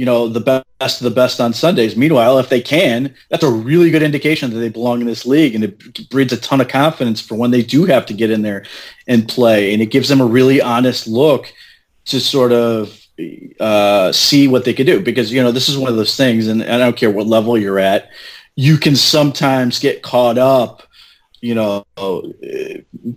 you 0.02 0.06
know, 0.06 0.26
the 0.26 0.64
best 0.80 1.00
of 1.00 1.04
the 1.04 1.14
best 1.14 1.40
on 1.40 1.52
Sundays. 1.52 1.96
Meanwhile, 1.96 2.40
if 2.40 2.48
they 2.48 2.60
can, 2.60 3.14
that's 3.28 3.44
a 3.44 3.48
really 3.52 3.92
good 3.92 4.02
indication 4.02 4.50
that 4.50 4.58
they 4.58 4.68
belong 4.68 5.00
in 5.00 5.06
this 5.06 5.24
league. 5.24 5.54
And 5.54 5.62
it 5.62 6.10
breeds 6.10 6.32
a 6.32 6.36
ton 6.38 6.60
of 6.60 6.66
confidence 6.66 7.20
for 7.20 7.36
when 7.36 7.52
they 7.52 7.62
do 7.62 7.84
have 7.84 8.04
to 8.06 8.12
get 8.12 8.32
in 8.32 8.42
there 8.42 8.64
and 9.06 9.28
play. 9.28 9.72
And 9.72 9.80
it 9.80 9.92
gives 9.92 10.08
them 10.08 10.20
a 10.20 10.26
really 10.26 10.60
honest 10.60 11.06
look 11.06 11.52
to 12.06 12.18
sort 12.18 12.50
of 12.50 13.00
uh, 13.60 14.10
see 14.10 14.48
what 14.48 14.64
they 14.64 14.74
could 14.74 14.86
do. 14.86 15.00
Because, 15.00 15.32
you 15.32 15.40
know, 15.40 15.52
this 15.52 15.68
is 15.68 15.78
one 15.78 15.88
of 15.88 15.96
those 15.96 16.16
things, 16.16 16.48
and 16.48 16.64
I 16.64 16.78
don't 16.78 16.96
care 16.96 17.12
what 17.12 17.28
level 17.28 17.56
you're 17.56 17.78
at 17.78 18.10
you 18.54 18.76
can 18.76 18.94
sometimes 18.94 19.78
get 19.78 20.02
caught 20.02 20.36
up 20.36 20.82
you 21.40 21.54
know 21.54 21.86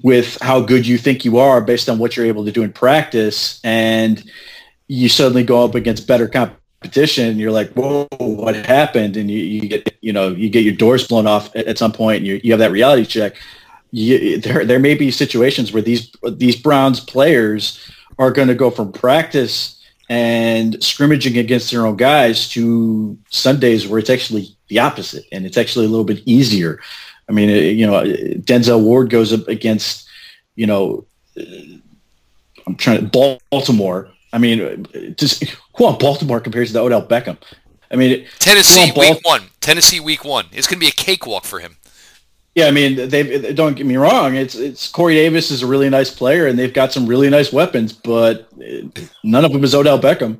with 0.01 0.37
how 0.41 0.61
good 0.61 0.87
you 0.87 0.97
think 0.97 1.25
you 1.25 1.37
are 1.39 1.59
based 1.59 1.89
on 1.89 1.97
what 1.97 2.15
you're 2.15 2.25
able 2.25 2.45
to 2.45 2.53
do 2.53 2.63
in 2.63 2.71
practice 2.71 3.59
and 3.65 4.23
you 4.87 5.09
suddenly 5.09 5.43
go 5.43 5.65
up 5.65 5.75
against 5.75 6.07
better 6.07 6.29
competition 6.29 6.64
and 7.17 7.39
you're 7.39 7.51
like 7.51 7.71
whoa 7.73 8.07
what 8.19 8.55
happened 8.55 9.17
and 9.17 9.29
you, 9.29 9.39
you 9.39 9.67
get 9.67 9.97
you 10.01 10.13
know 10.13 10.29
you 10.29 10.49
get 10.49 10.63
your 10.63 10.75
doors 10.75 11.07
blown 11.07 11.27
off 11.27 11.55
at, 11.55 11.67
at 11.67 11.77
some 11.77 11.91
point 11.91 12.17
and 12.17 12.27
you, 12.27 12.39
you 12.43 12.51
have 12.51 12.59
that 12.59 12.71
reality 12.71 13.05
check 13.05 13.35
you, 13.91 14.39
there 14.39 14.65
there 14.65 14.79
may 14.79 14.93
be 14.93 15.09
situations 15.09 15.71
where 15.71 15.81
these 15.81 16.11
these 16.31 16.55
Browns 16.55 16.99
players 16.99 17.79
are 18.19 18.31
going 18.31 18.47
to 18.49 18.55
go 18.55 18.69
from 18.69 18.91
practice 18.91 19.81
and 20.09 20.81
scrimmaging 20.83 21.37
against 21.37 21.71
their 21.71 21.85
own 21.85 21.95
guys 21.95 22.49
to 22.49 23.17
Sundays 23.29 23.87
where 23.87 23.99
it's 23.99 24.09
actually 24.09 24.55
the 24.67 24.79
opposite 24.79 25.25
and 25.31 25.45
it's 25.45 25.57
actually 25.57 25.85
a 25.85 25.89
little 25.89 26.05
bit 26.05 26.21
easier. 26.25 26.79
I 27.27 27.31
mean, 27.31 27.49
uh, 27.49 27.53
you 27.53 27.87
know, 27.87 28.03
Denzel 28.03 28.83
Ward 28.83 29.09
goes 29.09 29.33
up 29.33 29.47
against 29.47 30.07
you 30.55 30.67
know, 30.67 31.05
uh, 31.37 31.43
I'm 32.67 32.75
trying 32.75 33.09
to 33.09 33.37
Baltimore. 33.49 34.09
I 34.35 34.37
mean, 34.37 34.85
just 35.15 35.45
who 35.77 35.85
on 35.85 35.97
Baltimore 35.97 36.41
compares 36.41 36.73
to 36.73 36.81
Odell 36.81 37.07
Beckham? 37.07 37.37
I 37.89 37.95
mean, 37.95 38.27
Tennessee 38.39 38.91
week 38.91 39.19
one. 39.23 39.43
Tennessee 39.61 40.01
week 40.01 40.25
one. 40.25 40.47
It's 40.51 40.67
going 40.67 40.75
to 40.75 40.85
be 40.85 40.89
a 40.89 40.91
cakewalk 40.91 41.45
for 41.45 41.59
him. 41.59 41.77
Yeah, 42.53 42.65
I 42.65 42.71
mean, 42.71 43.07
they 43.07 43.53
don't 43.53 43.75
get 43.77 43.85
me 43.85 43.95
wrong. 43.95 44.35
It's 44.35 44.55
it's 44.55 44.89
Corey 44.89 45.15
Davis 45.15 45.51
is 45.51 45.61
a 45.61 45.67
really 45.67 45.89
nice 45.89 46.11
player, 46.13 46.47
and 46.47 46.59
they've 46.59 46.73
got 46.73 46.91
some 46.91 47.05
really 47.05 47.29
nice 47.29 47.53
weapons, 47.53 47.93
but 47.93 48.49
none 49.23 49.45
of 49.45 49.53
them 49.53 49.63
is 49.63 49.73
Odell 49.73 49.99
Beckham, 49.99 50.37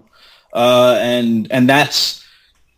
uh, 0.53 0.97
and 0.99 1.49
and 1.49 1.69
that's 1.69 2.21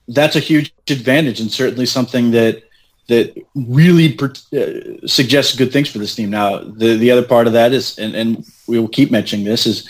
that's 0.08 0.36
a 0.36 0.40
huge 0.40 0.72
advantage, 0.88 1.40
and 1.40 1.52
certainly 1.52 1.88
something 1.88 2.30
that 2.32 2.62
that 3.08 3.36
really 3.56 4.14
per, 4.14 4.34
uh, 4.54 5.08
suggests 5.08 5.56
good 5.56 5.72
things 5.72 5.90
for 5.90 5.98
this 5.98 6.14
team. 6.14 6.30
Now, 6.30 6.60
the 6.60 6.96
the 6.96 7.10
other 7.10 7.26
part 7.26 7.48
of 7.48 7.54
that 7.54 7.74
is, 7.74 7.98
and, 7.98 8.16
and 8.16 8.46
we 8.68 8.80
will 8.80 8.88
keep 8.88 9.10
mentioning 9.10 9.46
this, 9.46 9.66
is 9.66 9.88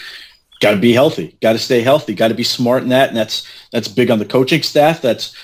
got 0.59 0.71
to 0.71 0.77
be 0.77 0.93
healthy, 0.93 1.37
got 1.41 1.53
to 1.53 1.59
stay 1.59 1.81
healthy, 1.81 2.13
got 2.13 2.29
to 2.29 2.33
be 2.33 2.43
smart 2.43 2.83
in 2.83 2.89
that, 2.89 3.09
and 3.09 3.17
that's 3.17 3.47
that's 3.71 3.87
big 3.87 4.11
on 4.11 4.19
the 4.19 4.25
coaching 4.25 4.63
staff. 4.63 5.01
That's 5.01 5.35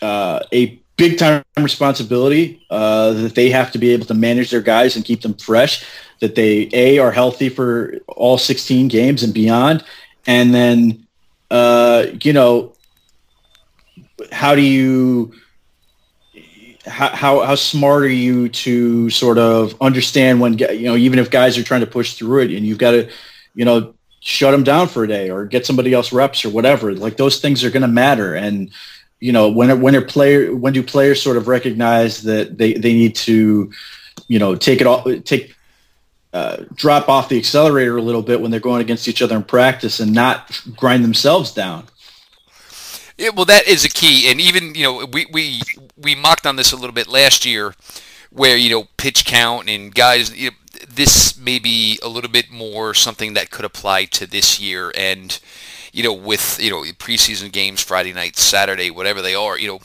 uh, 0.00 0.40
a 0.52 0.80
big 0.96 1.18
time 1.18 1.42
responsibility 1.58 2.64
uh, 2.70 3.12
that 3.12 3.34
they 3.34 3.50
have 3.50 3.72
to 3.72 3.78
be 3.78 3.90
able 3.90 4.06
to 4.06 4.14
manage 4.14 4.50
their 4.50 4.60
guys 4.60 4.96
and 4.96 5.04
keep 5.04 5.22
them 5.22 5.34
fresh. 5.34 5.84
That 6.20 6.34
they 6.34 6.68
a 6.72 6.98
are 6.98 7.10
healthy 7.10 7.48
for 7.48 7.96
all 8.06 8.38
16 8.38 8.88
games 8.88 9.22
and 9.22 9.34
beyond, 9.34 9.84
and 10.26 10.54
then 10.54 11.06
uh, 11.50 12.06
you 12.22 12.32
know 12.32 12.74
how 14.30 14.54
do 14.54 14.62
you 14.62 15.32
how, 16.86 17.08
how 17.08 17.40
how 17.40 17.54
smart 17.54 18.02
are 18.02 18.08
you 18.08 18.48
to 18.48 19.10
sort 19.10 19.38
of 19.38 19.74
understand 19.80 20.40
when 20.40 20.58
you 20.58 20.84
know 20.84 20.96
even 20.96 21.18
if 21.18 21.30
guys 21.30 21.58
are 21.58 21.62
trying 21.62 21.80
to 21.80 21.86
push 21.86 22.14
through 22.14 22.42
it 22.42 22.50
and 22.52 22.66
you've 22.66 22.78
got 22.78 22.92
to 22.92 23.10
you 23.54 23.64
know 23.64 23.94
shut 24.24 24.52
them 24.52 24.62
down 24.62 24.86
for 24.86 25.02
a 25.02 25.08
day 25.08 25.30
or 25.30 25.44
get 25.44 25.66
somebody 25.66 25.92
else 25.92 26.12
reps 26.12 26.44
or 26.44 26.50
whatever 26.50 26.94
like 26.94 27.16
those 27.16 27.40
things 27.40 27.64
are 27.64 27.70
going 27.70 27.82
to 27.82 27.88
matter 27.88 28.36
and 28.36 28.70
you 29.18 29.32
know 29.32 29.48
when 29.48 29.80
when 29.80 29.96
are 29.96 30.00
player 30.00 30.54
when 30.54 30.72
do 30.72 30.82
players 30.82 31.20
sort 31.20 31.36
of 31.36 31.48
recognize 31.48 32.22
that 32.22 32.56
they 32.56 32.74
they 32.74 32.92
need 32.92 33.16
to 33.16 33.72
you 34.28 34.38
know 34.38 34.54
take 34.54 34.80
it 34.80 34.86
off 34.86 35.06
take 35.24 35.56
uh, 36.32 36.64
drop 36.74 37.08
off 37.08 37.28
the 37.28 37.36
accelerator 37.36 37.96
a 37.98 38.02
little 38.02 38.22
bit 38.22 38.40
when 38.40 38.50
they're 38.50 38.60
going 38.60 38.80
against 38.80 39.06
each 39.06 39.20
other 39.20 39.36
in 39.36 39.42
practice 39.42 40.00
and 40.00 40.12
not 40.12 40.62
grind 40.76 41.04
themselves 41.04 41.52
down. 41.52 41.84
Yeah, 43.18 43.30
well, 43.36 43.44
that 43.44 43.68
is 43.68 43.84
a 43.84 43.90
key, 43.90 44.30
and 44.30 44.40
even 44.40 44.74
you 44.74 44.84
know 44.84 45.04
we 45.04 45.26
we 45.30 45.60
we 45.98 46.14
mocked 46.14 46.46
on 46.46 46.56
this 46.56 46.72
a 46.72 46.76
little 46.76 46.94
bit 46.94 47.06
last 47.06 47.44
year, 47.44 47.74
where 48.30 48.56
you 48.56 48.70
know 48.70 48.88
pitch 48.96 49.26
count 49.26 49.68
and 49.68 49.94
guys. 49.94 50.34
You 50.34 50.50
know, 50.50 50.56
this 50.94 51.36
may 51.38 51.58
be 51.58 51.98
a 52.02 52.08
little 52.08 52.30
bit 52.30 52.50
more 52.50 52.94
something 52.94 53.34
that 53.34 53.50
could 53.50 53.64
apply 53.64 54.04
to 54.06 54.26
this 54.26 54.60
year, 54.60 54.92
and 54.96 55.40
you 55.92 56.02
know, 56.02 56.12
with, 56.12 56.58
you 56.60 56.70
know, 56.70 56.82
preseason 56.94 57.52
games, 57.52 57.82
Friday 57.82 58.12
night, 58.14 58.36
Saturday, 58.36 58.90
whatever 58.90 59.20
they 59.20 59.34
are, 59.34 59.58
you 59.58 59.68
know, 59.68 59.80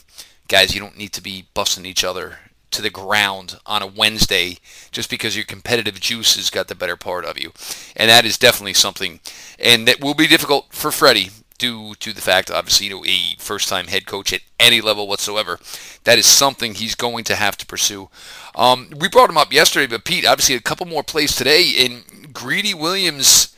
guys, 0.47 0.73
you 0.73 0.79
don't 0.79 0.97
need 0.97 1.11
to 1.11 1.21
be 1.21 1.47
busting 1.53 1.85
each 1.85 2.03
other 2.03 2.39
to 2.71 2.81
the 2.81 2.89
ground 2.89 3.59
on 3.65 3.81
a 3.81 3.87
Wednesday 3.87 4.57
just 4.91 5.09
because 5.09 5.35
your 5.35 5.45
competitive 5.45 5.99
juice 5.99 6.35
has 6.35 6.49
got 6.49 6.69
the 6.69 6.75
better 6.75 6.95
part 6.95 7.25
of 7.25 7.37
you. 7.37 7.51
And 7.95 8.09
that 8.09 8.25
is 8.25 8.37
definitely 8.37 8.73
something, 8.73 9.19
and 9.59 9.87
that 9.87 10.01
will 10.01 10.13
be 10.13 10.27
difficult 10.27 10.67
for 10.73 10.91
Freddie 10.91 11.31
due 11.57 11.95
to 11.95 12.13
the 12.13 12.21
fact, 12.21 12.51
obviously, 12.51 12.87
you 12.87 12.93
know, 12.93 13.05
a 13.05 13.35
first-time 13.39 13.87
head 13.87 14.05
coach 14.05 14.31
at 14.31 14.41
any 14.59 14.79
level 14.79 15.07
whatsoever. 15.07 15.59
That 16.03 16.19
is 16.19 16.25
something 16.25 16.73
he's 16.73 16.95
going 16.95 17.23
to 17.25 17.35
have 17.35 17.57
to 17.57 17.65
pursue. 17.65 18.09
Um, 18.57 18.89
we 18.99 19.07
brought 19.07 19.29
him 19.29 19.37
up 19.37 19.53
yesterday, 19.53 19.87
but 19.87 20.03
Pete, 20.03 20.25
obviously, 20.25 20.55
a 20.55 20.59
couple 20.59 20.85
more 20.85 21.03
plays 21.03 21.35
today, 21.35 21.73
and 21.85 22.33
Greedy 22.33 22.73
Williams 22.73 23.55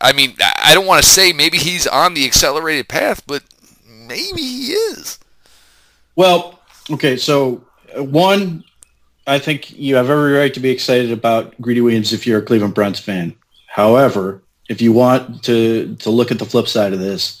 I 0.00 0.12
mean, 0.12 0.36
I 0.40 0.74
don't 0.74 0.86
want 0.86 1.02
to 1.02 1.08
say 1.08 1.32
maybe 1.32 1.58
he's 1.58 1.86
on 1.86 2.14
the 2.14 2.24
accelerated 2.24 2.88
path, 2.88 3.22
but 3.26 3.42
maybe 3.88 4.42
he 4.42 4.72
is. 4.72 5.18
Well, 6.16 6.60
okay, 6.90 7.16
so 7.16 7.64
uh, 7.96 8.04
one, 8.04 8.64
I 9.26 9.38
think 9.38 9.76
you 9.76 9.96
have 9.96 10.10
every 10.10 10.32
right 10.32 10.52
to 10.52 10.60
be 10.60 10.70
excited 10.70 11.10
about 11.10 11.58
Greedy 11.60 11.80
Williams 11.80 12.12
if 12.12 12.26
you're 12.26 12.40
a 12.40 12.42
Cleveland 12.42 12.74
Browns 12.74 13.00
fan. 13.00 13.34
However, 13.68 14.42
if 14.68 14.80
you 14.80 14.92
want 14.92 15.42
to 15.44 15.94
to 15.96 16.10
look 16.10 16.30
at 16.30 16.38
the 16.38 16.44
flip 16.44 16.68
side 16.68 16.92
of 16.92 16.98
this, 16.98 17.40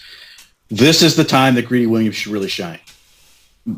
this 0.68 1.02
is 1.02 1.16
the 1.16 1.24
time 1.24 1.54
that 1.54 1.66
Greedy 1.66 1.86
Williams 1.86 2.16
should 2.16 2.32
really 2.32 2.48
shine. 2.48 2.80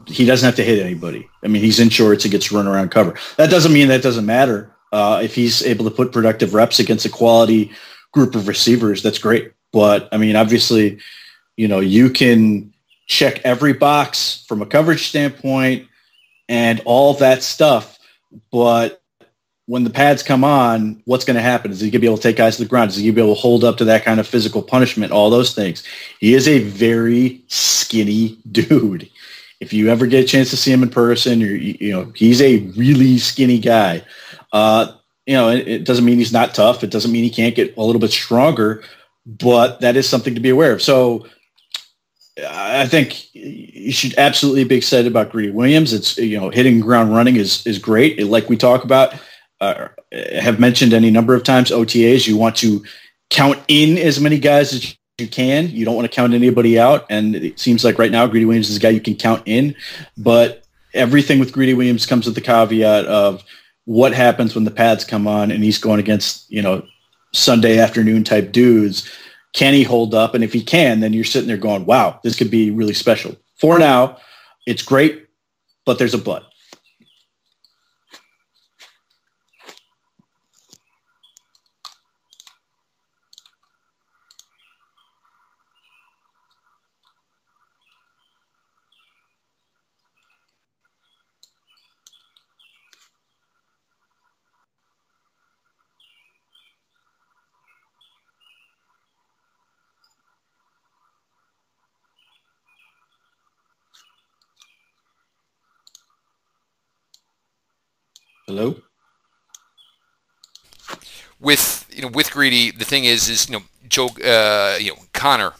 He 0.07 0.25
doesn't 0.25 0.45
have 0.45 0.57
to 0.57 0.65
hit 0.65 0.85
anybody. 0.85 1.29
I 1.45 1.49
mean, 1.49 1.63
he's 1.63 1.79
in 1.79 1.91
shorts. 1.91 2.25
He 2.25 2.31
gets 2.31 2.51
run 2.51 2.67
around 2.67 2.91
cover. 2.91 3.15
That 3.37 3.51
doesn't 3.51 3.73
mean 3.73 3.89
that 3.89 4.03
doesn't 4.03 4.27
matter. 4.27 4.75
Uh, 4.93 5.21
if 5.23 5.35
he's 5.35 5.65
able 5.65 5.85
to 5.85 5.91
put 5.91 6.13
productive 6.13 6.55
reps 6.55 6.79
against 6.79 7.07
a 7.07 7.11
quality 7.11 7.73
group 8.13 8.35
of 8.35 8.49
receivers, 8.49 9.03
that's 9.03 9.19
great. 9.19 9.53
But 9.73 10.09
I 10.13 10.17
mean, 10.17 10.37
obviously, 10.37 10.99
you 11.57 11.69
know, 11.69 11.81
you 11.81 12.11
can 12.11 12.73
check 13.07 13.41
every 13.45 13.73
box 13.73 14.45
from 14.49 14.63
a 14.63 14.67
coverage 14.67 15.09
standpoint 15.09 15.87
and 16.49 16.81
all 16.85 17.15
that 17.15 17.43
stuff. 17.43 17.99
But 18.51 19.01
when 19.67 19.85
the 19.85 19.91
pads 19.91 20.23
come 20.23 20.45
on, 20.45 21.03
what's 21.05 21.25
going 21.25 21.37
to 21.37 21.43
happen? 21.43 21.73
Is 21.73 21.81
he 21.81 21.87
going 21.87 21.93
to 21.93 21.99
be 21.99 22.07
able 22.07 22.17
to 22.17 22.23
take 22.23 22.37
guys 22.37 22.57
to 22.57 22.63
the 22.63 22.69
ground? 22.69 22.91
Is 22.91 22.97
he 22.97 23.03
going 23.03 23.15
to 23.15 23.21
be 23.21 23.25
able 23.25 23.35
to 23.35 23.41
hold 23.41 23.65
up 23.65 23.77
to 23.79 23.85
that 23.87 24.05
kind 24.05 24.21
of 24.21 24.27
physical 24.27 24.63
punishment? 24.63 25.13
All 25.13 25.29
those 25.29 25.55
things. 25.55 25.83
He 26.21 26.35
is 26.35 26.47
a 26.47 26.61
very 26.61 27.43
skinny 27.49 28.39
dude. 28.51 29.11
If 29.61 29.73
you 29.73 29.89
ever 29.89 30.07
get 30.07 30.25
a 30.25 30.27
chance 30.27 30.51
to 30.51 30.57
see 30.57 30.73
him 30.73 30.83
in 30.83 30.91
person, 30.91 31.41
you 31.41 31.49
you 31.49 31.93
know, 31.93 32.13
he's 32.15 32.43
a 32.43 32.59
really 32.77 33.19
skinny 33.19 33.59
guy. 33.59 34.03
Uh, 34.53 34.93
you 35.27 35.35
know, 35.35 35.49
it, 35.49 35.67
it 35.67 35.85
doesn't 35.85 36.05
mean 36.05 36.19
he's 36.19 36.33
not 36.33 36.55
tough. 36.55 36.85
It 36.85 36.91
doesn't 36.91 37.11
mean 37.11 37.25
he 37.25 37.31
can't 37.31 37.55
get 37.55 37.77
a 37.77 37.83
little 37.83 38.01
bit 38.01 38.11
stronger, 38.11 38.85
but 39.25 39.81
that 39.81 39.97
is 39.97 40.09
something 40.09 40.35
to 40.35 40.41
be 40.41 40.51
aware 40.51 40.73
of. 40.73 40.83
So 40.83 41.27
I 42.47 42.87
think 42.87 43.35
you 43.35 43.93
should 43.93 44.15
absolutely 44.19 44.65
be 44.65 44.77
excited 44.77 45.07
about 45.07 45.31
Greedy 45.31 45.53
Williams. 45.53 45.93
It's 45.93 46.19
you 46.19 46.39
know 46.39 46.51
hitting 46.51 46.81
ground 46.81 47.15
running 47.15 47.37
is 47.37 47.67
is 47.67 47.79
great. 47.79 48.23
Like 48.23 48.49
we 48.49 48.57
talk 48.57 48.85
about, 48.85 49.15
uh, 49.61 49.89
have 50.13 50.61
mentioned 50.61 50.93
any 50.93 51.11
number 51.11 51.35
of 51.35 51.45
times. 51.45 51.71
OTAs 51.71 52.29
you 52.29 52.37
want 52.37 52.57
to 52.57 52.85
count 53.31 53.59
in 53.69 53.97
as 53.97 54.21
many 54.21 54.39
guys 54.39 54.75
as 54.75 54.97
you 55.19 55.27
can. 55.27 55.71
You 55.71 55.85
don't 55.85 55.95
want 55.95 56.11
to 56.11 56.15
count 56.15 56.35
anybody 56.35 56.79
out. 56.79 57.07
And 57.09 57.35
it 57.35 57.59
seems 57.59 57.85
like 57.85 57.99
right 57.99 58.11
now 58.11 58.27
Greedy 58.27 58.45
Williams 58.45 58.69
is 58.69 58.77
a 58.77 58.81
guy 58.81 58.91
you 58.91 59.01
can 59.01 59.17
count 59.17 59.43
in. 59.47 59.75
But 60.19 60.65
everything 60.93 61.39
with 61.39 61.53
Greedy 61.53 61.75
Williams 61.75 62.07
comes 62.07 62.27
with 62.27 62.35
the 62.35 62.41
caveat 62.43 63.07
of 63.07 63.43
what 63.87 64.13
happens 64.13 64.55
when 64.55 64.65
the 64.65 64.71
pads 64.71 65.05
come 65.05 65.27
on 65.27 65.51
and 65.51 65.65
he's 65.65 65.79
going 65.79 66.01
against, 66.01 66.51
you 66.51 66.61
know, 66.61 66.87
Sunday 67.33 67.79
afternoon 67.79 68.25
type 68.25 68.53
dudes. 68.53 69.11
Can 69.55 69.73
he 69.73 69.85
hold 69.85 70.15
up? 70.15 70.35
And 70.35 70.45
if 70.45 70.53
he 70.53 70.63
can, 70.63 71.01
then 71.01 71.15
you're 71.15 71.25
sitting 71.25 71.49
there 71.49 71.57
going, 71.57 71.87
wow, 71.87 72.21
this 72.23 72.37
could 72.37 72.51
be 72.51 72.71
really 72.71 72.95
special. 72.95 73.37
For 73.55 73.79
now, 73.79 74.19
it's 74.67 74.83
great, 74.83 75.27
but 75.87 75.99
there's 75.99 76.15
a 76.15 76.19
but. 76.19 76.45
Hello. 108.57 108.77
With 111.39 111.87
you 111.95 112.01
know, 112.01 112.09
with 112.09 112.31
greedy, 112.31 112.71
the 112.71 112.87
thing 112.87 113.05
is, 113.05 113.29
is 113.29 113.51
you 113.51 113.59
know, 113.59 113.65
Joe, 113.87 114.07
uh, 114.25 114.79
you 114.81 114.93
know, 114.93 115.03
Conner, 115.13 115.53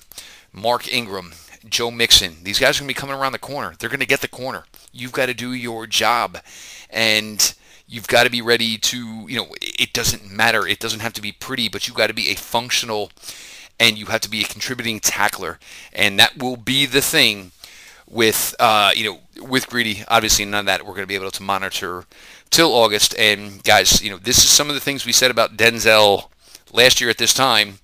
Mark 0.51 0.91
Ingram, 0.91 1.35
Joe 1.69 1.91
Mixon. 1.91 2.37
These 2.43 2.59
guys 2.59 2.79
are 2.79 2.85
to 2.85 2.89
be 2.89 2.95
coming 2.95 3.15
around 3.15 3.33
the 3.33 3.39
corner. 3.39 3.75
They're 3.79 3.91
to 3.91 4.07
get 4.07 4.23
the 4.23 4.29
corner. 4.29 4.65
You've 4.93 5.13
got 5.13 5.27
to 5.27 5.35
do 5.35 5.53
your 5.53 5.87
job, 5.87 6.39
and 6.89 7.55
you've 7.87 8.09
got 8.09 8.25
to 8.25 8.31
be 8.31 8.41
ready 8.41 8.79
to. 8.79 9.27
You 9.29 9.41
know, 9.41 9.49
it 9.61 9.93
doesn't 9.93 10.31
matter. 10.31 10.67
It 10.67 10.81
doesn't 10.81 11.01
have 11.01 11.13
to 11.13 11.21
be 11.21 11.33
pretty, 11.33 11.69
but 11.69 11.87
you've 11.87 11.99
got 11.99 12.07
to 12.07 12.15
be 12.15 12.31
a 12.31 12.35
functional, 12.35 13.11
and 13.79 13.99
you 13.99 14.07
have 14.07 14.23
to 14.23 14.31
be 14.31 14.41
a 14.41 14.47
contributing 14.47 15.01
tackler, 15.01 15.59
and 15.93 16.19
that 16.19 16.39
will 16.39 16.57
be 16.57 16.87
the 16.87 17.03
thing 17.03 17.53
with 18.09 18.55
uh, 18.59 18.93
you 18.95 19.05
know 19.05 19.47
with 19.47 19.69
greedy. 19.69 20.03
Obviously, 20.09 20.45
none 20.45 20.61
of 20.61 20.67
that 20.67 20.87
we're 20.87 20.95
going 20.95 21.03
to 21.03 21.07
be 21.07 21.15
able 21.15 21.31
to 21.31 21.43
monitor 21.43 22.05
till 22.51 22.73
August. 22.73 23.17
And 23.19 23.63
guys, 23.65 24.03
you 24.03 24.11
know 24.11 24.19
this 24.19 24.39
is 24.39 24.49
some 24.49 24.69
of 24.69 24.75
the 24.75 24.81
things 24.81 25.07
we 25.07 25.13
said 25.13 25.31
about 25.31 25.57
Denzel 25.57 26.29
last 26.73 27.01
year 27.01 27.11
at 27.11 27.19
this 27.19 27.35
time, 27.35 27.79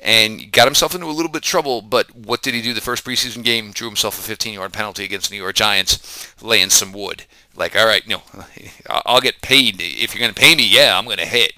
and 0.00 0.52
got 0.52 0.66
himself 0.66 0.94
into 0.94 1.06
a 1.06 1.08
little 1.08 1.30
bit 1.30 1.38
of 1.38 1.48
trouble. 1.48 1.82
But 1.82 2.14
what 2.14 2.42
did 2.42 2.54
he 2.54 2.62
do 2.62 2.74
the 2.74 2.80
first 2.80 3.04
preseason 3.04 3.42
game? 3.42 3.72
Drew 3.72 3.88
himself 3.88 4.18
a 4.18 4.32
15-yard 4.32 4.72
penalty 4.72 5.04
against 5.04 5.30
the 5.30 5.36
New 5.36 5.42
York 5.42 5.56
Giants, 5.56 6.32
laying 6.42 6.70
some 6.70 6.92
wood. 6.92 7.24
Like, 7.56 7.76
all 7.76 7.86
right, 7.86 8.06
know, 8.06 8.22
I'll 8.88 9.20
get 9.20 9.40
paid 9.40 9.76
if 9.80 10.14
you're 10.14 10.20
going 10.20 10.34
to 10.34 10.40
pay 10.40 10.54
me. 10.54 10.66
Yeah, 10.66 10.98
I'm 10.98 11.04
going 11.04 11.18
to 11.18 11.26
hit. 11.26 11.52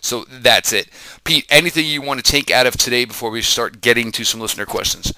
So 0.00 0.24
that's 0.28 0.72
it. 0.72 0.88
Pete, 1.24 1.46
anything 1.50 1.86
you 1.86 2.02
want 2.02 2.24
to 2.24 2.30
take 2.30 2.50
out 2.50 2.66
of 2.66 2.76
today 2.76 3.04
before 3.04 3.30
we 3.30 3.42
start 3.42 3.80
getting 3.80 4.12
to 4.12 4.24
some 4.24 4.40
listener 4.40 4.66
questions? 4.66 5.12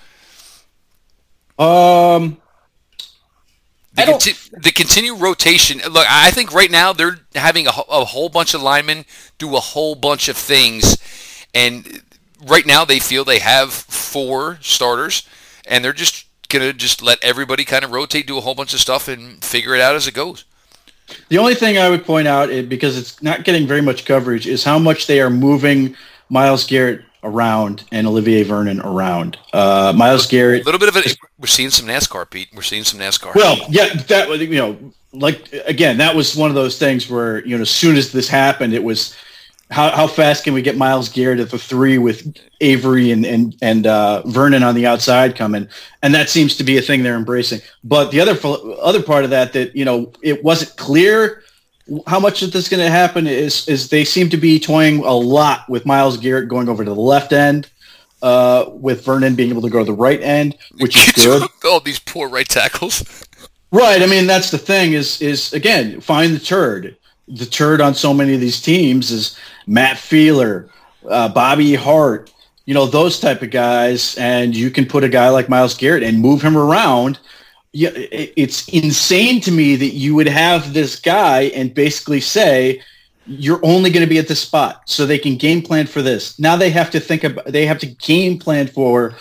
Um, 1.59 2.38
the, 3.93 4.05
conti- 4.05 4.57
the 4.62 4.72
continued 4.72 5.20
rotation. 5.20 5.78
Look, 5.78 6.07
I 6.09 6.30
think 6.30 6.53
right 6.53 6.70
now 6.70 6.93
they're 6.93 7.18
having 7.34 7.66
a, 7.66 7.70
a, 7.70 8.05
whole 8.05 8.28
bunch 8.28 8.55
of 8.55 8.62
linemen 8.62 9.05
do 9.38 9.57
a 9.57 9.61
whole 9.61 9.95
bunch 9.95 10.28
of 10.28 10.36
things, 10.36 10.97
and 11.55 12.03
right 12.47 12.66
now 12.66 12.84
they 12.84 13.01
feel 13.01 13.24
they 13.24 13.41
have 13.41 13.72
four 13.72 14.59
starters, 14.61 15.28
and 15.66 15.84
they're 15.84 15.93
just 15.93 16.26
gonna 16.49 16.72
just 16.72 17.03
let 17.03 17.22
everybody 17.22 17.64
kind 17.64 17.84
of 17.84 17.91
rotate, 17.91 18.26
do 18.26 18.38
a 18.38 18.41
whole 18.41 18.55
bunch 18.55 18.74
of 18.74 18.80
stuff, 18.80 19.09
and 19.09 19.45
figure 19.45 19.74
it 19.74 19.80
out 19.80 19.95
as 19.95 20.07
it 20.07 20.14
goes. 20.14 20.45
The 21.28 21.38
only 21.38 21.55
thing 21.57 21.76
I 21.76 21.91
would 21.91 22.05
point 22.05 22.28
out, 22.28 22.49
because 22.68 22.97
it's 22.97 23.20
not 23.22 23.45
getting 23.45 23.66
very 23.66 23.82
much 23.82 24.05
coverage, 24.05 24.47
is 24.47 24.62
how 24.62 24.78
much 24.78 25.07
they 25.09 25.20
are 25.20 25.30
moving 25.30 25.97
Myles 26.28 26.64
Garrett 26.64 27.03
around 27.23 27.85
and 27.93 28.07
Olivier 28.07 28.43
Vernon 28.43 28.81
around. 28.81 29.39
Uh, 29.53 29.93
Myles 29.97 30.27
Garrett. 30.27 30.62
A 30.62 30.64
little 30.64 30.81
bit 30.81 30.89
of 30.89 30.97
it. 30.97 31.16
We're 31.39 31.47
seeing 31.47 31.71
some 31.71 31.87
NASCAR, 31.87 32.29
Pete. 32.29 32.49
We're 32.55 32.62
seeing 32.62 32.85
some 32.85 33.01
NASCAR. 33.01 33.35
Well, 33.35 33.59
yeah, 33.68 33.95
that 33.95 34.29
was 34.29 34.41
you 34.41 34.57
know, 34.57 34.79
like 35.12 35.53
again, 35.66 35.99
that 35.99 36.14
was 36.14 36.37
one 36.37 36.51
of 36.51 36.55
those 36.55 36.79
things 36.79 37.09
where 37.09 37.45
you 37.45 37.57
know, 37.57 37.62
as 37.62 37.71
soon 37.71 37.97
as 37.97 38.12
this 38.12 38.29
happened, 38.29 38.73
it 38.73 38.83
was 38.83 39.16
how 39.71 39.91
how 39.91 40.07
fast 40.07 40.45
can 40.45 40.55
we 40.55 40.62
get 40.62 40.77
Myles 40.77 41.09
Garrett 41.09 41.41
at 41.41 41.51
the 41.51 41.59
three 41.59 41.99
with 41.99 42.37
Avery 42.61 43.11
and 43.12 43.25
and 43.25 43.57
and 43.62 43.87
uh, 43.87 44.23
Vernon 44.27 44.62
on 44.62 44.75
the 44.75 44.87
outside 44.87 45.37
coming, 45.37 45.68
and 46.03 46.14
that 46.14 46.29
seems 46.29 46.57
to 46.57 46.64
be 46.64 46.79
a 46.79 46.83
thing 46.83 47.03
they're 47.03 47.16
embracing. 47.16 47.61
But 47.85 48.11
the 48.11 48.21
other 48.21 48.37
other 48.81 49.03
part 49.03 49.25
of 49.25 49.31
that 49.31 49.53
that 49.53 49.75
you 49.77 49.85
know 49.85 50.12
it 50.23 50.43
wasn't 50.43 50.77
clear 50.77 51.43
how 52.07 52.20
much 52.20 52.43
of 52.43 52.53
this 52.53 52.64
is 52.64 52.68
going 52.68 52.82
to 52.82 52.91
happen 52.91 53.26
is 53.26 53.66
is 53.68 53.88
they 53.88 54.05
seem 54.05 54.28
to 54.30 54.36
be 54.36 54.61
toying 54.61 54.99
a 55.05 55.12
lot 55.12 55.68
with 55.68 55.86
Myles 55.86 56.16
Garrett 56.16 56.49
going 56.49 56.68
over 56.68 56.84
to 56.84 56.91
the 56.91 57.01
left 57.01 57.32
end, 57.32 57.68
uh, 58.22 58.66
with 58.68 59.05
Vernon 59.05 59.34
being 59.34 59.51
able 59.51 59.62
to 59.62 59.70
go 59.70 59.80
to 59.80 59.84
the 59.84 59.93
right 59.93 60.20
end, 60.22 60.57
which 60.78 60.97
is 60.97 61.12
good. 61.24 61.49
All 61.64 61.80
these 61.80 61.99
poor 61.99 62.28
right 62.28 62.49
tackles. 62.49 63.26
Right. 63.72 64.03
I 64.03 64.07
mean, 64.07 64.26
that's 64.26 64.51
the 64.51 64.59
thing. 64.59 64.93
Is 64.93 65.20
is 65.20 65.53
again 65.53 66.01
find 66.01 66.34
the 66.34 66.41
turd. 66.41 66.97
The 67.28 67.47
turd 67.47 67.80
on 67.80 67.95
so 67.95 68.12
many 68.12 68.34
of 68.34 68.41
these 68.41 68.61
teams 68.61 69.12
is 69.12 69.38
Matt 69.66 69.97
Feiler, 69.97 70.68
uh, 71.09 71.28
Bobby 71.28 71.74
Hart. 71.74 72.32
You 72.66 72.74
know 72.74 72.86
those 72.86 73.18
type 73.18 73.43
of 73.43 73.51
guys, 73.51 74.16
and 74.16 74.55
you 74.55 74.70
can 74.70 74.86
put 74.86 75.05
a 75.05 75.09
guy 75.09 75.28
like 75.28 75.49
Miles 75.49 75.76
Garrett 75.76 76.03
and 76.03 76.18
move 76.18 76.43
him 76.43 76.57
around 76.57 77.18
yeah, 77.73 77.91
it's 77.95 78.68
insane 78.68 79.41
to 79.43 79.53
me 79.53 79.77
that 79.77 79.95
you 79.95 80.14
would 80.16 80.27
have 80.27 80.75
this 80.75 80.99
guy 80.99 81.43
and 81.55 81.73
basically 81.73 82.21
say 82.21 82.83
you're 83.27 83.64
only 83.64 83.91
going 83.91 84.05
to 84.05 84.11
be 84.11 84.18
at 84.18 84.27
this 84.27 84.41
spot 84.41 84.83
so 84.87 85.07
they 85.07 85.18
can 85.18 85.37
game 85.37 85.62
plan 85.62 85.87
for 85.87 86.03
this. 86.03 86.39
Now 86.39 86.57
they 86.57 86.71
have 86.71 86.91
to 86.91 87.01
think 87.01 87.23
about 87.23 87.47
they 87.47 87.66
have 87.66 87.79
to 87.81 87.87
game 87.87 88.39
plan 88.39 88.66
for 88.66 89.14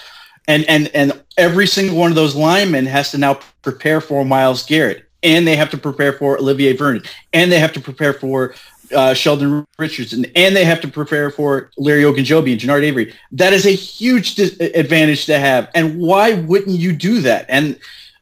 and 0.48 0.66
and 0.68 0.90
and 0.96 1.24
every 1.38 1.68
single 1.68 1.98
one 1.98 2.10
of 2.10 2.16
those 2.16 2.36
linemen 2.36 2.88
has 2.88 3.12
to 3.12 3.20
now 3.20 3.40
prepare 3.62 4.02
for 4.02 4.26
Myles 4.26 4.66
Garrett 4.66 5.08
and 5.22 5.46
they 5.46 5.56
have 5.56 5.70
to 5.70 5.78
prepare 5.78 6.14
for 6.14 6.40
Olivier 6.40 6.76
Vernon 6.76 7.04
and 7.34 7.52
they 7.52 7.60
have 7.60 7.74
to 7.74 7.80
prepare 7.80 8.14
for 8.14 8.56
uh, 8.96 9.14
Sheldon 9.14 9.68
Richardson 9.78 10.26
and 10.36 10.56
they 10.56 10.66
have 10.66 10.82
to 10.82 10.88
prepare 10.88 11.30
for 11.30 11.70
Larry 11.78 12.02
Ogunjobi 12.02 12.52
and 12.52 12.60
Genard 12.60 12.84
Avery. 12.84 13.14
That 13.32 13.54
is 13.54 13.68
a 13.68 13.76
huge 13.76 14.34
dis- 14.34 14.60
advantage 14.60 15.28
to 15.28 15.38
have. 15.38 15.70
And 15.76 16.00
why 16.00 16.34
wouldn't 16.34 16.80
you 16.80 16.94
do 16.94 17.22
that? 17.22 17.46
And 17.48 17.80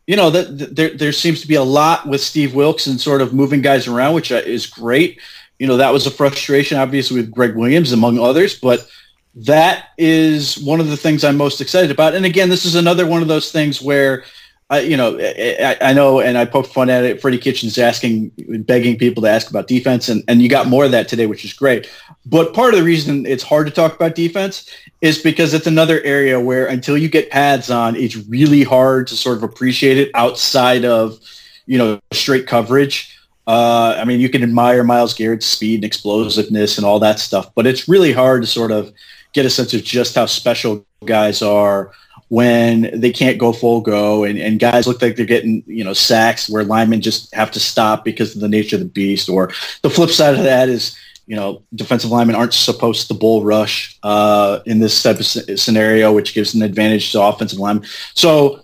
you 0.08 0.16
know, 0.16 0.30
that 0.30 0.76
there 0.76 0.90
there 0.90 1.12
seems 1.12 1.42
to 1.42 1.48
be 1.48 1.56
a 1.56 1.64
lot 1.64 2.08
with 2.08 2.22
Steve 2.22 2.56
Wilks 2.56 2.88
and 2.88 3.00
sort 3.00 3.22
of 3.22 3.34
moving 3.34 3.62
guys 3.62 3.88
around, 3.88 4.16
which 4.16 4.32
uh, 4.32 4.36
is 4.38 4.66
great. 4.66 5.20
You 5.60 5.68
know, 5.68 5.78
that 5.78 5.92
was 5.92 6.08
a 6.08 6.12
frustration, 6.12 6.78
obviously, 6.78 7.18
with 7.18 7.32
Gregg 7.32 7.56
Williams, 7.56 7.92
among 7.92 8.18
others, 8.18 8.58
but 8.58 8.88
that 9.36 9.90
is 9.98 10.58
one 10.58 10.80
of 10.80 10.88
the 10.88 10.98
things 10.98 11.24
I'm 11.24 11.38
most 11.38 11.62
excited 11.62 11.92
about. 11.92 12.16
And 12.16 12.26
again, 12.26 12.50
this 12.50 12.66
is 12.66 12.76
another 12.76 13.06
one 13.06 13.22
of 13.22 13.28
those 13.28 13.52
things 13.52 13.82
where 13.82 14.24
I, 14.70 14.82
you 14.82 14.98
know, 14.98 15.18
I, 15.18 15.78
I, 15.80 15.94
know, 15.94 16.20
and 16.20 16.38
I 16.38 16.44
poked 16.44 16.74
fun 16.74 16.90
at 16.90 17.06
it. 17.06 17.22
Freddie 17.22 17.38
Kitchens 17.38 17.78
asking, 17.78 18.32
begging 18.66 18.98
people 18.98 19.24
to 19.24 19.30
ask 19.30 19.50
about 19.50 19.68
defense, 19.68 20.10
and, 20.10 20.24
and 20.28 20.42
you 20.42 20.50
got 20.50 20.68
more 20.68 20.84
of 20.84 20.92
that 20.92 21.08
today, 21.08 21.26
which 21.26 21.46
is 21.46 21.54
great. 21.54 21.90
But 22.26 22.54
part 22.54 22.74
of 22.74 22.80
the 22.80 22.86
reason 22.86 23.26
it's 23.26 23.44
hard 23.44 23.68
to 23.68 23.74
talk 23.74 23.96
about 23.96 24.14
defense 24.14 24.70
is 25.00 25.22
because 25.22 25.54
it's 25.54 25.68
another 25.68 26.02
area 26.02 26.38
where 26.38 26.68
until 26.68 26.98
you 26.98 27.08
get 27.08 27.30
pads 27.30 27.72
on, 27.72 27.96
it's 27.96 28.18
really 28.28 28.64
hard 28.64 29.08
to 29.08 29.16
sort 29.16 29.38
of 29.38 29.44
appreciate 29.44 29.98
it 29.98 30.12
outside 30.16 30.84
of, 30.84 31.18
you 31.66 31.78
know, 31.78 32.02
straight 32.12 32.46
coverage. 32.46 33.18
Uh, 33.48 33.96
I 33.98 34.04
mean, 34.04 34.20
you 34.20 34.28
can 34.28 34.44
admire 34.44 34.84
Myles 34.84 35.14
Garrett's 35.14 35.46
speed 35.46 35.76
and 35.76 35.86
explosiveness 35.86 36.78
and 36.78 36.86
all 36.86 37.00
that 37.00 37.20
stuff, 37.20 37.56
but 37.56 37.66
it's 37.66 37.88
really 37.88 38.12
hard 38.12 38.42
to 38.42 38.48
sort 38.48 38.72
of 38.72 38.92
get 39.32 39.46
a 39.46 39.50
sense 39.50 39.74
of 39.74 39.86
just 39.86 40.16
how 40.16 40.26
special 40.26 40.86
guys 41.06 41.42
are 41.42 41.92
when 42.30 42.90
they 43.00 43.12
can't 43.12 43.38
go 43.38 43.54
full 43.54 43.82
go 43.82 44.24
and, 44.24 44.38
and 44.38 44.60
guys 44.60 44.86
look 44.86 45.02
like 45.02 45.16
they're 45.16 45.26
getting, 45.26 45.64
you 45.66 45.84
know, 45.84 45.94
sacks 45.94 46.50
where 46.50 46.64
linemen 46.64 47.02
just 47.02 47.34
have 47.34 47.52
to 47.52 47.60
stop 47.60 48.04
because 48.04 48.36
of 48.36 48.42
the 48.42 48.50
nature 48.50 48.76
of 48.76 48.82
the 48.82 48.86
beast. 48.86 49.30
Or 49.30 49.52
the 49.82 49.90
flip 49.90 50.10
side 50.10 50.36
of 50.36 50.44
that 50.44 50.68
is, 50.68 50.98
you 51.26 51.36
know, 51.36 51.62
defensive 51.76 52.12
linemen 52.12 52.36
aren't 52.36 52.54
supposed 52.54 53.08
to 53.08 53.14
bull 53.14 53.44
rush 53.44 53.98
uh, 54.04 54.60
in 54.66 54.80
this 54.80 55.02
type 55.02 55.20
of 55.20 55.26
scenario, 55.26 56.14
which 56.14 56.34
gives 56.34 56.54
an 56.54 56.62
advantage 56.62 57.12
to 57.12 57.22
offensive 57.22 57.60
linemen. 57.60 57.88
So, 58.14 58.62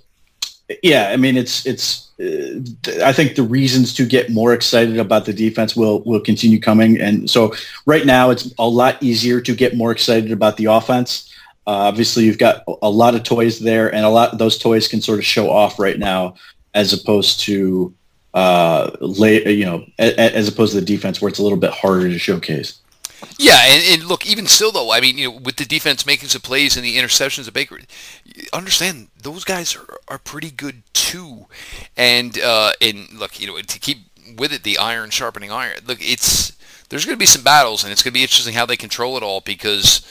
yeah, 0.81 1.09
I 1.09 1.17
mean, 1.17 1.37
it's 1.37 1.65
it's. 1.65 2.09
Uh, 2.19 2.61
I 3.03 3.11
think 3.11 3.35
the 3.35 3.43
reasons 3.43 3.93
to 3.95 4.05
get 4.05 4.29
more 4.29 4.53
excited 4.53 4.97
about 4.97 5.25
the 5.25 5.33
defense 5.33 5.75
will 5.75 6.01
will 6.03 6.21
continue 6.21 6.59
coming, 6.59 7.01
and 7.01 7.29
so 7.29 7.53
right 7.85 8.05
now 8.05 8.29
it's 8.29 8.53
a 8.57 8.67
lot 8.67 9.01
easier 9.03 9.41
to 9.41 9.55
get 9.55 9.75
more 9.75 9.91
excited 9.91 10.31
about 10.31 10.55
the 10.55 10.65
offense. 10.65 11.32
Uh, 11.65 11.87
obviously, 11.87 12.25
you've 12.25 12.37
got 12.37 12.63
a 12.81 12.89
lot 12.89 13.15
of 13.15 13.23
toys 13.23 13.59
there, 13.59 13.93
and 13.93 14.05
a 14.05 14.09
lot 14.09 14.37
those 14.37 14.57
toys 14.57 14.87
can 14.87 15.01
sort 15.01 15.19
of 15.19 15.25
show 15.25 15.49
off 15.49 15.79
right 15.79 15.97
now, 15.97 16.35
as 16.73 16.91
opposed 16.91 17.39
to 17.41 17.93
uh, 18.33 18.91
lay, 18.99 19.49
you 19.51 19.65
know, 19.65 19.85
as 19.99 20.47
opposed 20.47 20.73
to 20.73 20.79
the 20.79 20.85
defense 20.85 21.21
where 21.21 21.29
it's 21.29 21.39
a 21.39 21.43
little 21.43 21.57
bit 21.57 21.71
harder 21.71 22.09
to 22.09 22.19
showcase. 22.19 22.79
Yeah, 23.37 23.59
and, 23.65 23.83
and, 24.01 24.09
look, 24.09 24.25
even 24.25 24.47
still 24.47 24.71
though, 24.71 24.91
I 24.91 24.99
mean, 24.99 25.17
you 25.17 25.31
know, 25.31 25.37
with 25.37 25.55
the 25.55 25.65
defense 25.65 26.05
making 26.05 26.29
some 26.29 26.41
plays 26.41 26.75
and 26.75 26.85
the 26.85 26.97
interceptions 26.97 27.47
of 27.47 27.53
Baker, 27.53 27.79
understand 28.51 29.07
those 29.21 29.45
guys 29.45 29.75
are, 29.75 29.97
are 30.07 30.17
pretty 30.17 30.51
good 30.51 30.83
too. 30.93 31.45
And 31.95 32.37
uh, 32.39 32.73
and 32.81 33.07
look, 33.13 33.39
you 33.39 33.47
know, 33.47 33.57
to 33.57 33.79
keep 33.79 33.99
with 34.37 34.51
it, 34.51 34.63
the 34.63 34.77
iron 34.77 35.09
sharpening 35.09 35.51
iron. 35.51 35.77
Look, 35.85 35.99
it's 36.01 36.53
there's 36.89 37.05
going 37.05 37.15
to 37.15 37.19
be 37.19 37.25
some 37.25 37.43
battles, 37.43 37.83
and 37.83 37.91
it's 37.91 38.03
going 38.03 38.11
to 38.11 38.17
be 38.17 38.23
interesting 38.23 38.53
how 38.53 38.65
they 38.65 38.77
control 38.77 39.17
it 39.17 39.23
all 39.23 39.41
because 39.41 40.05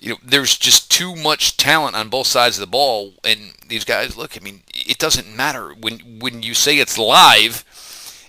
you 0.00 0.10
know, 0.10 0.16
there's 0.24 0.56
just 0.56 0.90
too 0.90 1.14
much 1.14 1.58
talent 1.58 1.94
on 1.94 2.08
both 2.08 2.26
sides 2.26 2.56
of 2.56 2.62
the 2.62 2.66
ball, 2.66 3.12
and 3.22 3.52
these 3.68 3.84
guys. 3.84 4.16
Look, 4.16 4.36
I 4.36 4.40
mean, 4.40 4.62
it 4.74 4.98
doesn't 4.98 5.36
matter 5.36 5.74
when 5.74 5.98
when 6.20 6.42
you 6.42 6.54
say 6.54 6.78
it's 6.78 6.96
live, 6.96 7.64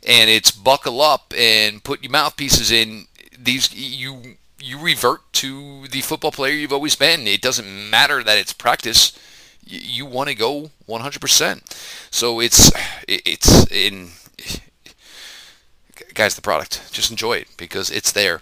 and 0.05 0.29
it's 0.29 0.51
buckle 0.51 1.01
up 1.01 1.33
and 1.35 1.83
put 1.83 2.03
your 2.03 2.11
mouthpieces 2.11 2.71
in. 2.71 3.07
These 3.39 3.73
you 3.73 4.35
you 4.59 4.79
revert 4.79 5.31
to 5.33 5.87
the 5.87 6.01
football 6.01 6.31
player 6.31 6.53
you've 6.53 6.73
always 6.73 6.95
been. 6.95 7.25
It 7.25 7.41
doesn't 7.41 7.89
matter 7.89 8.21
that 8.21 8.37
it's 8.37 8.53
practice. 8.53 9.17
You, 9.63 10.05
want 10.05 10.27
to 10.27 10.35
go 10.35 10.71
100%. 10.89 12.11
So 12.11 12.41
it's 12.41 12.71
it's 13.07 13.71
in 13.71 14.09
guys 16.13 16.35
the 16.35 16.41
product. 16.41 16.91
Just 16.91 17.11
enjoy 17.11 17.33
it 17.37 17.47
because 17.55 17.89
it's 17.89 18.11
there. 18.11 18.41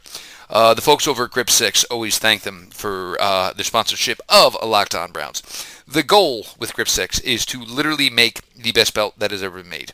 Uh, 0.49 0.73
the 0.73 0.81
folks 0.81 1.07
over 1.07 1.25
at 1.25 1.31
Grip 1.31 1.49
6 1.49 1.83
always 1.85 2.17
thank 2.17 2.41
them 2.41 2.69
for 2.71 3.15
uh, 3.21 3.53
their 3.53 3.63
sponsorship 3.63 4.19
of 4.27 4.57
Locked 4.63 4.95
On 4.95 5.11
Browns. 5.11 5.43
The 5.87 6.01
goal 6.01 6.47
with 6.57 6.73
Grip 6.73 6.87
6 6.87 7.19
is 7.19 7.45
to 7.47 7.61
literally 7.61 8.09
make 8.09 8.41
the 8.55 8.71
best 8.71 8.95
belt 8.95 9.19
that 9.19 9.29
has 9.29 9.43
ever 9.43 9.59
been 9.59 9.69
made. 9.69 9.93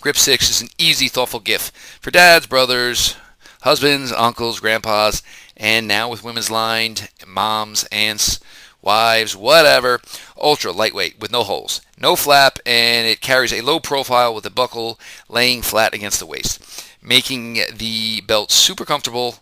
Grip 0.00 0.16
6 0.16 0.48
is 0.48 0.62
an 0.62 0.68
easy, 0.78 1.08
thoughtful 1.08 1.40
gift 1.40 1.76
for 2.00 2.10
dads, 2.10 2.46
brothers, 2.46 3.16
husbands, 3.62 4.12
uncles, 4.12 4.60
grandpas, 4.60 5.22
and 5.58 5.86
now 5.86 6.08
with 6.08 6.24
women's 6.24 6.50
lined, 6.50 7.10
moms, 7.26 7.84
aunts, 7.92 8.40
wives, 8.80 9.36
whatever. 9.36 10.00
Ultra 10.40 10.72
lightweight 10.72 11.20
with 11.20 11.32
no 11.32 11.42
holes, 11.42 11.82
no 12.00 12.16
flap, 12.16 12.58
and 12.64 13.06
it 13.06 13.20
carries 13.20 13.52
a 13.52 13.60
low 13.60 13.80
profile 13.80 14.34
with 14.34 14.44
the 14.44 14.50
buckle 14.50 14.98
laying 15.28 15.60
flat 15.60 15.92
against 15.92 16.18
the 16.18 16.26
waist, 16.26 16.86
making 17.02 17.60
the 17.74 18.22
belt 18.22 18.50
super 18.50 18.86
comfortable 18.86 19.36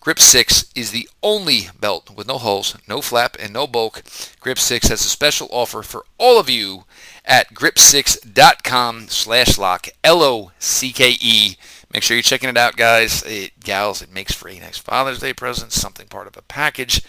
Grip 0.00 0.18
6 0.18 0.72
is 0.74 0.90
the 0.90 1.08
only 1.22 1.68
belt 1.78 2.10
with 2.10 2.26
no 2.26 2.38
holes, 2.38 2.76
no 2.88 3.02
flap, 3.02 3.36
and 3.38 3.52
no 3.52 3.66
bulk. 3.66 4.02
Grip 4.40 4.58
6 4.58 4.88
has 4.88 5.02
a 5.02 5.08
special 5.08 5.48
offer 5.50 5.82
for 5.82 6.04
all 6.16 6.40
of 6.40 6.48
you 6.48 6.84
at 7.24 7.52
grip6.com 7.52 9.08
slash 9.08 9.58
lock, 9.58 9.88
L-O-C-K-E. 10.02 11.56
Make 11.92 12.02
sure 12.02 12.16
you're 12.16 12.22
checking 12.22 12.48
it 12.48 12.56
out, 12.56 12.76
guys. 12.76 13.22
It, 13.24 13.60
gals, 13.60 14.00
it 14.00 14.12
makes 14.12 14.32
for 14.32 14.48
a 14.48 14.58
nice 14.58 14.78
Father's 14.78 15.18
Day 15.18 15.34
present, 15.34 15.72
something 15.72 16.06
part 16.06 16.26
of 16.26 16.36
a 16.36 16.42
package 16.42 17.02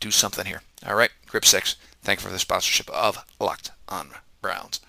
do 0.00 0.10
something 0.10 0.46
here. 0.46 0.62
All 0.86 0.94
right, 0.94 1.10
Grip 1.26 1.44
Six. 1.44 1.76
Thank 2.02 2.20
you 2.20 2.26
for 2.26 2.32
the 2.32 2.38
sponsorship 2.38 2.90
of 2.90 3.24
Locked 3.40 3.70
On 3.88 4.10
Browns. 4.40 4.80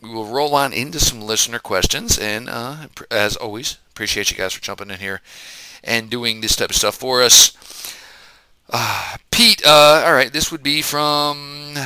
We 0.00 0.10
will 0.10 0.26
roll 0.26 0.54
on 0.54 0.72
into 0.72 1.00
some 1.00 1.20
listener 1.20 1.58
questions, 1.58 2.18
and 2.18 2.48
uh, 2.48 2.88
as 3.10 3.36
always, 3.36 3.78
appreciate 3.94 4.28
you 4.28 4.36
guys 4.36 4.52
for 4.52 4.60
jumping 4.60 4.90
in 4.90 4.98
here 4.98 5.20
and 5.84 6.10
doing 6.10 6.40
this 6.40 6.56
type 6.56 6.70
of 6.70 6.74
stuff 6.76 6.96
for 6.96 7.22
us. 7.22 7.56
Uh, 8.68 9.16
Pete, 9.30 9.64
uh, 9.64 10.02
all 10.04 10.12
right, 10.14 10.32
this 10.32 10.50
would 10.50 10.64
be 10.64 10.82
from 10.82 11.76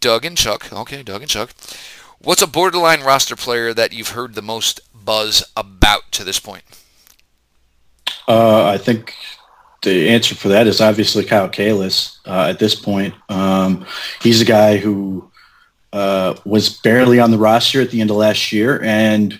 Doug 0.00 0.26
and 0.26 0.36
Chuck. 0.36 0.70
Okay, 0.70 1.02
Doug 1.02 1.22
and 1.22 1.30
Chuck. 1.30 1.54
What's 2.18 2.42
a 2.42 2.46
borderline 2.46 3.00
roster 3.00 3.34
player 3.34 3.72
that 3.72 3.94
you've 3.94 4.10
heard 4.10 4.34
the 4.34 4.42
most 4.42 4.80
buzz 4.94 5.42
about 5.56 6.12
to 6.12 6.22
this 6.22 6.38
point? 6.38 6.64
Uh, 8.28 8.66
I 8.66 8.76
think 8.76 9.14
the 9.82 10.10
answer 10.10 10.34
for 10.34 10.48
that 10.48 10.66
is 10.66 10.82
obviously 10.82 11.24
Kyle 11.24 11.48
Kalis 11.48 12.18
uh, 12.26 12.48
at 12.50 12.58
this 12.58 12.74
point. 12.74 13.14
Um, 13.30 13.86
he's 14.20 14.42
a 14.42 14.44
guy 14.44 14.76
who 14.76 15.30
uh, 15.94 16.34
was 16.44 16.78
barely 16.80 17.18
on 17.20 17.30
the 17.30 17.38
roster 17.38 17.80
at 17.80 17.90
the 17.90 18.02
end 18.02 18.10
of 18.10 18.16
last 18.16 18.52
year, 18.52 18.82
and 18.84 19.38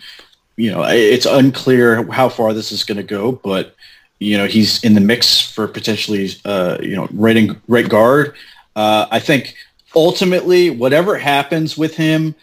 you 0.56 0.70
know 0.70 0.82
it's 0.84 1.26
unclear 1.26 2.10
how 2.10 2.28
far 2.28 2.52
this 2.52 2.72
is 2.72 2.84
going 2.84 2.96
to 2.96 3.02
go, 3.02 3.32
but 3.32 3.74
you 4.18 4.36
know 4.36 4.46
he's 4.46 4.82
in 4.84 4.94
the 4.94 5.00
mix 5.00 5.40
for 5.40 5.66
potentially 5.68 6.30
uh, 6.44 6.78
you 6.80 6.96
know 6.96 7.08
right, 7.12 7.36
in, 7.36 7.60
right 7.68 7.88
guard. 7.88 8.34
Uh, 8.74 9.06
I 9.10 9.18
think 9.18 9.54
ultimately, 9.94 10.70
whatever 10.70 11.18
happens 11.18 11.76
with 11.76 11.94
him 11.94 12.34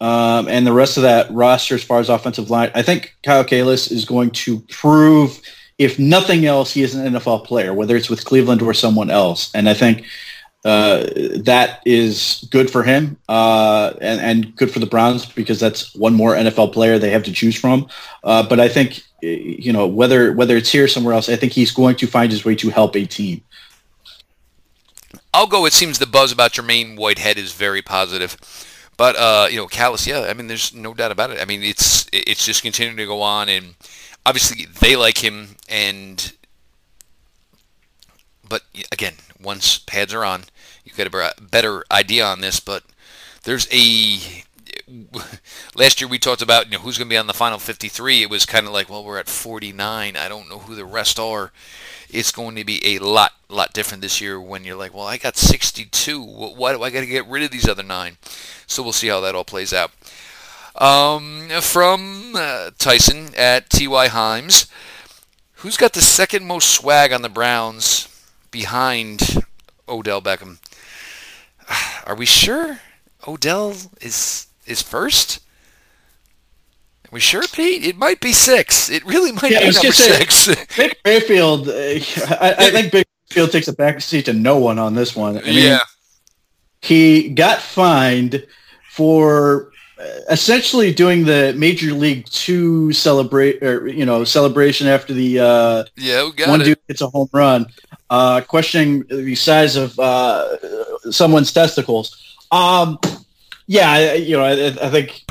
um, 0.00 0.48
and 0.48 0.66
the 0.66 0.72
rest 0.72 0.96
of 0.96 1.02
that 1.04 1.30
roster 1.30 1.74
as 1.74 1.82
far 1.82 2.00
as 2.00 2.08
offensive 2.08 2.50
line, 2.50 2.70
I 2.74 2.82
think 2.82 3.16
Kyle 3.22 3.44
Kalis 3.44 3.90
is 3.90 4.04
going 4.04 4.30
to 4.30 4.60
prove– 4.60 5.40
if 5.78 5.98
nothing 5.98 6.44
else, 6.44 6.72
he 6.72 6.82
is 6.82 6.94
an 6.94 7.14
NFL 7.14 7.44
player, 7.44 7.72
whether 7.72 7.96
it's 7.96 8.10
with 8.10 8.24
Cleveland 8.24 8.62
or 8.62 8.74
someone 8.74 9.10
else. 9.10 9.50
And 9.54 9.68
I 9.68 9.74
think 9.74 10.04
uh, 10.64 11.06
that 11.44 11.80
is 11.86 12.46
good 12.50 12.68
for 12.68 12.82
him 12.82 13.16
uh, 13.28 13.92
and, 14.00 14.20
and, 14.20 14.56
good 14.56 14.70
for 14.70 14.80
the 14.80 14.86
Browns 14.86 15.24
because 15.24 15.60
that's 15.60 15.94
one 15.94 16.14
more 16.14 16.34
NFL 16.34 16.72
player 16.72 16.98
they 16.98 17.10
have 17.10 17.22
to 17.22 17.32
choose 17.32 17.54
from. 17.54 17.88
Uh, 18.24 18.42
but 18.42 18.58
I 18.58 18.68
think 18.68 19.02
you 19.20 19.72
know 19.72 19.86
whether 19.86 20.32
whether 20.32 20.56
it's 20.56 20.70
here 20.70 20.84
or 20.84 20.88
somewhere 20.88 21.14
else, 21.14 21.28
I 21.28 21.36
think 21.36 21.52
he's 21.52 21.70
going 21.70 21.96
to 21.96 22.06
find 22.06 22.32
his 22.32 22.44
way 22.44 22.54
to 22.56 22.70
help 22.70 22.96
a 22.96 23.04
team. 23.04 23.42
I'll 25.32 25.46
go. 25.46 25.64
It 25.64 25.72
seems 25.72 25.98
the 25.98 26.06
buzz 26.06 26.32
about 26.32 26.52
Jermaine 26.52 26.98
Whitehead 26.98 27.38
is 27.38 27.52
very 27.52 27.82
positive. 27.82 28.36
But 28.96 29.14
uh, 29.14 29.46
you 29.48 29.56
know, 29.56 29.68
Kalis, 29.68 30.06
yeah, 30.06 30.26
I 30.28 30.34
mean, 30.34 30.48
there's 30.48 30.74
no 30.74 30.92
doubt 30.92 31.12
about 31.12 31.30
it. 31.30 31.40
I 31.40 31.44
mean, 31.44 31.62
it's 31.62 32.08
it's 32.12 32.44
just 32.44 32.62
continuing 32.62 32.96
to 32.96 33.06
go 33.06 33.22
on, 33.22 33.48
and 33.48 33.76
obviously 34.26 34.66
they 34.80 34.96
like 34.96 35.18
him, 35.22 35.56
and 35.68 36.32
but 38.48 38.62
again, 38.90 39.14
once 39.40 39.78
pads 39.78 40.14
are 40.14 40.24
on, 40.24 40.44
you 40.84 40.92
get 40.92 41.12
a 41.12 41.34
better 41.40 41.84
idea 41.90 42.24
on 42.24 42.40
this. 42.40 42.60
But 42.60 42.84
there's 43.44 43.68
a 43.72 44.44
last 45.74 46.00
year 46.00 46.08
we 46.08 46.18
talked 46.18 46.42
about 46.42 46.66
you 46.66 46.72
know 46.72 46.78
who's 46.78 46.98
going 46.98 47.08
to 47.08 47.12
be 47.12 47.18
on 47.18 47.26
the 47.26 47.34
final 47.34 47.58
53. 47.58 48.22
It 48.22 48.30
was 48.30 48.46
kind 48.46 48.66
of 48.66 48.72
like, 48.72 48.88
well, 48.88 49.04
we're 49.04 49.18
at 49.18 49.28
49. 49.28 50.16
I 50.16 50.28
don't 50.28 50.48
know 50.48 50.58
who 50.58 50.74
the 50.74 50.84
rest 50.84 51.18
are. 51.18 51.52
It's 52.10 52.32
going 52.32 52.56
to 52.56 52.64
be 52.64 52.80
a 52.96 52.98
lot, 53.00 53.32
lot 53.48 53.74
different 53.74 54.00
this 54.02 54.20
year 54.20 54.40
when 54.40 54.64
you're 54.64 54.76
like, 54.76 54.94
well, 54.94 55.06
I 55.06 55.18
got 55.18 55.36
62. 55.36 56.22
Why 56.22 56.72
do 56.72 56.82
I 56.82 56.90
got 56.90 57.00
to 57.00 57.06
get 57.06 57.26
rid 57.26 57.42
of 57.42 57.50
these 57.50 57.68
other 57.68 57.82
nine? 57.82 58.16
So 58.66 58.82
we'll 58.82 58.92
see 58.92 59.08
how 59.08 59.20
that 59.20 59.34
all 59.34 59.44
plays 59.44 59.74
out. 59.74 59.90
Um, 60.74 61.48
from 61.60 62.34
uh, 62.34 62.70
Tyson 62.78 63.30
at 63.36 63.68
T.Y. 63.68 64.08
Himes. 64.08 64.70
Who's 65.56 65.76
got 65.76 65.92
the 65.92 66.00
second 66.00 66.46
most 66.46 66.70
swag 66.70 67.12
on 67.12 67.22
the 67.22 67.28
Browns 67.28 68.07
behind 68.50 69.44
Odell 69.88 70.22
Beckham? 70.22 70.58
Are 72.06 72.14
we 72.14 72.26
sure 72.26 72.80
Odell 73.26 73.74
is 74.00 74.46
is 74.66 74.82
first? 74.82 75.40
Are 77.06 77.14
we 77.14 77.20
sure, 77.20 77.42
Pete? 77.52 77.84
It 77.84 77.96
might 77.96 78.20
be 78.20 78.32
six. 78.32 78.90
It 78.90 79.04
really 79.06 79.32
might 79.32 79.50
yeah, 79.50 79.60
be 79.60 79.72
number 79.72 79.92
say, 79.92 80.26
six. 80.26 80.46
Baker 80.76 80.94
Mayfield, 81.06 81.68
uh, 81.68 81.72
I, 81.72 82.54
I, 82.58 82.70
think 82.70 82.92
Baker 82.92 83.08
Mayfield 83.30 83.50
takes 83.50 83.68
a 83.68 83.72
back 83.72 84.02
seat 84.02 84.26
to 84.26 84.34
no 84.34 84.58
one 84.58 84.78
on 84.78 84.94
this 84.94 85.16
one. 85.16 85.38
I 85.38 85.42
mean, 85.42 85.64
yeah. 85.64 85.78
He 86.82 87.30
got 87.30 87.62
fined 87.62 88.46
for 88.90 89.72
essentially 90.28 90.92
doing 90.92 91.24
the 91.24 91.54
Major 91.56 91.92
League 91.92 92.26
Two 92.26 92.92
celebrate 92.92 93.62
or 93.62 93.88
you 93.88 94.04
know 94.04 94.24
celebration 94.24 94.86
after 94.86 95.12
the 95.12 95.40
uh, 95.40 95.84
yeah 95.96 96.28
one 96.46 96.60
it. 96.60 96.64
dude 96.64 96.78
hits 96.88 97.00
a 97.00 97.08
home 97.08 97.28
run, 97.32 97.66
uh, 98.10 98.40
questioning 98.42 99.04
the 99.08 99.34
size 99.34 99.76
of 99.76 99.98
uh, 99.98 100.56
someone's 101.10 101.52
testicles. 101.52 102.36
Um, 102.50 102.98
yeah, 103.66 104.14
you 104.14 104.36
know, 104.36 104.44
I, 104.44 104.86
I, 104.86 104.90
think 104.90 105.22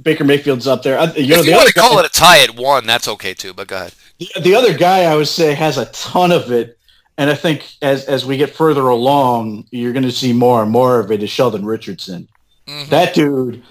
Baker 0.00 0.22
Mayfield's 0.22 0.68
up 0.68 0.84
there. 0.84 1.00
You 1.16 1.34
know, 1.34 1.40
if 1.40 1.46
you 1.46 1.52
want 1.52 1.68
to 1.68 1.74
call 1.74 1.98
it 1.98 2.06
a 2.06 2.08
tie 2.08 2.42
at 2.44 2.54
one, 2.54 2.86
that's 2.86 3.08
okay 3.08 3.34
too. 3.34 3.52
But 3.52 3.66
go 3.66 3.76
ahead. 3.76 3.92
The, 4.18 4.28
the 4.40 4.54
other 4.54 4.76
guy 4.76 5.04
I 5.04 5.16
would 5.16 5.26
say 5.26 5.54
has 5.54 5.78
a 5.78 5.86
ton 5.86 6.30
of 6.30 6.52
it. 6.52 6.78
And 7.18 7.28
I 7.28 7.34
think 7.34 7.70
as 7.82 8.06
as 8.06 8.24
we 8.24 8.36
get 8.36 8.50
further 8.50 8.88
along, 8.88 9.66
you're 9.70 9.92
going 9.92 10.04
to 10.04 10.12
see 10.12 10.32
more 10.32 10.62
and 10.62 10.70
more 10.70 10.98
of 10.98 11.10
it. 11.10 11.22
Is 11.22 11.30
Sheldon 11.30 11.66
Richardson? 11.66 12.28
Mm-hmm. 12.66 12.90
That 12.90 13.14
dude, 13.14 13.62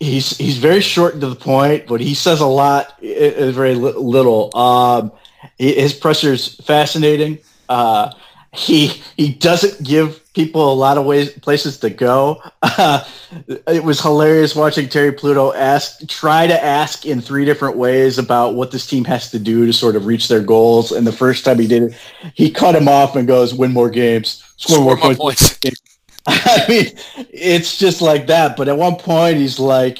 he's 0.00 0.36
he's 0.36 0.58
very 0.58 0.80
short 0.80 1.14
and 1.14 1.20
to 1.22 1.28
the 1.28 1.36
point, 1.36 1.86
but 1.86 2.00
he 2.00 2.14
says 2.14 2.40
a 2.40 2.46
lot, 2.46 2.98
very 3.00 3.74
little. 3.74 4.56
Um, 4.56 5.12
his 5.58 5.94
is 6.32 6.56
fascinating. 6.56 7.38
Uh, 7.68 8.12
he 8.52 8.88
he 9.16 9.32
doesn't 9.32 9.82
give 9.86 10.20
people 10.34 10.72
a 10.72 10.74
lot 10.74 10.96
of 10.96 11.04
ways 11.04 11.32
places 11.40 11.78
to 11.78 11.90
go. 11.90 12.40
Uh, 12.62 13.04
it 13.66 13.82
was 13.82 14.00
hilarious 14.00 14.54
watching 14.54 14.88
Terry 14.88 15.12
Pluto 15.12 15.52
ask 15.52 16.06
try 16.08 16.46
to 16.46 16.64
ask 16.64 17.04
in 17.04 17.20
three 17.20 17.44
different 17.44 17.76
ways 17.76 18.18
about 18.18 18.54
what 18.54 18.70
this 18.70 18.86
team 18.86 19.04
has 19.04 19.30
to 19.30 19.38
do 19.38 19.66
to 19.66 19.72
sort 19.72 19.96
of 19.96 20.06
reach 20.06 20.28
their 20.28 20.42
goals. 20.42 20.92
And 20.92 21.06
the 21.06 21.12
first 21.12 21.44
time 21.44 21.58
he 21.58 21.66
did 21.66 21.84
it, 21.84 21.94
he 22.34 22.50
cut 22.50 22.76
him 22.76 22.88
off 22.88 23.16
and 23.16 23.26
goes, 23.26 23.54
"Win 23.54 23.72
more 23.72 23.90
games, 23.90 24.42
score, 24.56 24.76
score 24.76 24.84
more, 24.84 24.96
more 24.96 25.16
points." 25.16 25.58
points. 25.58 25.80
I 26.26 26.64
mean, 26.68 26.86
it's 27.30 27.76
just 27.78 28.00
like 28.00 28.26
that. 28.28 28.56
But 28.56 28.68
at 28.68 28.76
one 28.76 28.96
point, 28.96 29.36
he's 29.36 29.58
like, 29.58 29.98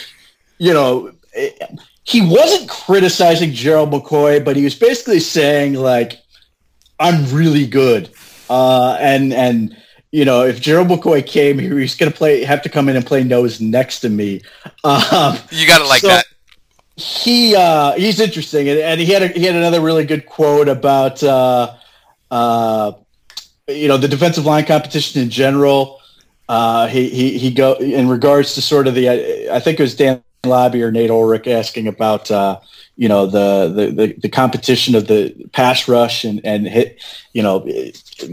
you 0.58 0.72
know, 0.72 1.12
he 2.04 2.26
wasn't 2.26 2.68
criticizing 2.68 3.52
Gerald 3.52 3.90
McCoy, 3.90 4.44
but 4.44 4.56
he 4.56 4.64
was 4.64 4.74
basically 4.74 5.20
saying 5.20 5.74
like, 5.74 6.22
"I'm 6.98 7.30
really 7.34 7.66
good," 7.66 8.10
uh, 8.48 8.96
and 9.00 9.32
and 9.32 9.76
you 10.12 10.24
know, 10.24 10.44
if 10.44 10.60
Gerald 10.60 10.88
McCoy 10.88 11.26
came 11.26 11.58
here, 11.58 11.76
he's 11.76 11.96
going 11.96 12.12
to 12.12 12.16
play, 12.16 12.44
have 12.44 12.62
to 12.62 12.68
come 12.68 12.88
in 12.88 12.94
and 12.94 13.04
play 13.04 13.24
nose 13.24 13.60
next 13.60 13.98
to 14.00 14.08
me. 14.08 14.42
Um, 14.84 15.36
you 15.50 15.66
got 15.66 15.78
to 15.78 15.86
like 15.86 16.02
so 16.02 16.08
that. 16.08 16.26
He 16.96 17.56
uh, 17.56 17.92
he's 17.94 18.20
interesting, 18.20 18.68
and, 18.68 18.78
and, 18.78 19.00
he 19.00 19.12
had 19.12 19.22
a, 19.22 19.28
he 19.28 19.44
had 19.44 19.56
another 19.56 19.80
really 19.80 20.04
good 20.04 20.26
quote 20.26 20.68
about 20.68 21.20
uh, 21.24 21.74
uh, 22.30 22.92
you 23.66 23.88
know 23.88 23.96
the 23.96 24.06
defensive 24.06 24.46
line 24.46 24.66
competition 24.66 25.22
in 25.22 25.30
general. 25.30 26.00
Uh, 26.48 26.86
he 26.88 27.08
he 27.08 27.38
he 27.38 27.50
go 27.50 27.74
in 27.74 28.08
regards 28.08 28.54
to 28.54 28.62
sort 28.62 28.86
of 28.86 28.94
the 28.94 29.08
I 29.50 29.60
think 29.60 29.80
it 29.80 29.82
was 29.82 29.96
Dan 29.96 30.22
Labbe 30.42 30.82
or 30.82 30.90
Nate 30.90 31.10
Ulrich 31.10 31.46
asking 31.46 31.88
about 31.88 32.30
uh, 32.30 32.60
you 32.96 33.08
know 33.08 33.26
the, 33.26 33.72
the, 33.74 33.86
the 33.90 34.12
the 34.20 34.28
competition 34.28 34.94
of 34.94 35.06
the 35.06 35.34
pass 35.52 35.88
rush 35.88 36.24
and 36.24 36.40
and 36.44 36.68
hit 36.68 37.02
you 37.32 37.42
know 37.42 37.66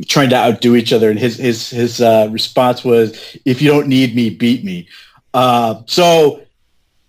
trying 0.08 0.30
to 0.30 0.36
outdo 0.36 0.76
each 0.76 0.92
other. 0.92 1.10
And 1.10 1.18
his 1.18 1.38
his 1.38 1.70
his 1.70 2.02
uh, 2.02 2.28
response 2.32 2.84
was 2.84 3.38
if 3.46 3.62
you 3.62 3.70
don't 3.70 3.88
need 3.88 4.16
me 4.16 4.30
beat 4.30 4.64
me. 4.64 4.88
Uh, 5.34 5.82
so 5.86 6.42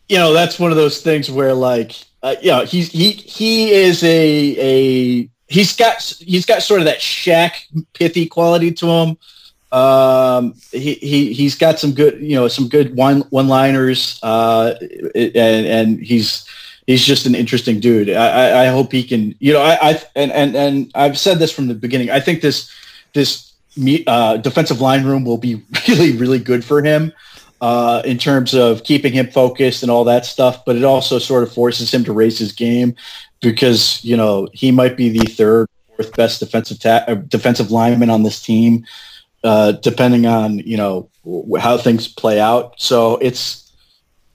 you 0.08 0.18
know 0.18 0.32
that's 0.32 0.58
one 0.58 0.70
of 0.70 0.76
those 0.76 1.00
things 1.00 1.30
where 1.30 1.54
like 1.54 1.96
uh, 2.22 2.36
you 2.40 2.50
know 2.50 2.64
he's 2.64 2.92
he 2.92 3.10
he 3.10 3.72
is 3.72 4.04
a 4.04 4.56
a 4.58 5.28
he's 5.48 5.74
got 5.74 6.00
he's 6.20 6.46
got 6.46 6.62
sort 6.62 6.80
of 6.80 6.84
that 6.86 6.98
Shaq 6.98 7.52
pithy 7.92 8.26
quality 8.26 8.70
to 8.74 8.86
him 8.86 9.18
um, 9.72 10.54
he, 10.70 10.94
he 10.94 11.32
he's 11.32 11.54
got 11.54 11.78
some 11.78 11.92
good 11.92 12.20
you 12.20 12.36
know 12.36 12.46
some 12.46 12.68
good 12.68 12.94
one 12.94 13.22
one 13.30 13.48
liners 13.48 14.20
uh, 14.22 14.74
and 15.14 15.66
and 15.66 16.00
he's 16.00 16.46
he's 16.86 17.04
just 17.04 17.24
an 17.24 17.34
interesting 17.34 17.80
dude. 17.80 18.10
I, 18.10 18.64
I 18.64 18.66
hope 18.66 18.92
he 18.92 19.02
can 19.02 19.34
you 19.38 19.52
know 19.54 19.62
I, 19.62 19.78
I 19.80 20.02
and, 20.14 20.30
and 20.30 20.54
and 20.54 20.92
I've 20.94 21.18
said 21.18 21.38
this 21.38 21.50
from 21.50 21.68
the 21.68 21.74
beginning. 21.74 22.10
I 22.10 22.20
think 22.20 22.42
this 22.42 22.70
this 23.14 23.52
uh, 24.06 24.36
defensive 24.36 24.82
line 24.82 25.04
room 25.04 25.24
will 25.24 25.38
be 25.38 25.62
really 25.88 26.16
really 26.16 26.38
good 26.38 26.64
for 26.64 26.82
him. 26.82 27.12
Uh, 27.62 28.02
in 28.04 28.18
terms 28.18 28.54
of 28.54 28.82
keeping 28.82 29.12
him 29.12 29.30
focused 29.30 29.84
and 29.84 29.90
all 29.90 30.02
that 30.02 30.26
stuff, 30.26 30.64
but 30.64 30.74
it 30.74 30.82
also 30.82 31.20
sort 31.20 31.44
of 31.44 31.52
forces 31.54 31.94
him 31.94 32.02
to 32.02 32.12
raise 32.12 32.36
his 32.36 32.50
game 32.50 32.92
because 33.40 34.04
you 34.04 34.16
know 34.16 34.48
he 34.52 34.72
might 34.72 34.96
be 34.96 35.08
the 35.08 35.24
third, 35.26 35.68
fourth 35.96 36.12
best 36.16 36.40
defensive 36.40 36.80
ta- 36.80 37.04
uh, 37.06 37.14
defensive 37.14 37.70
lineman 37.70 38.10
on 38.10 38.24
this 38.24 38.42
team 38.42 38.84
uh, 39.44 39.72
depending 39.72 40.26
on 40.26 40.58
you 40.58 40.76
know 40.76 41.08
how 41.58 41.76
things 41.76 42.08
play 42.08 42.40
out. 42.40 42.74
So 42.78 43.16
it's 43.18 43.72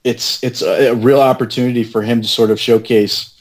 it's 0.03 0.43
it's 0.43 0.61
a, 0.61 0.93
real 0.93 1.21
opportunity 1.21 1.83
for 1.83 2.01
him 2.01 2.21
to 2.21 2.27
sort 2.27 2.51
of 2.51 2.59
showcase 2.59 3.37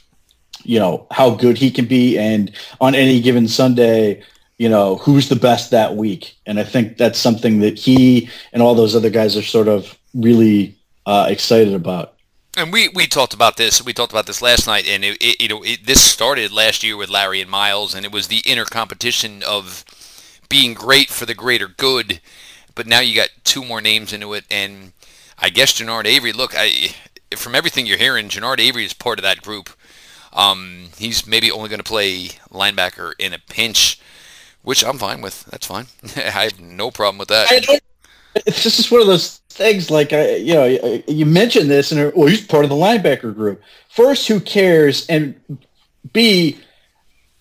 you 0.67 0.79
know, 0.79 1.07
how 1.11 1.31
good 1.31 1.57
he 1.57 1.71
can 1.71 1.87
be 1.87 2.19
and 2.19 2.51
on 2.81 2.95
any 2.95 3.21
given 3.21 3.47
Sunday, 3.49 4.23
you 4.59 4.69
know, 4.69 4.97
who's 4.97 5.29
the 5.29 5.37
best 5.37 5.71
that 5.71 5.97
week. 5.97 6.37
And 6.45 6.59
I 6.59 6.65
think 6.65 6.97
that's 6.97 7.19
something 7.19 7.61
that 7.61 7.79
he 7.79 8.29
and 8.53 8.63
all 8.63 8.75
those 8.75 8.97
other 8.97 9.11
guys 9.11 9.37
are 9.37 9.43
sort 9.43 9.69
of 9.69 9.97
really 10.15 10.77
uh, 11.07 11.27
excited 11.31 11.75
about. 11.75 12.15
And 12.57 12.73
we, 12.73 12.89
we 12.89 13.07
talked 13.07 13.35
about 13.35 13.59
this. 13.59 13.85
We 13.85 13.93
talked 13.93 14.13
about 14.13 14.27
this 14.27 14.41
last 14.41 14.67
night, 14.67 14.89
and 14.89 15.05
it, 15.05 15.19
it 15.21 15.43
you 15.43 15.49
know 15.49 15.63
it, 15.63 15.85
this 15.85 16.01
started 16.01 16.53
last 16.53 16.83
year 16.83 16.97
with 16.97 17.11
Larry 17.11 17.43
and 17.43 17.51
Miles, 17.51 17.95
and 17.95 18.07
it 18.07 18.11
was 18.11 18.29
the 18.29 18.41
inner 18.47 18.65
competition 18.65 19.43
of 19.47 19.85
being 20.49 20.75
great 20.75 21.09
for 21.09 21.27
the 21.27 21.35
greater 21.35 21.69
good. 21.69 22.21
But 22.75 22.87
now 22.87 23.01
you 23.01 23.15
got 23.15 23.31
two 23.45 23.65
more 23.65 23.81
names 23.81 24.13
into 24.13 24.35
it, 24.35 24.45
and 24.51 24.93
I 25.39 25.49
guess 25.49 25.73
Genard 25.73 26.05
Avery. 26.05 26.33
Look, 26.33 26.53
I 26.57 26.95
from 27.35 27.55
everything 27.55 27.87
you're 27.87 27.99
hearing, 27.99 28.29
Genard 28.29 28.61
Avery 28.61 28.85
is 28.85 28.93
part 28.93 29.19
of 29.19 29.23
that 29.23 29.43
group. 29.43 29.71
Um, 30.33 30.91
he's 30.99 31.27
maybe 31.27 31.51
only 31.51 31.69
going 31.69 31.81
to 31.81 31.85
play 31.85 32.29
linebacker 32.51 33.13
in 33.19 33.33
a 33.33 33.39
pinch, 33.39 33.99
which 34.63 34.85
I'm 34.85 34.99
fine 34.99 35.23
with. 35.23 35.45
That's 35.47 35.67
fine. 35.67 35.87
I 36.17 36.21
have 36.21 36.61
no 36.61 36.91
problem 36.91 37.19
with 37.19 37.29
that. 37.29 37.81
It's 38.45 38.63
just 38.63 38.93
one 38.93 39.01
of 39.01 39.07
those 39.07 39.39
things. 39.49 39.91
Like 39.91 40.13
I, 40.13 40.37
you 40.37 40.55
know, 40.55 41.03
you 41.09 41.25
mentioned 41.25 41.71
this, 41.71 41.91
and 41.91 42.13
well, 42.15 42.29
he's 42.29 42.47
part 42.47 42.65
of 42.65 42.71
the 42.71 42.77
linebacker 42.77 43.35
group. 43.35 43.63
First, 43.89 44.29
who 44.29 44.41
cares? 44.41 45.07
And 45.07 45.41
B, 46.13 46.59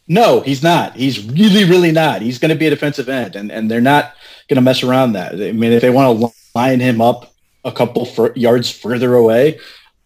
no, 0.07 0.41
he's 0.41 0.61
not. 0.61 0.95
He's 0.95 1.25
really, 1.25 1.63
really 1.63 1.91
not. 1.91 2.21
He's 2.21 2.39
going 2.39 2.49
to 2.49 2.55
be 2.55 2.67
a 2.67 2.69
defensive 2.69 3.09
end, 3.09 3.35
and 3.35 3.51
and 3.51 3.69
they're 3.69 3.81
not 3.81 4.13
going 4.47 4.55
to 4.55 4.61
mess 4.61 4.83
around 4.83 5.13
that. 5.13 5.33
I 5.33 5.51
mean, 5.51 5.71
if 5.71 5.81
they 5.81 5.89
want 5.89 6.19
to 6.19 6.31
line 6.53 6.79
him 6.79 7.01
up 7.01 7.33
a 7.63 7.71
couple 7.71 8.07
yards 8.35 8.69
further 8.69 9.15
away, 9.15 9.59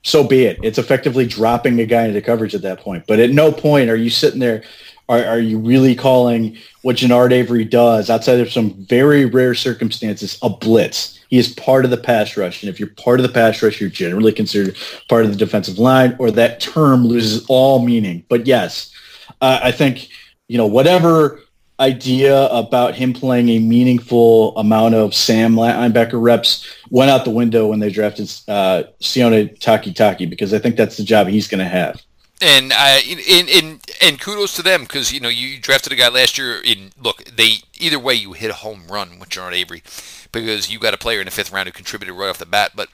so 0.04 0.24
be 0.24 0.46
it. 0.46 0.60
It's 0.64 0.78
effectively 0.78 1.28
dropping 1.28 1.80
a 1.80 1.86
guy 1.86 2.06
into 2.06 2.22
coverage 2.22 2.56
at 2.56 2.62
that 2.62 2.80
point. 2.80 3.06
But 3.08 3.20
at 3.20 3.32
no 3.32 3.52
point 3.52 3.90
are 3.90 3.96
you 3.96 4.10
sitting 4.10 4.40
there, 4.40 4.64
are, 5.10 5.24
are 5.24 5.40
you 5.40 5.60
really 5.60 5.96
calling 5.96 6.58
what 6.82 6.96
Genard 6.96 7.32
Avery 7.32 7.66
does 7.66 8.10
outside 8.10 8.40
of 8.40 8.52
some 8.52 8.74
very 8.86 9.26
rare 9.26 9.54
circumstances 9.54 10.40
a 10.42 10.50
blitz? 10.50 11.20
He 11.30 11.38
is 11.38 11.54
part 11.54 11.84
of 11.84 11.92
the 11.92 11.98
pass 11.98 12.38
rush. 12.38 12.64
And 12.64 12.70
if 12.70 12.80
you're 12.80 12.90
part 12.90 13.20
of 13.20 13.28
the 13.28 13.34
pass 13.34 13.62
rush, 13.62 13.82
you're 13.82 13.90
generally 13.90 14.32
considered 14.32 14.78
part 15.10 15.26
of 15.26 15.32
the 15.32 15.38
defensive 15.38 15.78
line 15.78 16.16
or 16.18 16.32
that 16.32 16.60
term 16.60 17.06
loses 17.06 17.46
all 17.50 17.86
meaning. 17.86 18.24
But 18.30 18.48
yes, 18.48 18.92
uh, 19.42 19.60
I 19.64 19.72
think, 19.72 20.10
you 20.48 20.58
know, 20.58 20.68
whatever 20.68 21.42
idea 21.80 22.48
about 22.48 22.96
him 22.96 23.14
playing 23.14 23.50
a 23.50 23.60
meaningful 23.60 24.58
amount 24.58 24.96
of 24.96 25.14
Sam 25.14 25.56
linebacker 25.56 26.22
reps 26.22 26.68
went 26.90 27.10
out 27.10 27.24
the 27.24 27.32
window 27.32 27.68
when 27.68 27.80
they 27.80 27.90
drafted 27.90 28.26
uh, 28.48 28.84
Sione 29.02 29.58
Takitaki 29.60 30.30
because 30.30 30.54
I 30.54 30.60
think 30.60 30.76
that's 30.76 30.98
the 30.98 31.04
job 31.04 31.28
he's 31.28 31.48
going 31.48 31.64
to 31.64 31.70
have. 31.70 32.02
And 32.42 32.72
uh, 32.74 33.00
in, 33.06 33.48
in 33.50 33.80
and 34.02 34.20
kudos 34.20 34.56
to 34.56 34.64
them 34.64 34.84
because 34.84 35.12
you 35.12 35.20
know 35.20 35.28
you 35.28 35.60
drafted 35.60 35.92
a 35.92 35.98
guy 35.98 36.08
last 36.08 36.38
year. 36.38 36.62
In 36.62 36.92
look, 37.02 37.26
they 37.26 37.56
either 37.78 38.00
way 38.00 38.14
you 38.14 38.32
hit 38.32 38.50
a 38.50 38.54
home 38.54 38.84
run 38.90 39.20
with 39.20 39.28
John 39.28 39.54
Avery 39.54 39.84
because 40.32 40.72
you 40.72 40.80
got 40.80 40.94
a 40.94 40.98
player 40.98 41.20
in 41.20 41.26
the 41.26 41.32
fifth 41.32 41.52
round 41.52 41.68
who 41.68 41.74
contributed 41.74 42.16
right 42.16 42.30
off 42.30 42.38
the 42.38 42.46
bat. 42.46 42.72
But 42.76 42.88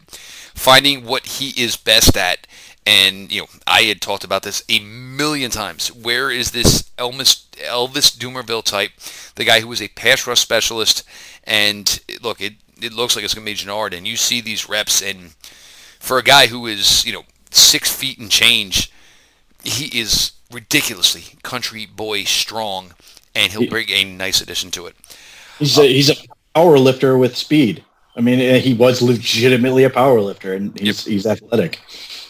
finding 0.56 1.06
what 1.06 1.28
he 1.28 1.50
is 1.62 1.78
best 1.78 2.18
at 2.18 2.48
and 2.86 3.32
you 3.32 3.42
know, 3.42 3.48
I 3.66 3.82
had 3.84 4.02
talked 4.02 4.24
about 4.24 4.44
this 4.44 4.64
a 4.70 4.80
million 4.80 5.52
times. 5.52 5.92
Where 5.92 6.30
is 6.30 6.52
this 6.52 6.84
Elvis 6.98 7.46
Elvis 7.58 8.16
Dumervil 8.16 8.64
type, 8.64 8.92
the 9.36 9.46
guy 9.46 9.60
who 9.60 9.68
was 9.68 9.82
a 9.82 9.88
pass 9.90 10.28
rush 10.28 10.40
specialist? 10.40 11.04
And 11.44 12.00
look, 12.22 12.42
it 12.42 12.54
it 12.82 12.94
looks 12.94 13.16
like 13.16 13.26
it's 13.26 13.34
going 13.34 13.46
to 13.46 13.52
be 13.52 13.58
Genard, 13.58 13.96
and 13.96 14.08
you 14.08 14.16
see 14.16 14.42
these 14.42 14.70
reps, 14.70 15.02
and 15.02 15.32
for 16.00 16.18
a 16.18 16.24
guy 16.24 16.48
who 16.48 16.68
is 16.68 17.06
you 17.06 17.14
know 17.14 17.24
six 17.50 17.94
feet 17.94 18.20
and 18.20 18.30
change, 18.30 18.92
he 19.64 20.00
is 20.00 20.34
ridiculously 20.52 21.38
country 21.42 21.86
boy 21.86 22.24
strong, 22.24 22.94
and 23.34 23.52
he'll 23.52 23.70
bring 23.70 23.90
a 23.90 24.04
nice 24.04 24.42
addition 24.42 24.70
to 24.72 24.86
it. 24.86 24.96
He's 25.58 25.78
a, 25.78 25.88
he's 25.88 26.10
a 26.10 26.16
power 26.54 26.78
lifter 26.78 27.18
with 27.18 27.36
speed. 27.36 27.84
I 28.18 28.22
mean, 28.22 28.62
he 28.62 28.74
was 28.74 29.02
legitimately 29.02 29.84
a 29.84 29.90
power 29.90 30.22
lifter, 30.22 30.54
and 30.54 30.78
he's 30.80 31.06
yep. 31.06 31.12
he's 31.12 31.26
athletic. 31.26 31.80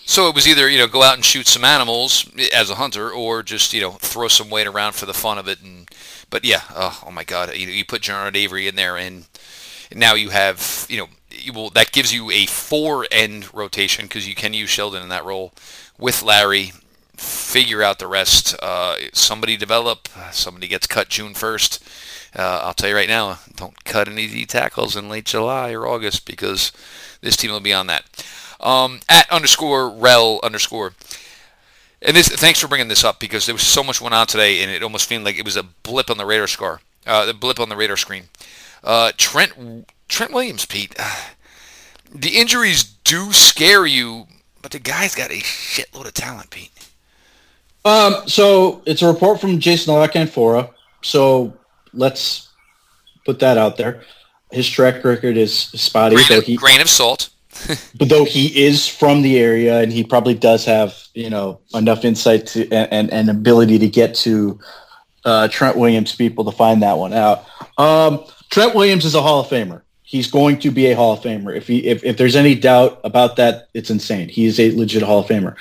So 0.07 0.29
it 0.29 0.35
was 0.35 0.47
either 0.47 0.69
you 0.69 0.77
know 0.77 0.87
go 0.87 1.01
out 1.01 1.15
and 1.15 1.25
shoot 1.25 1.47
some 1.47 1.63
animals 1.63 2.29
as 2.53 2.69
a 2.69 2.75
hunter, 2.75 3.09
or 3.09 3.41
just 3.41 3.73
you 3.73 3.81
know 3.81 3.91
throw 3.91 4.27
some 4.27 4.51
weight 4.51 4.67
around 4.67 4.93
for 4.93 5.07
the 5.07 5.13
fun 5.13 5.39
of 5.39 5.47
it. 5.47 5.61
And 5.61 5.89
but 6.29 6.45
yeah, 6.45 6.61
oh, 6.75 7.03
oh 7.07 7.11
my 7.11 7.23
God, 7.23 7.55
you, 7.55 7.67
you 7.67 7.83
put 7.83 8.03
Genard 8.03 8.35
Avery 8.35 8.67
in 8.67 8.75
there, 8.75 8.97
and 8.97 9.25
now 9.93 10.13
you 10.13 10.29
have 10.29 10.85
you 10.89 10.97
know 10.97 11.07
you 11.31 11.53
will 11.53 11.71
that 11.71 11.91
gives 11.91 12.13
you 12.13 12.29
a 12.29 12.45
four 12.45 13.07
end 13.11 13.53
rotation 13.53 14.05
because 14.05 14.27
you 14.27 14.35
can 14.35 14.53
use 14.53 14.69
Sheldon 14.69 15.01
in 15.01 15.09
that 15.09 15.25
role 15.25 15.53
with 15.97 16.21
Larry. 16.21 16.71
Figure 17.17 17.81
out 17.81 17.99
the 17.99 18.07
rest. 18.07 18.55
Uh, 18.61 18.97
somebody 19.13 19.57
develop. 19.57 20.09
Somebody 20.31 20.67
gets 20.67 20.85
cut 20.85 21.09
June 21.09 21.33
first. 21.33 21.83
Uh, 22.35 22.59
I'll 22.63 22.73
tell 22.73 22.89
you 22.89 22.95
right 22.95 23.07
now, 23.07 23.39
don't 23.55 23.85
cut 23.85 24.09
any 24.09 24.27
D 24.27 24.45
tackles 24.45 24.97
in 24.97 25.07
late 25.07 25.25
July 25.25 25.71
or 25.71 25.87
August 25.87 26.25
because 26.25 26.73
this 27.21 27.37
team 27.37 27.51
will 27.51 27.61
be 27.61 27.73
on 27.73 27.87
that 27.87 28.03
um, 28.59 28.99
at 29.09 29.31
underscore 29.31 29.89
rel 29.89 30.39
underscore. 30.43 30.93
And 32.01 32.15
this, 32.15 32.27
thanks 32.27 32.59
for 32.59 32.67
bringing 32.67 32.87
this 32.87 33.03
up 33.03 33.19
because 33.19 33.45
there 33.45 33.55
was 33.55 33.63
so 33.63 33.83
much 33.83 33.99
went 33.99 34.13
on 34.13 34.27
today, 34.27 34.61
and 34.61 34.71
it 34.71 34.83
almost 34.83 35.07
seemed 35.07 35.25
like 35.25 35.39
it 35.39 35.45
was 35.45 35.57
a 35.57 35.63
blip 35.63 36.09
on 36.09 36.17
the 36.17 36.25
radar 36.25 36.47
scar, 36.47 36.81
uh, 37.07 37.25
the 37.25 37.33
blip 37.33 37.59
on 37.59 37.69
the 37.69 37.75
radar 37.75 37.97
screen. 37.97 38.25
Uh, 38.83 39.11
Trent 39.17 39.87
Trent 40.07 40.31
Williams, 40.31 40.65
Pete. 40.65 40.95
The 42.13 42.37
injuries 42.37 42.83
do 43.03 43.33
scare 43.33 43.85
you, 43.85 44.27
but 44.61 44.71
the 44.71 44.79
guy's 44.79 45.15
got 45.15 45.31
a 45.31 45.41
shitload 45.41 46.05
of 46.05 46.13
talent, 46.13 46.49
Pete. 46.49 46.71
Um, 47.83 48.25
so 48.25 48.81
it's 48.85 49.01
a 49.01 49.07
report 49.07 49.41
from 49.41 49.59
Jason 49.59 49.93
La 49.93 50.07
So 51.01 51.53
let's 51.93 52.49
put 53.25 53.39
that 53.39 53.57
out 53.57 53.75
there. 53.75 54.03
His 54.51 54.69
track 54.69 55.03
record 55.03 55.35
is 55.35 55.53
spotty. 55.53 56.15
Grain, 56.15 56.39
of, 56.39 56.45
he, 56.45 56.55
grain 56.55 56.79
of 56.79 56.89
salt. 56.89 57.29
but 57.97 58.09
though 58.09 58.25
he 58.25 58.65
is 58.65 58.87
from 58.87 59.21
the 59.21 59.39
area 59.39 59.79
and 59.79 59.91
he 59.91 60.03
probably 60.03 60.33
does 60.33 60.65
have 60.65 60.95
you 61.13 61.29
know 61.29 61.59
enough 61.73 62.05
insight 62.05 62.47
to 62.47 62.69
and, 62.71 63.11
and 63.11 63.29
ability 63.29 63.79
to 63.79 63.87
get 63.87 64.13
to 64.15 64.59
uh, 65.23 65.47
Trent 65.47 65.77
Williams 65.77 66.15
people 66.15 66.45
to 66.45 66.51
find 66.51 66.83
that 66.83 66.97
one 66.97 67.13
out. 67.13 67.45
Um, 67.77 68.23
Trent 68.51 68.75
Williams 68.75 69.05
is 69.05 69.15
a 69.15 69.21
Hall 69.21 69.41
of 69.41 69.47
Famer. 69.47 69.81
He's 70.03 70.29
going 70.29 70.59
to 70.59 70.69
be 70.69 70.87
a 70.87 70.95
Hall 70.95 71.13
of 71.13 71.21
Famer. 71.21 71.55
If 71.55 71.67
he 71.67 71.85
if, 71.85 72.03
if 72.03 72.17
there's 72.17 72.35
any 72.35 72.55
doubt 72.55 72.99
about 73.03 73.35
that, 73.37 73.69
it's 73.73 73.89
insane. 73.89 74.29
He 74.29 74.45
is 74.45 74.59
a 74.59 74.71
legit 74.71 75.01
Hall 75.01 75.19
of 75.19 75.27
Famer. 75.27 75.55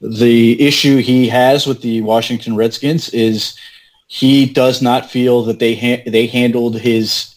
The 0.00 0.60
issue 0.60 0.98
he 0.98 1.28
has 1.28 1.66
with 1.66 1.82
the 1.82 2.02
Washington 2.02 2.56
Redskins 2.56 3.08
is 3.10 3.56
he 4.08 4.46
does 4.46 4.82
not 4.82 5.10
feel 5.10 5.42
that 5.44 5.58
they 5.58 5.74
ha- 5.74 6.02
they 6.06 6.26
handled 6.26 6.78
his 6.78 7.34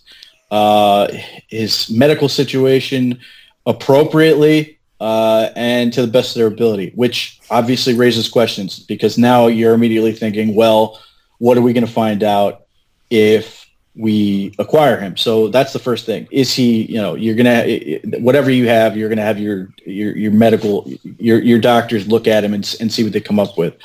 uh, 0.52 1.08
his 1.48 1.90
medical 1.90 2.28
situation 2.28 3.20
appropriately 3.66 4.80
uh, 5.00 5.50
and 5.56 5.94
to 5.94 6.02
the 6.02 6.12
best 6.12 6.36
of 6.36 6.40
their 6.40 6.48
ability, 6.48 6.92
which 6.96 7.40
obviously 7.50 7.94
raises 7.94 8.28
questions 8.28 8.80
because 8.80 9.18
now 9.18 9.48
you're 9.48 9.74
immediately 9.74 10.12
thinking, 10.12 10.56
well, 10.56 11.00
what 11.38 11.58
are 11.58 11.62
we 11.62 11.74
going 11.74 11.86
to 11.86 11.92
find 11.92 12.22
out 12.24 12.66
if 13.10 13.66
we 13.96 14.54
acquire 14.60 15.00
him? 15.00 15.16
So 15.16 15.48
that's 15.48 15.74
the 15.74 15.80
first 15.80 16.06
thing. 16.06 16.28
Is 16.32 16.54
he, 16.54 16.84
you 16.84 16.98
know, 16.98 17.16
you're 17.16 17.36
going 17.36 17.46
to, 17.46 18.20
whatever 18.20 18.52
you 18.52 18.68
have, 18.68 18.98
you're 18.98 19.10
going 19.10 19.18
to 19.18 19.24
have 19.24 19.40
your, 19.40 19.70
your, 19.86 20.18
your 20.18 20.32
medical, 20.32 20.92
your, 21.18 21.42
your 21.42 21.60
doctors 21.60 22.08
look 22.08 22.28
at 22.28 22.44
him 22.44 22.54
and, 22.54 22.76
and 22.82 22.92
see 22.92 23.04
what 23.04 23.14
they 23.14 23.22
come 23.22 23.40
up 23.40 23.58
with. 23.58 23.76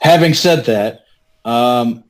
Having 0.00 0.34
said 0.34 0.64
that, 0.66 1.04
um, 1.44 2.02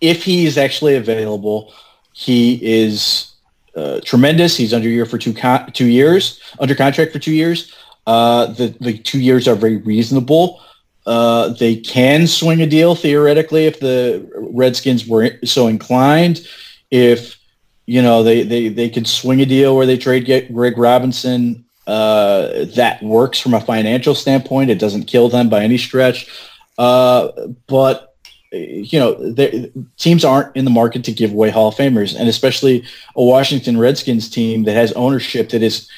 if 0.00 0.24
he 0.24 0.46
is 0.46 0.56
actually 0.56 0.96
available, 0.96 1.74
he 2.12 2.58
is 2.62 3.29
uh, 3.76 4.00
tremendous. 4.04 4.56
He's 4.56 4.74
under 4.74 4.88
year 4.88 5.06
for 5.06 5.18
two 5.18 5.32
con- 5.32 5.70
two 5.72 5.86
years, 5.86 6.40
under 6.58 6.74
contract 6.74 7.12
for 7.12 7.18
two 7.18 7.34
years. 7.34 7.74
Uh, 8.06 8.46
the 8.46 8.74
the 8.80 8.98
two 8.98 9.20
years 9.20 9.46
are 9.46 9.54
very 9.54 9.76
reasonable. 9.78 10.60
Uh, 11.06 11.48
they 11.50 11.76
can 11.76 12.26
swing 12.26 12.60
a 12.62 12.66
deal 12.66 12.94
theoretically 12.94 13.66
if 13.66 13.80
the 13.80 14.28
Redskins 14.52 15.06
were 15.06 15.38
so 15.44 15.66
inclined. 15.66 16.46
If 16.90 17.38
you 17.86 18.02
know 18.02 18.22
they 18.22 18.42
they 18.42 18.68
they 18.68 18.88
could 18.88 19.06
swing 19.06 19.40
a 19.40 19.46
deal 19.46 19.76
where 19.76 19.86
they 19.86 19.98
trade 19.98 20.24
get 20.24 20.52
Greg 20.52 20.78
Robinson. 20.78 21.64
Uh, 21.86 22.66
that 22.76 23.02
works 23.02 23.40
from 23.40 23.54
a 23.54 23.60
financial 23.60 24.14
standpoint. 24.14 24.70
It 24.70 24.78
doesn't 24.78 25.04
kill 25.04 25.28
them 25.28 25.48
by 25.48 25.64
any 25.64 25.76
stretch. 25.76 26.30
Uh, 26.78 27.28
but 27.66 28.09
you 28.52 28.98
know, 28.98 29.34
teams 29.96 30.24
aren't 30.24 30.54
in 30.56 30.64
the 30.64 30.70
market 30.70 31.04
to 31.04 31.12
give 31.12 31.32
away 31.32 31.50
Hall 31.50 31.68
of 31.68 31.74
Famers, 31.74 32.18
and 32.18 32.28
especially 32.28 32.84
a 33.14 33.22
Washington 33.22 33.78
Redskins 33.78 34.28
team 34.28 34.64
that 34.64 34.74
has 34.74 34.92
ownership 34.92 35.50
that 35.50 35.62
is 35.62 35.88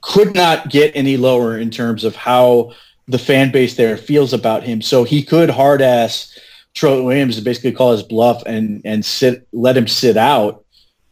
could 0.00 0.34
not 0.34 0.70
get 0.70 0.92
any 0.94 1.16
lower 1.16 1.58
in 1.58 1.70
terms 1.70 2.04
of 2.04 2.16
how 2.16 2.72
the 3.06 3.18
fan 3.18 3.50
base 3.50 3.76
there 3.76 3.96
feels 3.96 4.32
about 4.32 4.62
him. 4.62 4.80
So 4.80 5.04
he 5.04 5.22
could 5.22 5.50
hard 5.50 5.82
ass 5.82 6.38
Trent 6.74 7.04
Williams 7.04 7.36
to 7.36 7.42
basically 7.42 7.72
call 7.72 7.92
his 7.92 8.02
bluff 8.02 8.42
and 8.46 8.80
and 8.84 9.04
sit 9.04 9.46
let 9.52 9.76
him 9.76 9.88
sit 9.88 10.16
out 10.16 10.64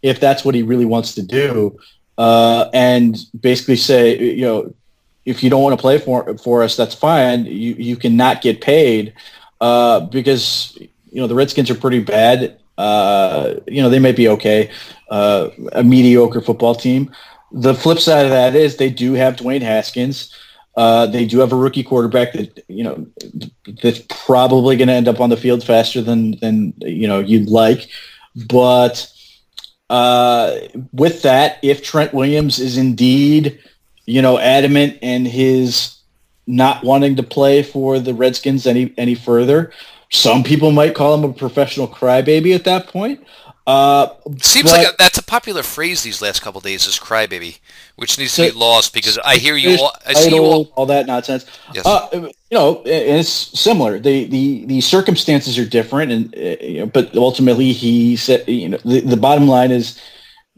if 0.03 0.21
that's 0.21 0.45
what 0.45 0.55
he 0.55 0.63
really 0.63 0.85
wants 0.85 1.15
to 1.17 1.23
do, 1.23 1.77
uh, 2.17 2.71
and 2.73 3.19
basically 3.39 3.77
say 3.77 4.19
you 4.19 4.43
know 4.43 4.75
if 5.27 5.43
you 5.43 5.51
don't 5.51 5.63
want 5.63 5.77
to 5.77 5.81
play 5.81 5.99
for 5.99 6.39
for 6.39 6.63
us, 6.63 6.77
that's 6.77 6.95
fine. 6.95 7.45
You 7.45 7.75
you 7.75 7.97
cannot 7.97 8.41
get 8.41 8.63
paid 8.63 9.13
uh, 9.61 10.01
because 10.01 10.77
you 11.11 11.21
know 11.21 11.27
the 11.27 11.35
Redskins 11.35 11.71
are 11.71 11.75
pretty 11.75 12.01
bad. 12.01 12.59
Uh, 12.77 13.55
you 13.67 13.83
know 13.83 13.89
they 13.89 13.99
might 13.99 14.17
be 14.17 14.29
okay, 14.29 14.71
uh, 15.11 15.49
a 15.73 15.83
mediocre 15.83 16.41
football 16.41 16.75
team. 16.75 17.11
The 17.51 17.75
flip 17.75 17.99
side 17.99 18.25
of 18.27 18.31
that 18.31 18.55
is 18.55 18.77
they 18.77 18.91
do 18.91 19.15
have 19.15 19.37
Dwayne 19.37 19.63
Haskins. 19.63 20.35
Uh, 20.77 21.07
they 21.07 21.27
do 21.27 21.41
have 21.41 21.53
a 21.53 21.57
rookie 21.57 21.83
quarterback 21.83 22.33
that 22.35 22.65
you 22.69 22.85
know 22.85 23.07
that's 23.83 24.01
probably 24.09 24.77
going 24.77 24.89
to 24.89 24.95
end 24.95 25.09
up 25.09 25.21
on 25.21 25.31
the 25.31 25.37
field 25.37 25.65
faster 25.65 26.01
than 26.01 26.39
than 26.39 26.73
you 26.79 27.09
know 27.09 27.19
you'd 27.19 27.49
like, 27.49 27.89
but 28.47 29.11
uh, 29.91 30.57
with 30.93 31.23
that, 31.23 31.59
if 31.63 31.83
Trent 31.83 32.15
Williams 32.15 32.59
is 32.61 32.79
indeed 32.79 33.59
you 34.07 34.23
know 34.23 34.39
adamant 34.39 34.99
and 35.03 35.27
his 35.27 35.98
not 36.49 36.83
wanting 36.83 37.15
to 37.17 37.23
play 37.23 37.63
for 37.63 38.01
the 38.01 38.15
Redskins 38.15 38.67
any 38.67 38.93
any 38.97 39.15
further, 39.15 39.71
some 40.11 40.43
people 40.43 40.73
might 40.73 40.95
call 40.95 41.15
him 41.15 41.23
a 41.23 41.33
professional 41.33 41.87
crybaby 41.87 42.55
at 42.55 42.65
that 42.65 42.89
point. 42.89 43.25
Uh, 43.67 44.09
Seems 44.41 44.71
but, 44.71 44.79
like 44.79 44.95
a, 44.95 44.97
that's 44.99 45.19
a 45.19 45.23
popular 45.23 45.63
phrase 45.63 46.03
these 46.03 46.23
last 46.23 46.41
couple 46.41 46.59
days 46.63 46.87
is 46.87 46.99
crybaby, 46.99 47.59
which 47.97 48.19
needs 48.19 48.35
to 48.37 48.51
be 48.51 48.51
lost 48.53 48.95
because 48.95 49.19
I 49.19 49.37
hear 49.37 49.57
you 49.57 49.77
all, 49.79 49.93
I 50.07 50.15
see 50.15 50.35
you 50.35 50.43
all, 50.43 50.73
all 50.75 50.87
that 50.87 51.07
nonsense. 51.07 51.45
Yes. 51.75 51.85
Uh, 51.85 52.09
you 52.13 52.33
know, 52.51 52.79
and 52.79 53.21
it's 53.21 53.29
similar. 53.29 53.99
The, 53.99 54.25
the, 54.25 54.65
the 54.65 54.81
circumstances 54.81 55.59
are 55.59 55.67
different, 55.67 56.13
and 56.13 56.81
uh, 56.81 56.87
but 56.87 57.15
ultimately 57.15 57.73
he 57.73 58.17
said, 58.17 58.49
you 58.49 58.71
know, 58.71 58.79
the, 58.87 59.01
the 59.01 59.19
bottom 59.19 59.47
line 59.47 59.71
is 59.71 60.01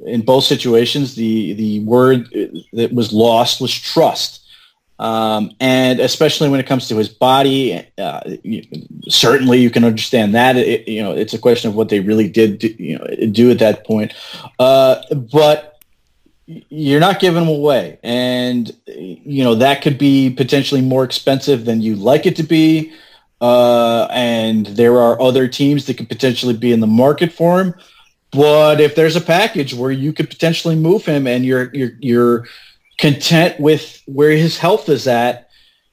in 0.07 0.23
both 0.23 0.45
situations, 0.45 1.17
the 1.17 1.55
the 1.55 1.81
word 1.81 2.29
that 2.73 2.93
was 2.93 3.13
lost 3.13 3.61
was 3.61 3.75
trust. 3.75 4.40
Um, 5.01 5.53
and 5.61 5.99
especially 5.99 6.51
when 6.51 6.61
it 6.61 6.67
comes 6.67 6.87
to 6.89 6.97
his 6.99 7.09
body, 7.09 7.83
uh, 7.97 8.21
certainly 9.09 9.59
you 9.59 9.71
can 9.71 9.83
understand 9.83 10.35
that. 10.35 10.59
It, 10.59 10.87
you 10.87 11.03
know, 11.03 11.13
it's 11.13 11.33
a 11.33 11.39
question 11.39 11.71
of 11.71 11.75
what 11.75 11.89
they 11.89 12.01
really 12.01 12.29
did, 12.29 12.59
do, 12.59 12.69
you 12.79 12.99
know, 12.99 13.07
do 13.33 13.51
at 13.51 13.61
that 13.61 13.87
point. 13.87 14.13
Uh, 14.59 15.03
but 15.33 15.83
you're 16.69 17.01
not 17.01 17.19
giving 17.19 17.43
him 17.43 17.49
away, 17.49 17.99
and 18.03 18.77
you 18.87 19.43
know 19.43 19.55
that 19.55 19.81
could 19.81 19.97
be 19.97 20.29
potentially 20.29 20.83
more 20.83 21.05
expensive 21.05 21.65
than 21.65 21.81
you 21.81 21.97
like 21.97 22.27
it 22.27 22.37
to 22.37 22.43
be. 22.43 22.93
Uh, 23.41 24.07
and 24.11 24.67
there 24.67 24.99
are 24.99 25.19
other 25.19 25.49
teams 25.49 25.87
that 25.87 25.97
could 25.97 26.11
potentially 26.11 26.55
be 26.55 26.73
in 26.73 26.81
the 26.81 26.87
market 26.87 27.33
for 27.33 27.59
him. 27.59 27.75
But 28.33 28.83
if 28.83 28.95
there's 28.95 29.17
a 29.17 29.21
package 29.21 29.73
where 29.73 29.91
you 29.91 30.13
could 30.13 30.29
potentially 30.29 30.77
move 30.77 31.07
him, 31.07 31.27
and 31.27 31.43
you're 31.45 31.71
you're 31.75 31.93
you're 32.01 32.47
content 33.01 33.59
with 33.59 34.03
where 34.07 34.31
his 34.31 34.59
health 34.59 34.89
is 34.89 35.09
at, 35.09 35.49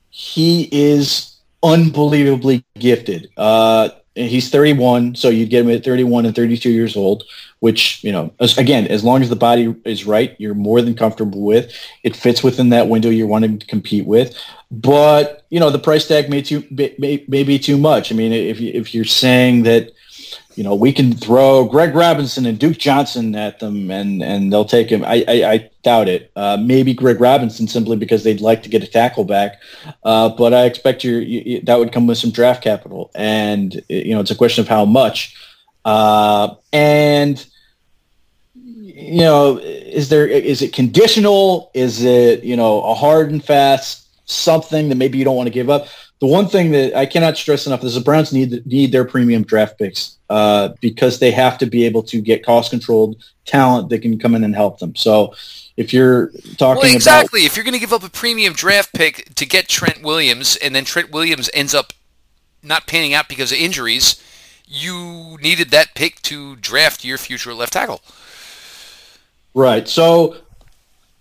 he 0.10 0.68
is 0.72 1.38
unbelievably 1.64 2.66
gifted. 2.78 3.30
Uh, 3.38 3.90
he's 4.14 4.50
31, 4.50 5.16
so 5.16 5.30
you'd 5.30 5.50
get 5.50 5.64
him 5.64 5.72
at 5.72 5.86
31 5.86 6.26
and 6.26 6.36
32 6.36 6.70
years 6.70 6.98
old, 6.98 7.24
which, 7.60 8.04
you 8.04 8.12
know, 8.12 8.34
as, 8.42 8.58
again, 8.58 8.88
as 8.88 9.06
long 9.06 9.22
as 9.22 9.30
the 9.30 9.36
body 9.38 9.74
is 9.86 10.06
right, 10.06 10.36
you're 10.38 10.54
more 10.54 10.82
than 10.82 10.96
comfortable 10.96 11.42
with. 11.42 11.74
It 12.04 12.16
fits 12.16 12.44
within 12.44 12.70
that 12.70 12.90
window 12.90 13.10
you're 13.10 13.26
wanting 13.26 13.58
to 13.60 13.66
compete 13.66 14.06
with. 14.06 14.38
But, 14.70 15.46
you 15.50 15.62
know, 15.62 15.70
the 15.70 15.80
price 15.80 16.08
tag 16.08 16.30
may, 16.30 16.42
too, 16.42 16.66
may, 16.70 17.24
may 17.28 17.44
be 17.44 17.58
too 17.58 17.78
much. 17.78 18.12
I 18.12 18.16
mean, 18.16 18.34
if, 18.34 18.60
if 18.60 18.94
you're 18.94 19.06
saying 19.06 19.64
that– 19.64 19.92
you 20.58 20.64
know, 20.64 20.74
we 20.74 20.92
can 20.92 21.14
throw 21.14 21.66
Greg 21.66 21.94
Robinson 21.94 22.48
and 22.48 22.58
Duke 22.58 22.80
Johnson 22.80 23.36
at 23.36 23.60
them, 23.60 23.92
and 23.92 24.24
and 24.24 24.52
they'll 24.52 24.66
take 24.66 24.90
him. 24.90 25.06
I 25.06 25.24
I, 25.28 25.52
I 25.52 25.70
doubt 25.84 26.10
it. 26.10 26.32
Uh, 26.36 26.58
maybe 26.60 26.96
Greg 26.96 27.22
Robinson 27.22 27.68
simply 27.68 27.96
because 27.96 28.24
they'd 28.24 28.42
like 28.42 28.64
to 28.64 28.70
get 28.70 28.84
a 28.84 28.88
tackle 28.88 29.24
back, 29.24 29.62
uh, 30.04 30.30
but 30.30 30.56
I 30.56 30.66
expect 30.66 31.04
you, 31.04 31.18
you, 31.18 31.62
that 31.62 31.78
would 31.78 31.92
come 31.92 32.08
with 32.08 32.18
some 32.18 32.32
draft 32.32 32.64
capital, 32.64 33.12
and 33.14 33.80
you 33.88 34.16
know, 34.16 34.20
it's 34.20 34.32
a 34.32 34.36
question 34.36 34.64
of 34.64 34.68
how 34.68 34.84
much. 34.84 35.36
Uh, 35.86 36.56
and 36.74 37.46
you 38.56 39.20
know, 39.20 39.60
is 39.60 40.10
there 40.10 40.26
is 40.26 40.64
it 40.64 40.74
conditional? 40.74 41.70
Is 41.76 42.04
it 42.04 42.44
you 42.44 42.58
know 42.58 42.82
a 42.82 42.96
hard 42.96 43.30
and 43.30 43.46
fast 43.46 44.08
something 44.28 44.90
that 44.90 44.96
maybe 44.96 45.20
you 45.20 45.24
don't 45.24 45.36
want 45.36 45.48
to 45.48 45.54
give 45.54 45.70
up? 45.70 45.88
The 46.20 46.28
one 46.28 46.48
thing 46.48 46.72
that 46.72 46.96
I 46.96 47.06
cannot 47.06 47.38
stress 47.38 47.68
enough 47.68 47.84
is 47.84 47.94
the 47.94 48.02
Browns 48.02 48.34
need 48.34 48.66
need 48.66 48.92
their 48.92 49.06
premium 49.06 49.44
draft 49.44 49.78
picks 49.78 50.18
uh, 50.30 50.70
because 50.82 51.20
they 51.20 51.32
have 51.32 51.58
to 51.60 51.66
be 51.68 51.86
able 51.86 52.02
to 52.04 52.22
get 52.22 52.44
cost 52.44 52.72
controlled 52.72 53.24
talent 53.46 53.90
that 53.90 54.00
can 54.00 54.18
come 54.18 54.34
in 54.34 54.44
and 54.44 54.56
help 54.56 54.80
them. 54.80 54.96
So 54.96 55.36
if 55.78 55.94
you're 55.94 56.32
talking 56.58 56.82
well, 56.82 56.96
exactly. 56.96 57.42
About, 57.42 57.46
if 57.46 57.56
you're 57.56 57.64
going 57.64 57.76
to 57.76 57.80
give 57.80 57.94
up 57.94 58.04
a 58.04 58.10
premium 58.10 58.54
draft 58.54 58.94
pick 58.94 59.34
to 59.36 59.46
get 59.46 59.70
Trent 59.70 60.02
Williams, 60.02 60.56
and 60.56 60.76
then 60.76 60.86
Trent 60.86 61.12
Williams 61.12 61.52
ends 61.54 61.76
up 61.76 61.94
not 62.64 62.88
panning 62.88 63.14
out 63.14 63.30
because 63.30 63.52
of 63.52 63.60
injuries, 63.60 64.22
you 64.66 65.38
needed 65.42 65.70
that 65.70 65.94
pick 65.94 66.22
to 66.24 66.56
draft 66.58 67.06
your 67.06 67.18
future 67.18 67.54
left 67.54 67.74
tackle. 67.74 68.02
Right. 69.54 69.88
So, 69.88 70.38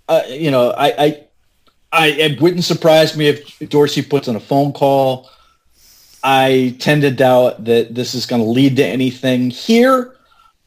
uh, 0.08 0.22
you 0.28 0.50
know, 0.50 0.70
I, 0.70 1.04
I, 1.04 1.25
I, 1.92 2.08
it 2.08 2.40
wouldn't 2.40 2.64
surprise 2.64 3.16
me 3.16 3.28
if 3.28 3.58
Dorsey 3.68 4.02
puts 4.02 4.28
in 4.28 4.36
a 4.36 4.40
phone 4.40 4.72
call 4.72 5.30
I 6.26 6.74
tend 6.80 7.02
to 7.02 7.12
doubt 7.12 7.66
that 7.66 7.94
this 7.94 8.12
is 8.12 8.26
going 8.26 8.42
to 8.42 8.48
lead 8.48 8.76
to 8.78 8.84
anything 8.84 9.48
here. 9.48 10.12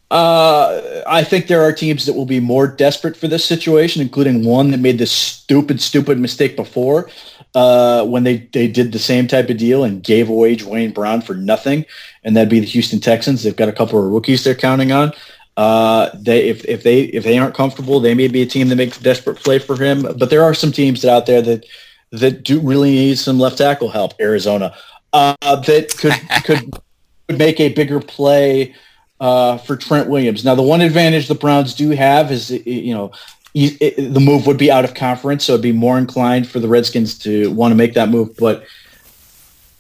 Uh, 0.10 1.04
I 1.06 1.22
think 1.26 1.48
there 1.48 1.62
are 1.62 1.74
teams 1.74 2.06
that 2.06 2.14
will 2.14 2.26
be 2.26 2.40
more 2.40 2.66
desperate 2.66 3.18
for 3.18 3.28
this 3.28 3.44
situation, 3.44 4.02
including 4.02 4.46
one 4.46 4.72
that 4.72 4.80
made 4.80 4.98
this 4.98 5.12
stupid, 5.12 5.82
stupid 5.82 6.18
mistake 6.18 6.56
before 6.56 7.10
uh, 7.56 8.06
when 8.06 8.24
they, 8.24 8.38
they 8.54 8.70
did 8.70 8.94
the 8.94 9.00
same 9.00 9.28
type 9.28 9.50
of 9.50 9.58
deal 9.58 9.84
and 9.84 10.02
gave 10.02 10.30
away 10.30 10.56
Duane 10.56 10.94
Brown 10.94 11.20
for 11.20 11.36
nothing, 11.36 11.86
and 12.24 12.38
that'd 12.38 12.50
be 12.50 12.62
the 12.62 12.66
Houston 12.66 13.02
Texans. 13.02 13.44
They've 13.44 13.54
got 13.54 13.68
a 13.68 13.74
couple 13.74 14.00
of 14.00 14.12
rookies 14.12 14.46
they're 14.46 14.56
counting 14.56 14.94
on. 14.94 15.12
Uh, 15.60 16.10
they 16.14 16.48
if, 16.48 16.64
if 16.64 16.84
they 16.84 17.02
if 17.02 17.26
they 17.26 17.38
aren't 17.38 17.54
comfortable, 17.54 18.00
they 18.00 18.14
may 18.14 18.30
be 18.30 18.42
a 18.42 18.46
team 18.46 18.70
that 18.70 18.78
makes 18.78 18.98
a 18.98 19.04
desperate 19.04 19.36
play 19.36 19.60
for 19.60 19.76
him. 19.76 20.04
But 20.18 20.30
there 20.30 20.42
are 20.42 20.54
some 20.54 20.72
teams 20.72 21.04
out 21.04 21.26
there 21.26 21.42
that 21.42 21.66
that 22.12 22.44
do 22.44 22.62
really 22.62 22.92
need 22.92 23.20
some 23.20 23.38
left 23.38 23.58
tackle 23.58 23.90
help. 23.90 24.14
Arizona, 24.22 24.74
uh, 25.12 25.36
that 25.42 25.94
could 25.98 26.14
could 26.46 27.38
make 27.38 27.60
a 27.60 27.74
bigger 27.74 28.00
play 28.00 28.74
uh, 29.20 29.58
for 29.58 29.76
Trent 29.76 30.08
Williams. 30.08 30.46
Now, 30.46 30.56
the 30.56 30.62
one 30.62 30.80
advantage 30.80 31.28
the 31.28 31.36
Browns 31.36 31.74
do 31.74 31.90
have 31.90 32.32
is 32.32 32.52
you 32.52 32.94
know 32.94 33.12
the 33.54 34.22
move 34.22 34.48
would 34.48 34.58
be 34.58 34.72
out 34.72 34.86
of 34.86 34.94
conference, 34.94 35.44
so 35.44 35.56
it'd 35.56 35.62
be 35.62 35.74
more 35.74 35.98
inclined 35.98 36.48
for 36.48 36.62
the 36.62 36.70
Redskins 36.70 37.20
to 37.20 37.52
want 37.52 37.74
to 37.74 37.76
make 37.76 37.96
that 37.96 38.08
move. 38.08 38.34
But 38.38 38.64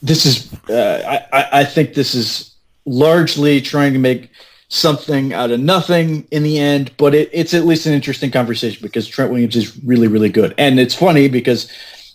this 0.01 0.25
is, 0.25 0.53
uh, 0.69 1.21
I, 1.32 1.61
I 1.61 1.63
think, 1.63 1.93
this 1.93 2.15
is 2.15 2.53
largely 2.86 3.61
trying 3.61 3.93
to 3.93 3.99
make 3.99 4.30
something 4.70 5.34
out 5.34 5.51
of 5.51 5.59
nothing 5.59 6.26
in 6.32 6.43
the 6.43 6.57
end. 6.57 6.91
But 6.97 7.13
it, 7.13 7.30
it's 7.34 7.53
at 7.53 7.65
least 7.65 7.86
an 7.86 7.93
interesting 7.93 8.32
conversation 8.32 8.82
because 8.82 9.07
Trent 9.07 9.32
Williams 9.32 9.55
is 9.55 9.84
really, 9.84 10.07
really 10.07 10.30
good, 10.30 10.55
and 10.57 10.80
it's 10.80 10.95
funny 10.95 11.28
because 11.28 11.70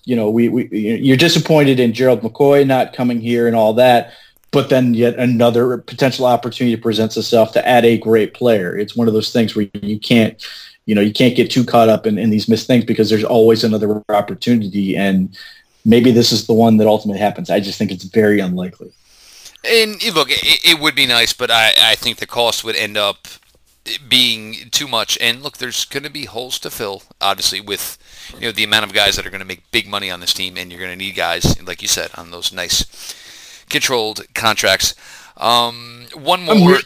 you 0.05 0.17
know, 0.17 0.31
we, 0.31 0.49
we 0.49 0.69
you're 0.71 1.17
disappointed 1.17 1.81
in 1.81 1.93
Gerald 1.93 2.21
McCoy 2.21 2.67
not 2.67 2.93
coming 2.93 3.21
here 3.21 3.47
and 3.47 3.57
all 3.57 3.75
that, 3.75 4.13
but 4.51 4.69
then 4.69 4.95
yet 4.95 5.19
another 5.19 5.79
potential 5.79 6.27
opportunity 6.27 6.77
presents 6.77 7.17
itself 7.17 7.53
to 7.53 7.67
add 7.67 7.85
a 7.85 7.99
great 7.99 8.35
player. 8.35 8.77
It's 8.77 8.95
one 8.95 9.09
of 9.09 9.15
those 9.15 9.33
things 9.33 9.57
where 9.57 9.69
you 9.73 9.99
can't, 9.99 10.47
you 10.87 10.95
know, 10.95 11.01
you 11.01 11.13
can't 11.13 11.35
get 11.35 11.51
too 11.51 11.65
caught 11.65 11.89
up 11.89 12.07
in, 12.07 12.19
in 12.19 12.31
these 12.31 12.49
missed 12.49 12.67
things 12.67 12.85
because 12.85 13.09
there's 13.09 13.25
always 13.25 13.65
another 13.65 14.03
opportunity, 14.11 14.97
and 14.97 15.37
maybe 15.85 16.11
this 16.11 16.33
is 16.33 16.47
the 16.47 16.55
one 16.55 16.77
that 16.77 16.87
ultimately 16.87 17.21
happens. 17.21 17.49
I 17.51 17.61
just 17.61 17.79
think 17.79 17.91
it's 17.91 18.05
very 18.05 18.41
unlikely. 18.41 18.93
And 19.67 20.03
look, 20.15 20.31
it, 20.31 20.65
it 20.65 20.81
would 20.81 20.95
be 20.95 21.07
nice, 21.07 21.33
but 21.33 21.51
I, 21.51 21.73
I 21.81 21.95
think 21.95 22.19
the 22.19 22.27
cost 22.27 22.65
would 22.65 22.77
end 22.77 22.97
up 22.97 23.29
being 24.09 24.71
too 24.71 24.89
much. 24.89 25.19
And 25.21 25.43
look, 25.43 25.59
there's 25.59 25.85
going 25.85 26.05
to 26.05 26.11
be 26.11 26.25
holes 26.25 26.59
to 26.61 26.71
fill, 26.71 27.03
obviously, 27.21 27.61
with 27.61 27.99
you 28.35 28.43
know 28.43 28.53
the 28.53 28.65
amount 28.65 28.85
of 28.85 28.93
guys 28.93 29.17
that 29.17 29.27
are 29.27 29.31
going 29.31 29.41
to 29.41 29.47
make 29.47 29.71
big 29.71 29.89
money 29.89 30.11
on 30.11 30.21
this 30.21 30.33
team, 30.33 30.57
and 30.57 30.71
you're 30.71 30.81
going 30.81 30.93
to 30.93 30.97
need 30.97 31.15
guys, 31.15 31.61
like 31.63 31.83
you 31.83 31.89
said, 31.89 32.11
on 32.17 32.31
those 32.31 32.53
nice 32.53 32.85
controlled 33.69 34.23
contracts. 34.35 34.95
Um, 35.37 36.07
one 36.15 36.45
more. 36.45 36.55
I'm, 36.55 36.65
weird, 36.65 36.85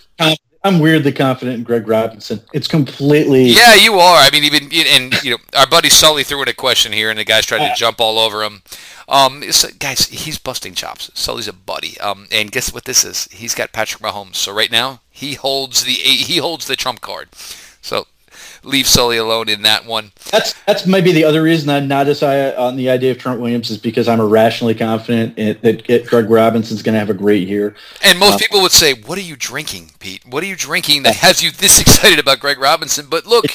I'm, 0.64 0.78
weirdly 0.78 1.12
confident 1.12 1.58
in 1.58 1.64
Greg 1.64 1.86
Robinson. 1.86 2.40
It's 2.52 2.68
completely. 2.68 3.44
Yeah, 3.44 3.74
you 3.74 3.94
are. 3.94 4.18
I 4.18 4.30
mean, 4.32 4.44
even 4.44 4.64
and 4.72 5.22
you 5.22 5.32
know, 5.32 5.38
our 5.56 5.66
buddy 5.66 5.88
Sully 5.88 6.24
threw 6.24 6.42
in 6.42 6.48
a 6.48 6.54
question 6.54 6.92
here, 6.92 7.10
and 7.10 7.18
the 7.18 7.24
guys 7.24 7.46
tried 7.46 7.68
to 7.68 7.74
jump 7.76 8.00
all 8.00 8.18
over 8.18 8.42
him. 8.42 8.62
Um, 9.08 9.42
so 9.52 9.68
guys, 9.78 10.06
he's 10.06 10.38
busting 10.38 10.74
chops. 10.74 11.10
Sully's 11.14 11.48
a 11.48 11.52
buddy. 11.52 11.98
Um, 12.00 12.28
and 12.30 12.52
guess 12.52 12.72
what 12.72 12.84
this 12.84 13.04
is? 13.04 13.24
He's 13.32 13.54
got 13.54 13.72
Patrick 13.72 14.02
Mahomes. 14.02 14.36
So 14.36 14.52
right 14.52 14.70
now, 14.70 15.00
he 15.10 15.34
holds 15.34 15.84
the 15.84 15.92
he 15.92 16.38
holds 16.38 16.66
the 16.66 16.76
trump 16.76 17.00
card. 17.00 17.28
So 17.80 18.06
leave 18.62 18.86
Sully 18.86 19.16
alone 19.16 19.48
in 19.48 19.62
that 19.62 19.86
one. 19.86 20.12
That's 20.30 20.54
that's 20.64 20.86
maybe 20.86 21.12
the 21.12 21.24
other 21.24 21.42
reason 21.42 21.70
I'm 21.70 21.88
not 21.88 22.06
as 22.08 22.20
high 22.20 22.54
on 22.54 22.76
the 22.76 22.90
idea 22.90 23.12
of 23.12 23.18
Trent 23.18 23.40
Williams 23.40 23.70
is 23.70 23.78
because 23.78 24.08
I'm 24.08 24.20
irrationally 24.20 24.74
confident 24.74 25.36
that 25.36 26.06
Greg 26.06 26.28
Robinson's 26.28 26.82
going 26.82 26.92
to 26.92 26.98
have 26.98 27.10
a 27.10 27.14
great 27.14 27.48
year. 27.48 27.74
And 28.04 28.18
most 28.18 28.34
uh, 28.34 28.38
people 28.38 28.60
would 28.62 28.72
say, 28.72 28.94
"What 28.94 29.18
are 29.18 29.22
you 29.22 29.36
drinking, 29.36 29.92
Pete? 29.98 30.24
What 30.26 30.42
are 30.42 30.46
you 30.46 30.56
drinking 30.56 31.04
that 31.04 31.16
has 31.16 31.42
you 31.42 31.50
this 31.50 31.80
excited 31.80 32.18
about 32.18 32.40
Greg 32.40 32.58
Robinson?" 32.58 33.06
But 33.08 33.26
look. 33.26 33.46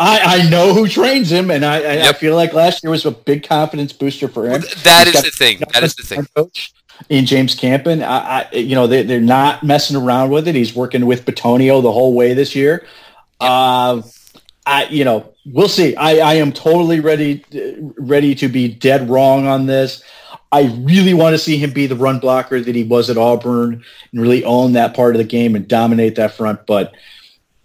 I, 0.00 0.38
I 0.38 0.48
know 0.48 0.72
who 0.72 0.88
trains 0.88 1.30
him, 1.30 1.50
and 1.50 1.62
I, 1.62 1.80
yep. 1.80 2.14
I 2.14 2.18
feel 2.18 2.34
like 2.34 2.54
last 2.54 2.82
year 2.82 2.90
was 2.90 3.04
a 3.04 3.10
big 3.10 3.46
confidence 3.46 3.92
booster 3.92 4.28
for 4.28 4.46
him. 4.46 4.62
That 4.82 5.06
He's 5.06 5.16
is 5.16 5.22
the 5.22 5.30
thing. 5.30 5.62
That 5.74 5.82
is 5.82 5.94
the 5.94 6.02
thing. 6.02 6.26
Coach. 6.34 6.72
in 7.10 7.26
James 7.26 7.54
Campen. 7.54 8.02
I, 8.02 8.48
I 8.50 8.54
you 8.54 8.74
know, 8.74 8.86
they, 8.86 9.02
they're 9.02 9.20
not 9.20 9.62
messing 9.62 9.96
around 9.96 10.30
with 10.30 10.48
it. 10.48 10.54
He's 10.54 10.74
working 10.74 11.04
with 11.04 11.26
Bitonio 11.26 11.82
the 11.82 11.92
whole 11.92 12.14
way 12.14 12.32
this 12.32 12.56
year. 12.56 12.86
Uh, 13.40 14.00
I, 14.64 14.86
you 14.86 15.04
know, 15.04 15.34
we'll 15.44 15.68
see. 15.68 15.94
I, 15.96 16.30
I 16.30 16.34
am 16.34 16.52
totally 16.52 17.00
ready, 17.00 17.44
ready 17.98 18.34
to 18.36 18.48
be 18.48 18.68
dead 18.68 19.10
wrong 19.10 19.46
on 19.46 19.66
this. 19.66 20.02
I 20.52 20.62
really 20.80 21.14
want 21.14 21.34
to 21.34 21.38
see 21.38 21.58
him 21.58 21.72
be 21.72 21.86
the 21.86 21.96
run 21.96 22.20
blocker 22.20 22.60
that 22.60 22.74
he 22.74 22.84
was 22.84 23.08
at 23.10 23.18
Auburn 23.18 23.84
and 24.12 24.20
really 24.20 24.44
own 24.44 24.72
that 24.72 24.94
part 24.94 25.14
of 25.14 25.18
the 25.18 25.24
game 25.24 25.54
and 25.54 25.68
dominate 25.68 26.16
that 26.16 26.34
front. 26.34 26.66
But 26.66 26.94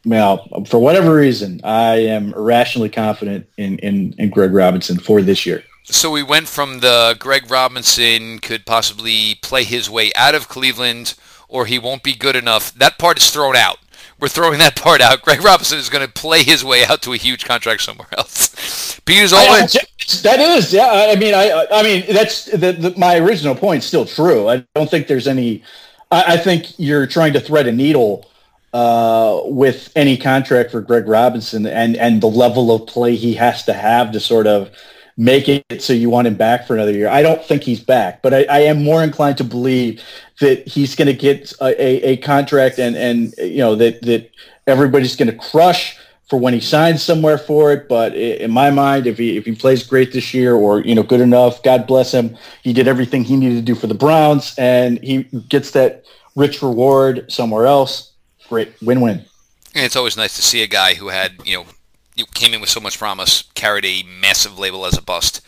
well, 0.06 0.48
for 0.68 0.80
whatever 0.80 1.16
reason, 1.16 1.62
I 1.64 1.96
am 1.96 2.34
irrationally 2.34 2.90
confident 2.90 3.48
in, 3.58 3.80
in, 3.80 4.14
in 4.18 4.30
Greg 4.30 4.54
Robinson 4.54 5.00
for 5.00 5.22
this 5.22 5.46
year. 5.46 5.64
So 5.84 6.12
we 6.12 6.24
went 6.24 6.48
from 6.48 6.80
the 6.80 7.16
Greg 7.20 7.50
Robinson 7.50 8.40
could 8.40 8.66
possibly 8.66 9.36
play 9.42 9.64
his 9.64 9.90
way 9.90 10.12
out 10.16 10.34
of 10.34 10.48
Cleveland 10.48 11.16
or 11.48 11.66
he 11.66 11.78
won't 11.78 12.04
be 12.04 12.16
good 12.16 12.36
enough. 12.36 12.74
That 12.74 12.98
part 12.98 13.18
is 13.18 13.30
thrown 13.30 13.56
out. 13.56 13.78
We're 14.20 14.30
throwing 14.30 14.60
that 14.60 14.76
part 14.76 15.02
out. 15.02 15.22
Greg 15.22 15.44
Robinson 15.44 15.78
is 15.78 15.90
going 15.90 16.06
to 16.06 16.12
play 16.12 16.42
his 16.44 16.64
way 16.64 16.86
out 16.86 17.02
to 17.04 17.14
a 17.14 17.18
huge 17.18 17.46
contract 17.46 17.82
somewhere 17.82 18.08
else. 18.18 19.00
Peter's 19.06 19.34
always 19.34 19.74
that 20.22 20.40
is 20.40 20.74
yeah. 20.74 21.10
I 21.12 21.16
mean, 21.16 21.34
I 21.34 21.66
I 21.72 21.84
mean 21.84 22.06
that's 22.08 22.46
the, 22.46 22.72
the, 22.72 22.94
my 22.98 23.18
original 23.18 23.56
point 23.56 23.80
is 23.80 23.86
still 23.86 24.06
true. 24.06 24.48
I 24.48 24.66
don't 24.76 24.90
think 24.90 25.08
there's 25.08 25.28
any. 25.28 25.64
I, 26.12 26.34
I 26.34 26.38
think 26.38 26.68
you're 26.78 27.08
trying 27.08 27.34
to 27.34 27.40
thread 27.40 27.68
a 27.68 27.72
needle 27.72 28.30
uh, 28.76 29.40
with 29.46 29.90
any 29.96 30.18
contract 30.18 30.70
for 30.70 30.82
Greg 30.82 31.08
Robinson 31.08 31.66
and 31.66 31.96
and 31.96 32.20
the 32.20 32.28
level 32.28 32.76
of 32.76 32.86
play 32.88 33.16
he 33.16 33.34
has 33.36 33.64
to 33.64 33.74
have 33.74 34.12
to 34.12 34.20
sort 34.20 34.48
of 34.48 34.70
make 35.16 35.48
it 35.48 35.82
so 35.82 35.94
you 35.94 36.10
want 36.10 36.28
him 36.28 36.36
back 36.36 36.68
for 36.68 36.74
another 36.74 36.92
year. 36.92 37.08
I 37.08 37.22
don't 37.22 37.42
think 37.42 37.64
he's 37.64 37.80
back, 37.80 38.22
but 38.22 38.34
I, 38.34 38.44
I 38.50 38.60
am 38.60 38.84
more 38.84 39.02
inclined 39.02 39.38
to 39.38 39.46
believe 39.46 40.04
that 40.42 40.68
he's 40.68 40.94
going 40.94 41.08
to 41.08 41.14
get 41.14 41.54
a, 41.62 41.82
a, 41.82 42.04
a, 42.04 42.18
contract 42.18 42.78
and, 42.78 42.98
and, 42.98 43.34
you 43.38 43.60
know, 43.60 43.76
that, 43.76 44.02
that 44.02 44.30
everybody's 44.68 45.16
going 45.16 45.32
to 45.32 45.38
crush 45.38 45.98
for 46.28 46.38
when 46.38 46.54
he 46.54 46.60
signs 46.60 47.02
somewhere 47.02 47.38
for 47.38 47.72
it. 47.72 47.88
But 47.88 48.14
in 48.14 48.52
my 48.52 48.72
mind, 48.72 49.08
if 49.08 49.18
he, 49.18 49.38
if 49.38 49.46
he 49.46 49.56
plays 49.56 49.84
great 49.84 50.12
this 50.12 50.34
year 50.34 50.54
or, 50.54 50.82
you 50.82 50.94
know, 50.94 51.04
good 51.04 51.22
enough, 51.22 51.64
God 51.64 51.88
bless 51.88 52.14
him. 52.14 52.36
He 52.62 52.74
did 52.74 52.90
everything 52.90 53.24
he 53.24 53.38
needed 53.38 53.56
to 53.56 53.62
do 53.62 53.76
for 53.76 53.88
the 53.88 53.94
Browns 53.94 54.54
and 54.58 55.02
he 55.02 55.24
gets 55.48 55.72
that 55.72 56.04
rich 56.36 56.62
reward 56.62 57.32
somewhere 57.32 57.68
else. 57.68 58.12
Great 58.50 58.74
win-win. 58.82 59.26
And 59.74 59.86
it's 59.86 59.96
always 59.96 60.16
nice 60.16 60.36
to 60.36 60.42
see 60.42 60.64
a 60.64 60.68
guy 60.68 60.96
who 60.96 61.10
had, 61.10 61.46
you 61.46 61.58
know, 61.58 62.26
came 62.34 62.54
in 62.54 62.62
with 62.62 62.70
so 62.70 62.80
much 62.80 62.98
promise, 62.98 63.44
carried 63.56 63.86
a 63.86 64.04
massive 64.04 64.58
label 64.58 64.86
as 64.86 64.98
a 64.98 65.02
bust, 65.02 65.42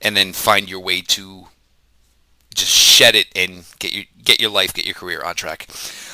and 0.00 0.16
then 0.16 0.32
find 0.32 0.68
your 0.68 0.80
way 0.80 1.00
to 1.00 1.48
just 2.54 2.70
shed 2.70 3.14
it 3.14 3.26
and 3.34 3.64
get 3.78 3.92
your 3.92 4.04
get 4.22 4.40
your 4.40 4.50
life, 4.50 4.74
get 4.74 4.84
your 4.84 4.94
career 4.94 5.22
on 5.24 5.34
track. 5.34 5.66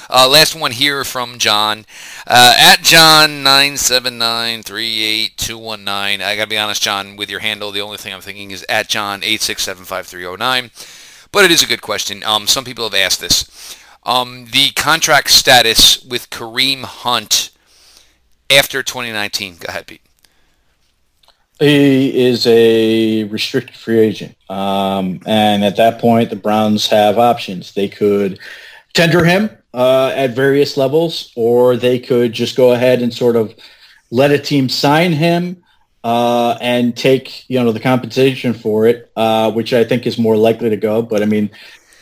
Uh, 0.09 0.27
last 0.27 0.55
one 0.55 0.71
here 0.73 1.05
from 1.05 1.39
John 1.39 1.85
uh, 2.27 2.57
at 2.59 2.83
John 2.83 3.43
nine 3.43 3.77
seven 3.77 4.17
nine 4.17 4.63
three 4.63 5.03
eight 5.03 5.37
two 5.37 5.59
one 5.59 5.85
nine. 5.85 6.23
I 6.23 6.37
gotta 6.37 6.49
be 6.49 6.57
honest, 6.57 6.83
John, 6.83 7.17
with 7.17 7.29
your 7.29 7.41
handle, 7.41 7.73
the 7.73 7.83
only 7.83 7.99
thing 7.99 8.15
I'm 8.15 8.21
thinking 8.21 8.51
is 8.51 8.65
at 8.69 8.89
John 8.89 9.23
eight 9.23 9.43
six 9.43 9.63
seven 9.63 9.85
five 9.85 10.07
three 10.07 10.23
zero 10.23 10.37
nine. 10.37 10.71
But 11.33 11.45
it 11.45 11.51
is 11.51 11.63
a 11.63 11.67
good 11.67 11.83
question. 11.83 12.23
Um, 12.25 12.47
some 12.47 12.65
people 12.65 12.85
have 12.85 12.95
asked 12.95 13.21
this. 13.21 13.77
Um, 14.09 14.47
the 14.53 14.71
contract 14.71 15.29
status 15.29 16.03
with 16.03 16.31
Kareem 16.31 16.83
Hunt 16.83 17.51
after 18.51 18.83
2019? 18.83 19.57
Go 19.61 19.67
ahead, 19.69 19.87
Pete. 19.87 20.01
He 21.61 22.19
is 22.19 22.47
a 22.47 23.25
restricted 23.25 23.77
free 23.77 23.99
agent. 23.99 24.35
Um, 24.49 25.21
and 25.27 25.63
at 25.63 25.77
that 25.77 26.01
point, 26.01 26.31
the 26.31 26.37
Browns 26.37 26.87
have 26.87 27.19
options. 27.19 27.75
They 27.75 27.91
could 27.91 28.39
tender 28.95 29.27
him 29.27 29.51
uh, 29.75 30.13
at 30.17 30.31
various 30.31 30.79
levels, 30.79 31.31
or 31.37 31.77
they 31.77 31.99
could 31.99 32.33
just 32.33 32.57
go 32.57 32.73
ahead 32.73 33.03
and 33.03 33.13
sort 33.13 33.37
of 33.37 33.55
let 34.11 34.31
a 34.31 34.39
team 34.39 34.71
sign 34.71 35.13
him 35.13 35.63
uh, 36.03 36.57
and 36.63 36.97
take, 36.97 37.47
you 37.51 37.63
know, 37.63 37.73
the 37.73 37.81
compensation 37.81 38.55
for 38.55 38.87
it, 38.87 39.13
uh, 39.17 39.53
which 39.53 39.75
I 39.75 39.85
think 39.85 40.07
is 40.07 40.17
more 40.17 40.39
likely 40.39 40.71
to 40.71 40.79
go. 40.79 41.03
But 41.03 41.23
I 41.23 41.27
mean, 41.27 41.51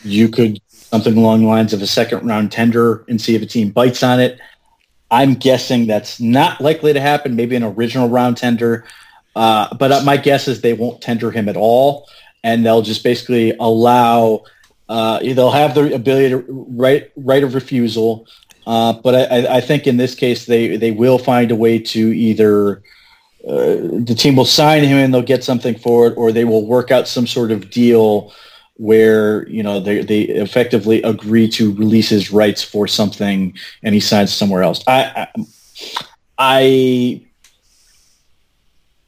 you 0.04 0.28
could 0.28 0.60
something 0.90 1.16
along 1.16 1.40
the 1.40 1.48
lines 1.48 1.72
of 1.72 1.82
a 1.82 1.86
second 1.86 2.26
round 2.26 2.52
tender 2.52 3.04
and 3.08 3.20
see 3.20 3.34
if 3.34 3.42
a 3.42 3.46
team 3.46 3.70
bites 3.70 4.02
on 4.02 4.20
it. 4.20 4.40
I'm 5.10 5.34
guessing 5.34 5.86
that's 5.86 6.20
not 6.20 6.60
likely 6.60 6.92
to 6.92 7.00
happen. 7.00 7.36
Maybe 7.36 7.56
an 7.56 7.62
original 7.62 8.08
round 8.08 8.36
tender, 8.36 8.84
uh, 9.34 9.74
but 9.74 9.92
uh, 9.92 10.02
my 10.04 10.16
guess 10.16 10.48
is 10.48 10.60
they 10.60 10.72
won't 10.72 11.00
tender 11.00 11.30
him 11.30 11.48
at 11.48 11.56
all, 11.56 12.08
and 12.42 12.64
they'll 12.64 12.82
just 12.82 13.04
basically 13.04 13.52
allow. 13.58 14.44
Uh, 14.88 15.18
they'll 15.18 15.50
have 15.50 15.74
the 15.74 15.94
ability 15.94 16.30
to 16.30 16.44
right 16.48 17.10
right 17.16 17.42
of 17.42 17.54
refusal, 17.54 18.26
uh, 18.66 18.92
but 18.94 19.32
I, 19.32 19.56
I, 19.56 19.60
think 19.60 19.88
in 19.88 19.96
this 19.96 20.14
case 20.14 20.46
they 20.46 20.76
they 20.76 20.92
will 20.92 21.18
find 21.18 21.50
a 21.50 21.56
way 21.56 21.78
to 21.78 22.12
either. 22.12 22.82
Uh, 23.46 23.78
the 24.02 24.14
team 24.16 24.34
will 24.34 24.44
sign 24.44 24.82
him 24.82 24.98
and 24.98 25.14
they'll 25.14 25.22
get 25.22 25.44
something 25.44 25.76
for 25.78 26.08
it, 26.08 26.16
or 26.16 26.32
they 26.32 26.44
will 26.44 26.66
work 26.66 26.90
out 26.90 27.06
some 27.06 27.28
sort 27.28 27.52
of 27.52 27.70
deal 27.70 28.32
where 28.78 29.48
you 29.48 29.62
know 29.62 29.80
they 29.80 30.02
they 30.02 30.22
effectively 30.22 31.02
agree 31.02 31.48
to 31.48 31.72
release 31.74 32.08
his 32.08 32.30
rights 32.30 32.62
for 32.62 32.86
something 32.86 33.56
and 33.82 33.94
he 33.94 34.00
signs 34.00 34.32
somewhere 34.32 34.62
else. 34.62 34.82
I 34.86 35.28
I, 35.36 35.46
I 36.38 37.22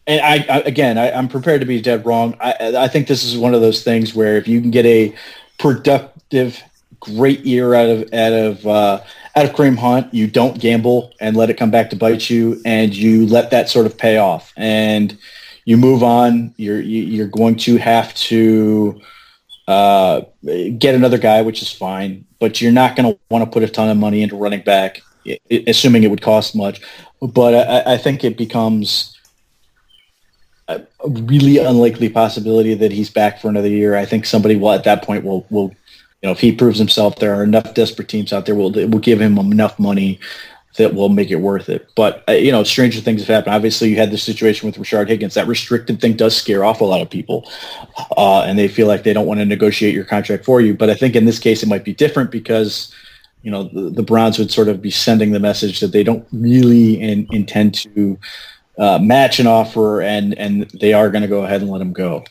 and 0.06 0.20
I, 0.20 0.56
I 0.56 0.58
again 0.60 0.98
I, 0.98 1.10
am 1.10 1.28
prepared 1.28 1.60
to 1.60 1.66
be 1.66 1.80
dead 1.80 2.06
wrong. 2.06 2.36
I 2.40 2.74
I 2.76 2.88
think 2.88 3.08
this 3.08 3.24
is 3.24 3.36
one 3.36 3.54
of 3.54 3.60
those 3.60 3.84
things 3.84 4.14
where 4.14 4.36
if 4.36 4.48
you 4.48 4.60
can 4.60 4.70
get 4.70 4.86
a 4.86 5.14
productive 5.58 6.62
great 7.00 7.44
year 7.44 7.74
out 7.74 7.88
of 7.88 8.12
out 8.12 8.32
of 8.32 8.66
uh, 8.66 9.00
out 9.36 9.44
of 9.44 9.52
Kareem 9.52 9.76
Hunt, 9.76 10.12
you 10.12 10.26
don't 10.26 10.58
gamble 10.58 11.12
and 11.20 11.36
let 11.36 11.50
it 11.50 11.54
come 11.54 11.70
back 11.70 11.90
to 11.90 11.96
bite 11.96 12.28
you, 12.30 12.60
and 12.64 12.94
you 12.94 13.26
let 13.26 13.50
that 13.50 13.68
sort 13.68 13.86
of 13.86 13.96
pay 13.96 14.16
off, 14.16 14.52
and 14.56 15.16
you 15.64 15.76
move 15.76 16.02
on. 16.02 16.54
You're 16.56 16.80
you're 16.80 17.28
going 17.28 17.56
to 17.56 17.76
have 17.76 18.14
to 18.14 19.00
uh, 19.68 20.22
get 20.78 20.94
another 20.94 21.18
guy, 21.18 21.42
which 21.42 21.60
is 21.60 21.70
fine, 21.70 22.24
but 22.40 22.60
you're 22.60 22.72
not 22.72 22.96
going 22.96 23.12
to 23.12 23.20
want 23.30 23.44
to 23.44 23.50
put 23.50 23.62
a 23.62 23.68
ton 23.68 23.90
of 23.90 23.98
money 23.98 24.22
into 24.22 24.34
running 24.34 24.62
back, 24.62 25.02
assuming 25.50 26.02
it 26.02 26.08
would 26.08 26.22
cost 26.22 26.56
much. 26.56 26.80
But 27.20 27.54
I, 27.54 27.94
I 27.94 27.96
think 27.98 28.24
it 28.24 28.38
becomes 28.38 29.14
a 30.68 30.82
really 31.06 31.58
unlikely 31.58 32.08
possibility 32.08 32.72
that 32.74 32.92
he's 32.92 33.10
back 33.10 33.42
for 33.42 33.48
another 33.48 33.68
year. 33.68 33.94
I 33.94 34.06
think 34.06 34.24
somebody 34.24 34.56
will 34.56 34.72
at 34.72 34.84
that 34.84 35.04
point 35.04 35.22
will 35.22 35.46
will 35.50 35.74
you 36.22 36.28
know 36.28 36.32
if 36.32 36.40
he 36.40 36.50
proves 36.50 36.78
himself, 36.78 37.16
there 37.16 37.34
are 37.34 37.44
enough 37.44 37.74
desperate 37.74 38.08
teams 38.08 38.32
out 38.32 38.46
there 38.46 38.54
will 38.54 38.72
will 38.72 38.98
give 39.00 39.20
him 39.20 39.36
enough 39.36 39.78
money 39.78 40.18
that 40.76 40.94
will 40.94 41.08
make 41.08 41.30
it 41.30 41.36
worth 41.36 41.68
it. 41.68 41.88
But 41.94 42.24
uh, 42.28 42.32
you 42.32 42.52
know, 42.52 42.62
stranger 42.62 43.00
things 43.00 43.20
have 43.20 43.28
happened. 43.28 43.54
Obviously, 43.54 43.90
you 43.90 43.96
had 43.96 44.10
the 44.10 44.18
situation 44.18 44.66
with 44.66 44.76
Rashard 44.76 45.08
Higgins. 45.08 45.34
That 45.34 45.46
restricted 45.46 46.00
thing 46.00 46.14
does 46.14 46.36
scare 46.36 46.64
off 46.64 46.80
a 46.80 46.84
lot 46.84 47.00
of 47.00 47.10
people, 47.10 47.50
uh, 48.16 48.42
and 48.42 48.58
they 48.58 48.68
feel 48.68 48.86
like 48.86 49.02
they 49.02 49.12
don't 49.12 49.26
want 49.26 49.40
to 49.40 49.46
negotiate 49.46 49.94
your 49.94 50.04
contract 50.04 50.44
for 50.44 50.60
you. 50.60 50.74
But 50.74 50.90
I 50.90 50.94
think 50.94 51.16
in 51.16 51.24
this 51.24 51.38
case, 51.38 51.62
it 51.62 51.68
might 51.68 51.84
be 51.84 51.94
different 51.94 52.30
because 52.30 52.94
you 53.42 53.50
know 53.50 53.64
the, 53.64 53.90
the 53.90 54.02
Browns 54.02 54.38
would 54.38 54.50
sort 54.50 54.68
of 54.68 54.82
be 54.82 54.90
sending 54.90 55.32
the 55.32 55.40
message 55.40 55.80
that 55.80 55.92
they 55.92 56.04
don't 56.04 56.26
really 56.32 57.00
in, 57.00 57.26
intend 57.30 57.74
to 57.74 58.18
uh, 58.78 58.98
match 58.98 59.40
an 59.40 59.46
offer, 59.46 60.02
and 60.02 60.38
and 60.38 60.70
they 60.70 60.92
are 60.92 61.10
going 61.10 61.22
to 61.22 61.28
go 61.28 61.44
ahead 61.44 61.62
and 61.62 61.70
let 61.70 61.80
him 61.80 61.92
go. 61.92 62.24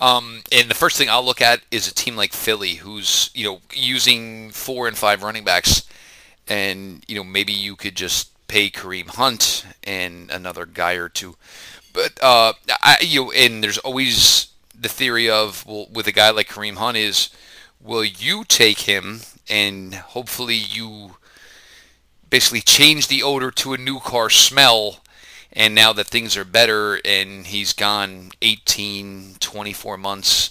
Um, 0.00 0.42
and 0.50 0.68
the 0.68 0.74
first 0.74 0.98
thing 0.98 1.08
I'll 1.08 1.24
look 1.24 1.40
at 1.40 1.60
is 1.70 1.86
a 1.86 1.94
team 1.94 2.16
like 2.16 2.32
Philly, 2.32 2.74
who's 2.74 3.30
you 3.34 3.44
know 3.44 3.60
using 3.72 4.50
four 4.50 4.86
and 4.86 4.96
five 4.96 5.22
running 5.22 5.44
backs 5.44 5.84
and 6.48 7.04
you 7.08 7.16
know 7.16 7.24
maybe 7.24 7.52
you 7.52 7.76
could 7.76 7.94
just 7.94 8.30
pay 8.48 8.70
Kareem 8.70 9.08
Hunt 9.08 9.64
and 9.82 10.30
another 10.30 10.66
guy 10.66 10.94
or 10.94 11.08
two. 11.08 11.36
But 11.92 12.22
uh, 12.22 12.54
I, 12.82 12.98
you 13.00 13.24
know, 13.24 13.32
and 13.32 13.62
there's 13.62 13.78
always 13.78 14.52
the 14.78 14.88
theory 14.88 15.30
of 15.30 15.64
well, 15.66 15.86
with 15.90 16.06
a 16.06 16.12
guy 16.12 16.30
like 16.30 16.48
Kareem 16.48 16.76
Hunt 16.76 16.96
is, 16.96 17.30
will 17.80 18.04
you 18.04 18.44
take 18.44 18.80
him 18.80 19.20
and 19.48 19.94
hopefully 19.94 20.54
you 20.56 21.16
basically 22.28 22.60
change 22.60 23.08
the 23.08 23.22
odor 23.22 23.50
to 23.50 23.74
a 23.74 23.78
new 23.78 24.00
car 24.00 24.30
smell 24.30 25.00
and 25.52 25.74
now 25.74 25.92
that 25.92 26.06
things 26.06 26.36
are 26.36 26.44
better 26.44 26.98
and 27.04 27.46
he's 27.46 27.72
gone 27.72 28.30
18 28.40 29.36
24 29.38 29.98
months 29.98 30.50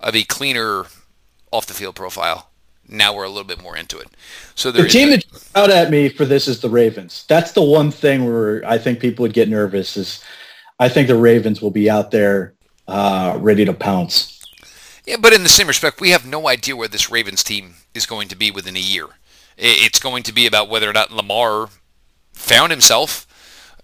of 0.00 0.16
a 0.16 0.24
cleaner 0.24 0.86
off 1.52 1.66
the 1.66 1.74
field 1.74 1.94
profile 1.94 2.50
now 2.88 3.14
we're 3.14 3.24
a 3.24 3.28
little 3.28 3.44
bit 3.44 3.62
more 3.62 3.76
into 3.76 3.98
it. 3.98 4.08
So 4.54 4.70
the 4.70 4.86
team 4.88 5.10
that 5.10 5.24
out 5.54 5.70
at 5.70 5.90
me 5.90 6.08
for 6.08 6.24
this 6.24 6.48
is 6.48 6.60
the 6.60 6.68
Ravens. 6.68 7.24
That's 7.28 7.52
the 7.52 7.62
one 7.62 7.90
thing 7.90 8.24
where 8.24 8.64
I 8.66 8.78
think 8.78 9.00
people 9.00 9.22
would 9.22 9.32
get 9.32 9.48
nervous. 9.48 9.96
Is 9.96 10.22
I 10.78 10.88
think 10.88 11.08
the 11.08 11.16
Ravens 11.16 11.62
will 11.62 11.70
be 11.70 11.88
out 11.90 12.10
there 12.10 12.54
uh, 12.86 13.38
ready 13.40 13.64
to 13.64 13.72
pounce. 13.72 14.44
Yeah, 15.06 15.16
but 15.18 15.32
in 15.32 15.42
the 15.42 15.48
same 15.48 15.66
respect, 15.66 16.00
we 16.00 16.10
have 16.10 16.26
no 16.26 16.48
idea 16.48 16.76
where 16.76 16.88
this 16.88 17.10
Ravens 17.10 17.42
team 17.42 17.74
is 17.94 18.06
going 18.06 18.28
to 18.28 18.36
be 18.36 18.50
within 18.50 18.76
a 18.76 18.80
year. 18.80 19.06
It's 19.56 20.00
going 20.00 20.22
to 20.24 20.32
be 20.32 20.46
about 20.46 20.68
whether 20.68 20.88
or 20.88 20.94
not 20.94 21.12
Lamar 21.12 21.68
found 22.32 22.72
himself, 22.72 23.26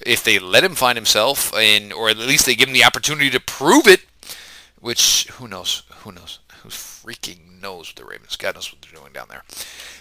if 0.05 0.25
they 0.25 0.39
let 0.39 0.65
him 0.65 0.75
find 0.75 0.97
himself, 0.97 1.55
and 1.55 1.93
or 1.93 2.09
at 2.09 2.17
least 2.17 2.47
they 2.47 2.55
give 2.55 2.69
him 2.69 2.75
the 2.75 2.85
opportunity 2.85 3.31
to 3.31 3.41
prove 3.41 3.87
it. 3.87 4.01
Which 4.81 5.29
who 5.33 5.47
knows? 5.47 5.83
who 6.03 6.13
knows? 6.13 6.39
Freaking 7.03 7.61
knows 7.61 7.89
what 7.89 7.97
the 7.97 8.05
Ravens? 8.05 8.37
God 8.37 8.55
knows 8.55 8.73
what 8.73 8.83
they're 8.83 8.99
doing 8.99 9.13
down 9.13 9.29
there. 9.29 9.43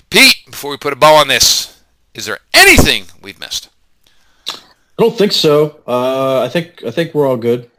Pete, 0.09 0.45
before 0.49 0.71
we 0.71 0.77
put 0.77 0.93
a 0.93 0.95
bow 0.95 1.15
on 1.15 1.27
this, 1.27 1.81
is 2.13 2.25
there 2.25 2.39
anything 2.53 3.05
we've 3.21 3.39
missed? 3.39 3.69
I 4.49 4.57
don't 4.97 5.17
think 5.17 5.31
so. 5.31 5.81
Uh, 5.87 6.41
I 6.41 6.49
think 6.49 6.83
I 6.83 6.91
think 6.91 7.13
we're 7.13 7.27
all 7.27 7.37
good. 7.37 7.71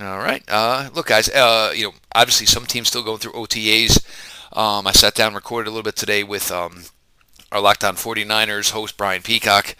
All 0.00 0.18
right. 0.18 0.42
Uh, 0.48 0.90
look, 0.94 1.06
guys. 1.06 1.28
Uh, 1.28 1.72
you 1.74 1.84
know, 1.84 1.94
obviously 2.14 2.46
some 2.46 2.66
teams 2.66 2.88
still 2.88 3.02
going 3.02 3.18
through 3.18 3.32
OTAs. 3.32 4.04
Um, 4.56 4.86
I 4.86 4.92
sat 4.92 5.14
down, 5.14 5.34
recorded 5.34 5.68
a 5.68 5.72
little 5.72 5.82
bit 5.82 5.96
today 5.96 6.22
with 6.22 6.52
um, 6.52 6.84
our 7.50 7.60
Locked 7.60 7.84
On 7.84 7.96
49ers 7.96 8.70
host 8.70 8.96
Brian 8.96 9.22
Peacock. 9.22 9.74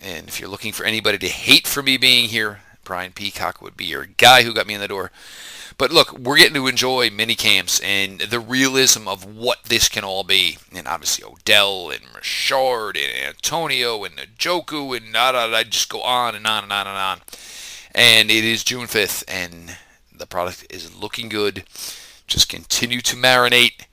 And 0.00 0.28
if 0.28 0.38
you're 0.38 0.48
looking 0.48 0.72
for 0.72 0.84
anybody 0.84 1.18
to 1.18 1.28
hate 1.28 1.66
for 1.66 1.82
me 1.82 1.96
being 1.96 2.28
here, 2.28 2.60
Brian 2.88 3.12
Peacock 3.12 3.60
would 3.60 3.76
be 3.76 3.84
your 3.84 4.06
guy 4.06 4.44
who 4.44 4.54
got 4.54 4.66
me 4.66 4.72
in 4.72 4.80
the 4.80 4.88
door. 4.88 5.10
But 5.76 5.92
look, 5.92 6.18
we're 6.18 6.38
getting 6.38 6.54
to 6.54 6.66
enjoy 6.66 7.10
mini 7.10 7.34
camps 7.34 7.80
and 7.80 8.18
the 8.18 8.40
realism 8.40 9.06
of 9.06 9.26
what 9.26 9.64
this 9.64 9.90
can 9.90 10.04
all 10.04 10.24
be. 10.24 10.56
And 10.72 10.88
obviously 10.88 11.22
Odell 11.22 11.90
and 11.90 12.00
Richard 12.14 12.96
and 12.96 13.28
Antonio 13.28 14.04
and 14.04 14.16
Njoku 14.16 14.96
and 14.96 15.12
da 15.12 15.32
da 15.32 15.48
da. 15.48 15.64
Just 15.64 15.90
go 15.90 16.00
on 16.00 16.34
and 16.34 16.46
on 16.46 16.62
and 16.62 16.72
on 16.72 16.86
and 16.86 16.96
on. 16.96 17.20
And 17.94 18.30
it 18.30 18.42
is 18.42 18.64
June 18.64 18.86
5th, 18.86 19.22
and 19.28 19.76
the 20.10 20.26
product 20.26 20.66
is 20.70 20.98
looking 20.98 21.28
good. 21.28 21.64
Just 22.26 22.48
continue 22.48 23.02
to 23.02 23.16
marinate, 23.16 23.84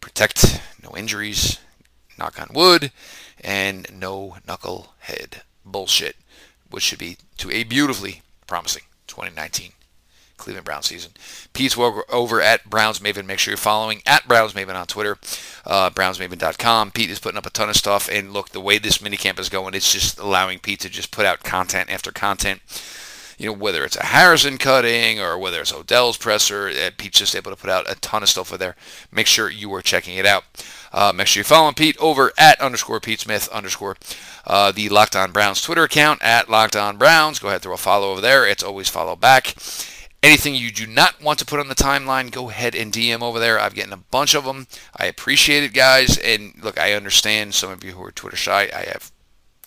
protect, 0.00 0.60
no 0.82 0.96
injuries, 0.96 1.60
knock 2.18 2.40
on 2.40 2.48
wood, 2.52 2.90
and 3.40 3.86
no 3.92 4.38
knucklehead 4.44 5.42
bullshit, 5.64 6.16
which 6.74 6.84
should 6.84 6.98
be 6.98 7.16
to 7.38 7.50
a 7.50 7.62
beautifully 7.64 8.22
promising 8.46 8.82
2019 9.06 9.70
Cleveland 10.36 10.64
Brown 10.64 10.82
season. 10.82 11.12
Pete's 11.52 11.78
over 11.78 12.40
at 12.40 12.68
Browns 12.68 12.98
Maven. 12.98 13.26
Make 13.26 13.38
sure 13.38 13.52
you're 13.52 13.58
following 13.58 14.02
at 14.04 14.26
Browns 14.26 14.52
Maven 14.52 14.74
on 14.74 14.86
Twitter, 14.86 15.16
uh, 15.64 15.90
brownsmaven.com. 15.90 16.90
Pete 16.90 17.10
is 17.10 17.20
putting 17.20 17.38
up 17.38 17.46
a 17.46 17.50
ton 17.50 17.70
of 17.70 17.76
stuff, 17.76 18.08
and 18.10 18.32
look, 18.32 18.50
the 18.50 18.60
way 18.60 18.78
this 18.78 18.98
minicamp 18.98 19.38
is 19.38 19.48
going, 19.48 19.74
it's 19.74 19.92
just 19.92 20.18
allowing 20.18 20.58
Pete 20.58 20.80
to 20.80 20.90
just 20.90 21.12
put 21.12 21.24
out 21.24 21.44
content 21.44 21.90
after 21.90 22.10
content. 22.10 22.60
You 23.38 23.46
know, 23.46 23.52
whether 23.52 23.84
it's 23.84 23.96
a 23.96 24.06
Harrison 24.06 24.58
cutting 24.58 25.20
or 25.20 25.38
whether 25.38 25.60
it's 25.60 25.72
Odell's 25.72 26.16
presser, 26.16 26.68
uh, 26.68 26.90
Pete's 26.96 27.18
just 27.18 27.34
able 27.34 27.50
to 27.50 27.56
put 27.56 27.70
out 27.70 27.90
a 27.90 27.96
ton 27.96 28.22
of 28.22 28.28
stuff 28.28 28.50
over 28.52 28.58
there. 28.58 28.76
Make 29.10 29.26
sure 29.26 29.50
you 29.50 29.72
are 29.74 29.82
checking 29.82 30.16
it 30.16 30.26
out. 30.26 30.44
Uh, 30.94 31.12
make 31.12 31.26
sure 31.26 31.40
you're 31.40 31.44
following 31.44 31.74
Pete 31.74 31.96
over 31.98 32.32
at 32.38 32.60
underscore 32.60 33.00
Pete 33.00 33.18
Smith 33.18 33.48
underscore 33.48 33.96
uh, 34.46 34.70
the 34.70 34.88
Locked 34.88 35.16
On 35.16 35.32
Browns 35.32 35.60
Twitter 35.60 35.82
account 35.82 36.22
at 36.22 36.48
Locked 36.48 36.76
On 36.76 36.96
Browns. 36.96 37.40
Go 37.40 37.48
ahead, 37.48 37.62
throw 37.62 37.74
a 37.74 37.76
follow 37.76 38.12
over 38.12 38.20
there. 38.20 38.46
It's 38.46 38.62
always 38.62 38.88
follow 38.88 39.16
back. 39.16 39.56
Anything 40.22 40.54
you 40.54 40.70
do 40.70 40.86
not 40.86 41.20
want 41.20 41.40
to 41.40 41.44
put 41.44 41.58
on 41.58 41.66
the 41.66 41.74
timeline, 41.74 42.30
go 42.30 42.48
ahead 42.48 42.76
and 42.76 42.92
DM 42.92 43.22
over 43.22 43.40
there. 43.40 43.58
I've 43.58 43.74
gotten 43.74 43.92
a 43.92 43.96
bunch 43.96 44.34
of 44.34 44.44
them. 44.44 44.68
I 44.96 45.06
appreciate 45.06 45.64
it, 45.64 45.74
guys. 45.74 46.16
And 46.16 46.54
look, 46.62 46.78
I 46.78 46.92
understand 46.92 47.54
some 47.54 47.72
of 47.72 47.82
you 47.82 47.92
who 47.92 48.04
are 48.04 48.12
Twitter 48.12 48.36
shy. 48.36 48.70
I 48.72 48.84
have, 48.84 49.10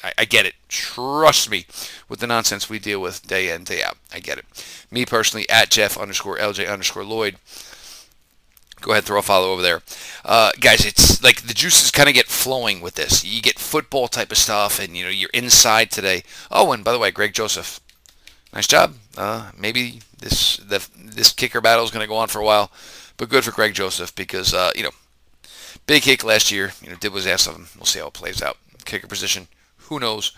I, 0.01 0.13
I 0.19 0.25
get 0.25 0.45
it. 0.45 0.55
Trust 0.69 1.51
me 1.51 1.65
with 2.07 2.21
the 2.21 2.27
nonsense 2.27 2.69
we 2.69 2.79
deal 2.79 3.01
with 3.01 3.27
day 3.27 3.53
in, 3.53 3.65
day 3.65 3.83
out. 3.83 3.97
I 4.13 4.21
get 4.21 4.37
it. 4.37 4.45
Me 4.89 5.05
personally, 5.05 5.47
at 5.49 5.71
Jeff 5.71 5.97
underscore 5.97 6.37
LJ 6.37 6.71
underscore 6.71 7.03
Lloyd. 7.03 7.35
Go 8.81 8.91
ahead, 8.91 9.05
throw 9.05 9.19
a 9.19 9.23
follow 9.23 9.51
over 9.51 9.61
there. 9.61 9.81
Uh, 10.23 10.51
guys, 10.59 10.85
it's 10.85 11.23
like 11.23 11.43
the 11.43 11.53
juices 11.53 11.89
kind 11.91 12.07
of 12.07 12.15
get 12.15 12.27
flowing 12.27 12.79
with 12.79 12.95
this. 12.95 13.25
You 13.25 13.41
get 13.41 13.57
football 13.57 14.07
type 14.07 14.31
of 14.31 14.37
stuff, 14.37 14.79
and 14.79 14.95
you 14.95 15.03
know 15.03 15.09
you're 15.09 15.31
inside 15.33 15.89
today. 15.89 16.23
Oh, 16.51 16.71
and 16.71 16.83
by 16.83 16.91
the 16.91 16.99
way, 16.99 17.09
Greg 17.09 17.33
Joseph, 17.33 17.79
nice 18.53 18.67
job. 18.67 18.93
Uh, 19.17 19.51
maybe 19.57 20.01
this 20.19 20.57
the, 20.57 20.87
this 20.95 21.31
kicker 21.31 21.59
battle 21.59 21.85
is 21.85 21.91
going 21.91 22.03
to 22.03 22.07
go 22.07 22.17
on 22.17 22.27
for 22.27 22.39
a 22.39 22.45
while, 22.45 22.71
but 23.17 23.29
good 23.29 23.43
for 23.43 23.51
Greg 23.51 23.73
Joseph 23.73 24.13
because 24.15 24.53
uh, 24.53 24.71
you 24.75 24.83
know 24.83 24.91
big 25.87 26.03
kick 26.03 26.23
last 26.23 26.51
year. 26.51 26.73
You 26.81 26.91
know 26.91 26.95
did 26.97 27.13
was 27.13 27.25
asked 27.25 27.47
of 27.47 27.55
him. 27.55 27.67
We'll 27.75 27.85
see 27.85 27.99
how 27.99 28.07
it 28.07 28.13
plays 28.13 28.41
out. 28.41 28.57
Kicker 28.85 29.07
position, 29.07 29.47
who 29.77 29.99
knows? 29.99 30.31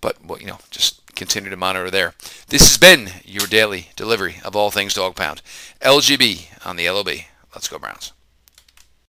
But 0.00 0.24
well, 0.24 0.40
you 0.40 0.46
know 0.46 0.58
just 0.70 1.04
continue 1.14 1.50
to 1.50 1.56
monitor 1.56 1.90
there. 1.90 2.14
This 2.48 2.62
has 2.62 2.78
been 2.78 3.10
your 3.24 3.46
daily 3.46 3.90
delivery 3.94 4.36
of 4.42 4.56
all 4.56 4.70
things 4.70 4.94
Dog 4.94 5.16
Pound. 5.16 5.42
LGB 5.80 6.66
on 6.66 6.76
the 6.76 6.88
LOB. 6.88 7.08
Let's 7.54 7.68
go 7.68 7.78
Browns. 7.78 8.12